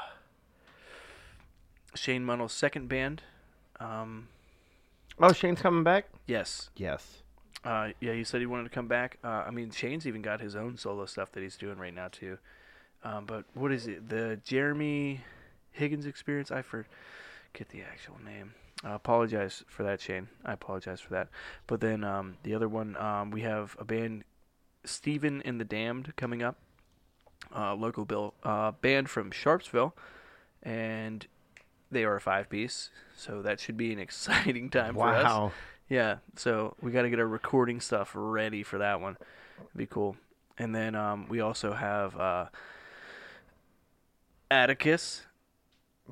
Shane 1.95 2.23
Munnell's 2.23 2.53
second 2.53 2.89
band. 2.89 3.23
Um, 3.79 4.27
Oh, 5.19 5.31
Shane's 5.31 5.61
coming 5.61 5.83
back. 5.83 6.05
yes. 6.27 6.69
Yes. 6.75 7.21
Uh, 7.63 7.89
yeah, 7.99 8.13
he 8.13 8.23
said 8.23 8.41
he 8.41 8.45
wanted 8.45 8.65
to 8.65 8.69
come 8.69 8.87
back. 8.87 9.17
Uh, 9.23 9.43
I 9.47 9.49
mean, 9.49 9.71
Shane's 9.71 10.05
even 10.05 10.21
got 10.21 10.39
his 10.41 10.55
own 10.55 10.77
solo 10.77 11.05
stuff 11.05 11.31
that 11.31 11.41
he's 11.41 11.55
doing 11.57 11.77
right 11.77 11.93
now 11.93 12.09
too. 12.11 12.37
Um, 13.03 13.25
but 13.25 13.45
what 13.53 13.71
is 13.71 13.87
it? 13.87 14.09
The 14.09 14.39
Jeremy 14.43 15.21
Higgins 15.71 16.05
experience? 16.05 16.51
I 16.51 16.61
forget 16.61 17.69
the 17.69 17.81
actual 17.81 18.17
name. 18.23 18.53
I 18.83 18.93
apologize 18.93 19.63
for 19.67 19.83
that, 19.83 19.99
Shane. 20.01 20.27
I 20.43 20.53
apologize 20.53 20.99
for 21.01 21.13
that. 21.13 21.29
But 21.65 21.81
then 21.81 22.03
um, 22.03 22.37
the 22.43 22.53
other 22.53 22.67
one, 22.67 22.95
um, 22.97 23.31
we 23.31 23.41
have 23.41 23.75
a 23.79 23.85
band, 23.85 24.25
Stephen 24.83 25.41
and 25.43 25.59
the 25.59 25.65
Damned, 25.65 26.15
coming 26.17 26.43
up. 26.43 26.57
Uh, 27.55 27.73
local 27.73 28.05
bill 28.05 28.33
uh, 28.43 28.71
band 28.71 29.09
from 29.09 29.31
Sharpsville, 29.31 29.93
and 30.63 31.25
they 31.91 32.03
are 32.03 32.15
a 32.15 32.21
five 32.21 32.49
piece. 32.49 32.89
So 33.15 33.41
that 33.41 33.59
should 33.59 33.77
be 33.77 33.91
an 33.93 33.99
exciting 34.07 34.69
time 34.69 34.95
for 34.95 35.07
us. 35.09 35.23
Wow. 35.23 35.51
Yeah, 35.87 36.17
so 36.35 36.75
we 36.81 36.91
got 36.91 37.03
to 37.03 37.09
get 37.11 37.19
our 37.19 37.27
recording 37.27 37.79
stuff 37.79 38.11
ready 38.15 38.63
for 38.63 38.79
that 38.79 39.01
one. 39.01 39.17
It'd 39.59 39.77
be 39.77 39.85
cool. 39.85 40.15
And 40.57 40.73
then 40.73 40.95
um, 40.95 41.27
we 41.29 41.41
also 41.41 41.73
have 41.73 42.15
uh, 42.19 42.45
Atticus, 44.49 45.23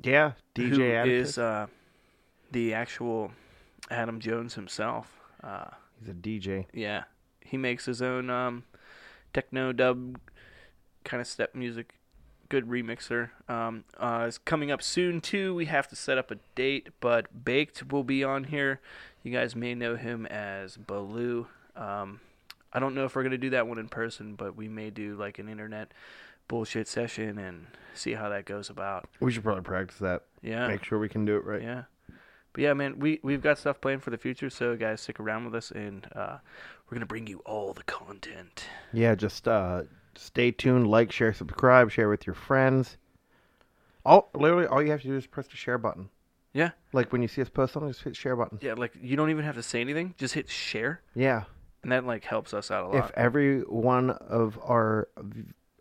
Yeah. 0.02 0.32
DJ 0.54 0.94
Atticus. 1.00 1.30
is 1.30 1.38
uh, 1.38 1.66
the 2.52 2.74
actual 2.74 3.32
Adam 3.90 4.20
Jones 4.20 4.54
himself. 4.54 5.20
Uh, 5.42 5.66
He's 6.00 6.08
a 6.08 6.12
DJ. 6.14 6.66
yeah, 6.72 7.04
he 7.40 7.56
makes 7.56 7.86
his 7.86 8.02
own 8.02 8.28
um, 8.30 8.64
techno 9.32 9.72
dub 9.72 10.18
kind 11.04 11.20
of 11.20 11.26
step 11.26 11.54
music. 11.54 11.94
Good 12.54 12.68
remixer. 12.68 13.30
Um, 13.48 13.82
uh, 13.98 14.26
is 14.28 14.38
coming 14.38 14.70
up 14.70 14.80
soon 14.80 15.20
too. 15.20 15.56
We 15.56 15.64
have 15.64 15.88
to 15.88 15.96
set 15.96 16.18
up 16.18 16.30
a 16.30 16.36
date, 16.54 16.90
but 17.00 17.44
Baked 17.44 17.90
will 17.90 18.04
be 18.04 18.22
on 18.22 18.44
here. 18.44 18.80
You 19.24 19.32
guys 19.32 19.56
may 19.56 19.74
know 19.74 19.96
him 19.96 20.24
as 20.26 20.76
Baloo. 20.76 21.48
Um, 21.74 22.20
I 22.72 22.78
don't 22.78 22.94
know 22.94 23.06
if 23.06 23.16
we're 23.16 23.24
gonna 23.24 23.38
do 23.38 23.50
that 23.50 23.66
one 23.66 23.78
in 23.78 23.88
person, 23.88 24.36
but 24.36 24.54
we 24.54 24.68
may 24.68 24.90
do 24.90 25.16
like 25.16 25.40
an 25.40 25.48
internet 25.48 25.90
bullshit 26.46 26.86
session 26.86 27.38
and 27.38 27.66
see 27.92 28.12
how 28.12 28.28
that 28.28 28.44
goes 28.44 28.70
about. 28.70 29.08
We 29.18 29.32
should 29.32 29.42
probably 29.42 29.64
practice 29.64 29.98
that. 29.98 30.22
Yeah. 30.40 30.68
Make 30.68 30.84
sure 30.84 31.00
we 31.00 31.08
can 31.08 31.24
do 31.24 31.34
it 31.34 31.44
right. 31.44 31.60
Yeah. 31.60 31.82
But 32.52 32.62
yeah, 32.62 32.72
man, 32.72 33.00
we 33.00 33.18
we've 33.24 33.42
got 33.42 33.58
stuff 33.58 33.80
planned 33.80 34.04
for 34.04 34.10
the 34.10 34.18
future, 34.18 34.48
so 34.48 34.76
guys, 34.76 35.00
stick 35.00 35.18
around 35.18 35.46
with 35.46 35.56
us, 35.56 35.72
and 35.72 36.06
uh, 36.14 36.38
we're 36.86 36.94
gonna 36.94 37.04
bring 37.04 37.26
you 37.26 37.40
all 37.40 37.72
the 37.72 37.82
content. 37.82 38.66
Yeah, 38.92 39.16
just 39.16 39.48
uh, 39.48 39.82
stay 40.18 40.50
tuned, 40.50 40.86
like, 40.88 41.10
share, 41.12 41.32
subscribe, 41.32 41.90
share 41.90 42.08
with 42.08 42.26
your 42.26 42.34
friends. 42.34 42.96
All 44.04 44.30
literally, 44.34 44.66
all 44.66 44.82
you 44.82 44.90
have 44.90 45.02
to 45.02 45.08
do 45.08 45.16
is 45.16 45.26
press 45.26 45.46
the 45.46 45.56
share 45.56 45.78
button. 45.78 46.10
Yeah, 46.52 46.70
Like 46.92 47.10
when 47.12 47.20
you 47.20 47.26
see 47.26 47.42
us 47.42 47.48
post 47.48 47.72
something, 47.72 47.90
just 47.90 48.04
hit 48.04 48.14
share 48.14 48.36
button. 48.36 48.58
yeah, 48.62 48.74
like 48.74 48.92
you 49.00 49.16
don't 49.16 49.30
even 49.30 49.44
have 49.44 49.56
to 49.56 49.62
say 49.62 49.80
anything; 49.80 50.14
just 50.18 50.34
hit 50.34 50.48
share, 50.48 51.00
Yeah. 51.14 51.44
and 51.82 51.90
that 51.90 52.06
like 52.06 52.22
helps 52.24 52.54
us 52.54 52.70
out 52.70 52.84
a 52.84 52.88
lot. 52.88 53.04
If 53.06 53.10
every 53.16 53.62
one 53.62 54.10
of 54.10 54.56
our 54.62 55.08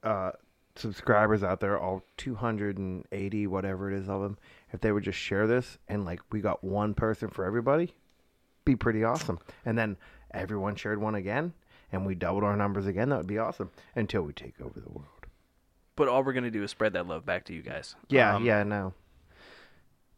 uh, 0.01 0.31
subscribers 0.75 1.43
out 1.43 1.59
there, 1.59 1.77
all 1.79 2.03
280, 2.17 3.45
whatever 3.47 3.91
it 3.91 3.97
is 3.99 4.09
of 4.09 4.21
them, 4.21 4.37
if 4.71 4.81
they 4.81 4.91
would 4.91 5.03
just 5.03 5.19
share 5.19 5.45
this 5.45 5.77
and 5.87 6.05
like 6.05 6.21
we 6.31 6.41
got 6.41 6.63
one 6.63 6.95
person 6.95 7.29
for 7.29 7.45
everybody, 7.45 7.93
be 8.65 8.75
pretty 8.75 9.03
awesome. 9.03 9.37
And 9.65 9.77
then 9.77 9.95
everyone 10.31 10.75
shared 10.75 10.99
one 10.99 11.13
again, 11.13 11.53
and 11.93 12.05
we 12.05 12.13
doubled 12.15 12.43
our 12.43 12.57
numbers 12.57 12.85
again. 12.87 13.07
That 13.09 13.17
would 13.19 13.27
be 13.27 13.37
awesome 13.37 13.69
until 13.95 14.23
we 14.23 14.33
take 14.33 14.59
over 14.59 14.79
the 14.81 14.89
world. 14.89 15.07
But 15.95 16.09
all 16.09 16.23
we're 16.23 16.33
gonna 16.33 16.51
do 16.51 16.63
is 16.63 16.71
spread 16.71 16.91
that 16.93 17.07
love 17.07 17.25
back 17.25 17.45
to 17.45 17.53
you 17.53 17.61
guys. 17.61 17.95
Yeah, 18.09 18.35
Um, 18.35 18.43
yeah, 18.45 18.63
no. 18.63 18.93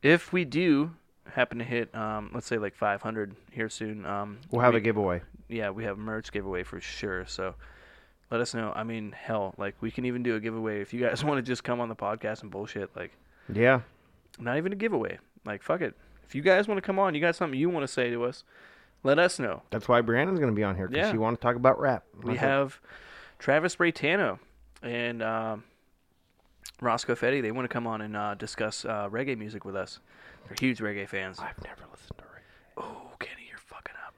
If 0.02 0.32
we 0.32 0.46
do 0.46 0.92
happen 1.34 1.58
to 1.60 1.64
hit, 1.66 1.94
um, 1.96 2.32
let's 2.34 2.46
say 2.48 2.58
like 2.58 2.76
500 2.76 3.36
here 3.52 3.70
soon, 3.70 4.06
um, 4.06 4.38
We'll 4.52 4.62
have 4.62 4.74
we, 4.74 4.80
a 4.80 4.82
giveaway. 4.84 5.22
yeah, 5.50 5.72
we 5.72 5.84
have 5.84 5.98
a 5.98 6.02
merch 6.02 6.32
giveaway 6.32 6.64
for 6.64 6.80
sure. 6.80 7.26
So 7.26 7.56
let 8.32 8.40
us 8.42 8.54
know. 8.54 8.72
I 8.76 8.84
mean, 8.84 9.12
hell, 9.12 9.54
like 9.58 9.76
we 9.82 9.92
can 9.92 10.06
even 10.06 10.24
do 10.24 10.36
a 10.36 10.40
giveaway 10.40 10.82
if 10.82 10.94
you 10.94 11.02
guys 11.02 11.24
want 11.26 11.38
to 11.38 11.42
just 11.42 11.64
come 11.64 11.80
on 11.80 11.90
the 11.90 11.96
podcast 11.96 12.42
and 12.44 12.52
bullshit. 12.52 12.96
Like, 12.96 13.12
Yeah. 13.52 13.82
not 14.40 14.58
even 14.58 14.72
a 14.72 14.76
giveaway. 14.76 15.18
Like, 15.46 15.62
fuck 15.64 15.82
it. 15.82 15.96
If 16.28 16.34
you 16.36 16.42
guys 16.42 16.68
want 16.68 16.78
to 16.78 16.82
come 16.82 17.00
on, 17.00 17.14
you 17.16 17.22
got 17.22 17.36
something 17.36 17.60
you 17.60 17.70
want 17.70 17.84
to 17.86 17.92
say 17.92 18.10
to 18.12 18.24
us, 18.24 18.44
let 19.06 19.20
us 19.20 19.40
know. 19.40 19.62
That's 19.70 19.88
why 19.88 20.02
Brianna's 20.02 20.40
going 20.40 20.52
to 20.52 20.56
be 20.56 20.64
on 20.64 20.76
here 20.76 20.88
because 20.88 21.06
Yeah. 21.08 21.12
she 21.12 21.18
want 21.18 21.40
to 21.40 21.42
talk 21.42 21.56
about 21.56 21.80
rap. 21.80 22.04
We 22.24 22.34
That's 22.34 22.44
it. 22.44 22.48
have 22.48 22.80
Travis 23.40 23.76
Bratano 23.76 24.40
and 24.82 25.22
um, 25.22 25.64
Roscoe 26.82 27.16
Fetty. 27.16 27.42
They 27.42 27.52
want 27.52 27.66
to 27.70 27.74
come 27.74 27.88
on 27.88 28.02
and 28.02 28.18
uh, 28.18 28.34
discuss 28.36 28.84
uh, 28.84 29.08
reggae 29.10 29.38
music 29.38 29.64
with 29.64 29.76
us. 29.76 30.00
They're 30.48 30.58
huge 30.60 30.80
reggae 30.80 31.08
fans. 31.08 31.40
I've 31.40 31.64
never 31.64 31.82
listened 31.92 32.18
to 32.18 32.24
rap. 32.24 32.44
Oh, 32.78 33.12
Kenny, 33.20 33.46
you're 33.50 33.58
fucking 33.60 33.96
up. 34.06 34.14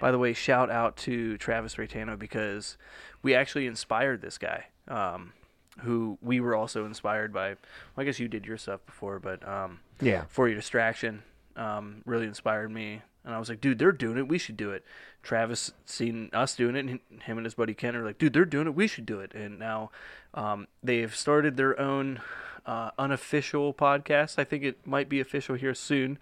By 0.00 0.10
the 0.10 0.18
way, 0.18 0.32
shout 0.32 0.70
out 0.70 0.96
to 0.98 1.36
Travis 1.38 1.76
Bratano 1.76 2.18
because 2.18 2.76
we 3.22 3.34
actually 3.34 3.66
inspired 3.66 4.20
this 4.20 4.38
guy, 4.38 4.66
um, 4.88 5.32
who 5.80 6.18
we 6.20 6.40
were 6.40 6.54
also 6.54 6.84
inspired 6.86 7.32
by. 7.32 7.50
Well, 7.50 7.56
I 7.98 8.04
guess 8.04 8.18
you 8.18 8.28
did 8.28 8.44
your 8.46 8.56
stuff 8.58 8.80
before, 8.86 9.18
but 9.20 9.46
um, 9.46 9.80
Yeah. 10.00 10.24
for 10.28 10.48
your 10.48 10.56
distraction 10.56 11.22
um, 11.56 12.02
really 12.04 12.26
inspired 12.26 12.70
me. 12.70 13.02
And 13.24 13.34
I 13.34 13.38
was 13.38 13.48
like, 13.48 13.60
dude, 13.60 13.78
they're 13.78 13.92
doing 13.92 14.18
it. 14.18 14.28
We 14.28 14.38
should 14.38 14.56
do 14.56 14.70
it. 14.70 14.84
Travis 15.22 15.72
seen 15.86 16.28
us 16.32 16.54
doing 16.54 16.76
it, 16.76 16.84
and 16.84 17.00
him 17.22 17.38
and 17.38 17.46
his 17.46 17.54
buddy 17.54 17.72
Ken 17.72 17.96
are 17.96 18.04
like, 18.04 18.18
dude, 18.18 18.34
they're 18.34 18.44
doing 18.44 18.66
it. 18.66 18.74
We 18.74 18.86
should 18.86 19.06
do 19.06 19.20
it. 19.20 19.32
And 19.34 19.58
now 19.58 19.90
um, 20.34 20.66
they've 20.82 21.14
started 21.14 21.56
their 21.56 21.78
own 21.80 22.20
uh, 22.66 22.90
unofficial 22.98 23.72
podcast. 23.72 24.38
I 24.38 24.44
think 24.44 24.62
it 24.62 24.86
might 24.86 25.08
be 25.08 25.20
official 25.20 25.54
here 25.54 25.74
soon. 25.74 26.18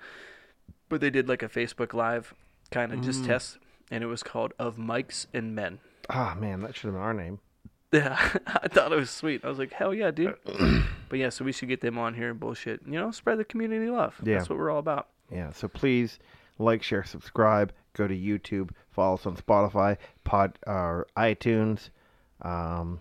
But 0.88 1.00
they 1.00 1.10
did 1.10 1.28
like 1.28 1.42
a 1.42 1.48
Facebook 1.48 1.94
Live 1.94 2.34
kind 2.70 2.92
of 2.92 3.00
just 3.00 3.24
test, 3.24 3.58
and 3.90 4.04
it 4.04 4.06
was 4.06 4.22
called 4.22 4.52
Of 4.58 4.76
Mics 4.76 5.26
and 5.32 5.54
Men. 5.54 5.78
Ah, 6.10 6.36
man, 6.38 6.60
that 6.60 6.76
should 6.76 6.84
have 6.88 6.94
been 6.94 7.02
our 7.02 7.14
name. 7.14 7.38
Yeah, 7.94 8.16
I 8.46 8.68
thought 8.68 8.90
it 8.90 8.96
was 8.96 9.10
sweet. 9.10 9.44
I 9.44 9.50
was 9.50 9.58
like, 9.58 9.70
hell 9.70 9.92
yeah, 9.92 10.10
dude. 10.10 10.34
but 11.10 11.18
yeah, 11.18 11.28
so 11.28 11.44
we 11.44 11.52
should 11.52 11.68
get 11.68 11.82
them 11.82 11.98
on 11.98 12.14
here 12.14 12.30
and 12.30 12.40
bullshit. 12.40 12.80
You 12.86 12.92
know, 12.92 13.10
spread 13.10 13.36
the 13.36 13.44
community 13.44 13.90
love. 13.90 14.14
Yeah. 14.24 14.38
That's 14.38 14.48
what 14.48 14.58
we're 14.58 14.70
all 14.70 14.78
about. 14.78 15.08
Yeah, 15.30 15.52
so 15.52 15.68
please 15.68 16.18
like, 16.58 16.82
share, 16.82 17.04
subscribe. 17.04 17.72
Go 17.94 18.08
to 18.08 18.14
YouTube, 18.16 18.70
follow 18.90 19.14
us 19.14 19.26
on 19.26 19.36
Spotify, 19.36 19.98
Pod, 20.24 20.58
or 20.66 21.06
iTunes, 21.16 21.90
um, 22.40 23.00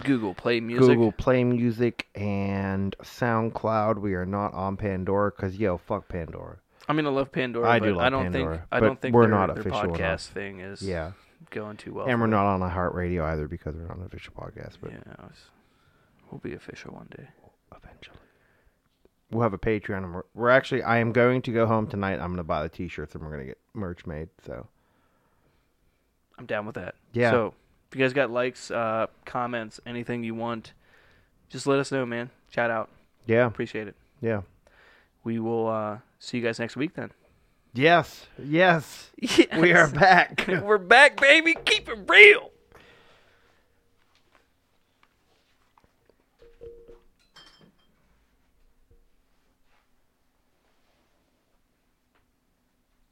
Google 0.00 0.34
Play 0.34 0.58
Music. 0.60 0.88
Google 0.88 1.12
Play 1.12 1.44
Music, 1.44 2.08
and 2.14 2.96
SoundCloud. 3.02 3.98
We 3.98 4.14
are 4.14 4.26
not 4.26 4.54
on 4.54 4.76
Pandora 4.76 5.30
because 5.30 5.56
yo, 5.56 5.76
fuck 5.78 6.08
Pandora. 6.08 6.56
I 6.88 6.92
mean, 6.94 7.06
I 7.06 7.10
love 7.10 7.30
Pandora. 7.30 7.68
I 7.68 7.78
but 7.78 7.86
do 7.86 7.94
love 7.94 8.04
I 8.04 8.10
don't 8.10 8.22
Pandora, 8.32 8.56
think 8.56 8.68
I 8.72 8.80
don't 8.80 9.00
think 9.00 9.14
we're 9.14 9.22
their, 9.22 9.30
not 9.30 9.46
their 9.54 9.60
official 9.60 9.92
podcast 9.92 10.28
thing 10.28 10.60
is 10.60 10.82
Yeah, 10.82 11.12
going 11.50 11.76
too 11.76 11.92
well. 11.94 12.06
and 12.06 12.18
we're 12.20 12.24
them. 12.26 12.30
not 12.30 12.46
on 12.46 12.60
iHeartRadio 12.60 13.22
either 13.24 13.46
because 13.46 13.76
we're 13.76 13.86
not 13.86 13.98
an 13.98 14.06
official 14.06 14.32
podcast. 14.34 14.78
But 14.80 14.90
Yeah, 14.92 14.98
it's- 15.12 15.50
we'll 16.30 16.40
be 16.40 16.54
official 16.54 16.94
one 16.94 17.06
day. 17.16 17.28
We'll 19.32 19.42
have 19.42 19.52
a 19.54 19.58
Patreon. 19.58 19.98
And 19.98 20.14
we're, 20.14 20.22
we're 20.34 20.50
actually, 20.50 20.82
I 20.82 20.98
am 20.98 21.10
going 21.12 21.42
to 21.42 21.52
go 21.52 21.66
home 21.66 21.86
tonight. 21.88 22.14
I'm 22.20 22.28
going 22.28 22.36
to 22.36 22.44
buy 22.44 22.62
the 22.62 22.68
T-shirts 22.68 23.14
and 23.14 23.24
we're 23.24 23.30
going 23.30 23.40
to 23.40 23.46
get 23.46 23.58
merch 23.74 24.06
made. 24.06 24.28
So 24.46 24.66
I'm 26.38 26.46
down 26.46 26.66
with 26.66 26.74
that. 26.76 26.94
Yeah. 27.12 27.30
So 27.30 27.54
if 27.90 27.96
you 27.98 28.04
guys 28.04 28.12
got 28.12 28.30
likes, 28.30 28.70
uh, 28.70 29.06
comments, 29.24 29.80
anything 29.86 30.22
you 30.22 30.34
want, 30.34 30.72
just 31.48 31.66
let 31.66 31.78
us 31.78 31.90
know, 31.92 32.06
man. 32.06 32.30
Shout 32.50 32.70
out. 32.70 32.88
yeah, 33.26 33.46
Appreciate 33.46 33.88
it. 33.88 33.96
yeah. 34.20 34.42
We 35.24 35.38
will 35.38 35.68
uh, 35.68 35.98
see 36.18 36.38
you 36.38 36.42
guys 36.44 36.58
next 36.58 36.76
week 36.76 36.94
then. 36.94 37.10
Yes, 37.74 38.26
yes, 38.38 39.10
Yes. 39.18 39.46
we 39.58 39.72
are 39.72 39.88
back. 39.88 40.44
We're 40.62 40.76
back, 40.78 41.18
baby. 41.20 41.56
Keep 41.64 41.88
it 41.88 41.98
real. 42.08 42.50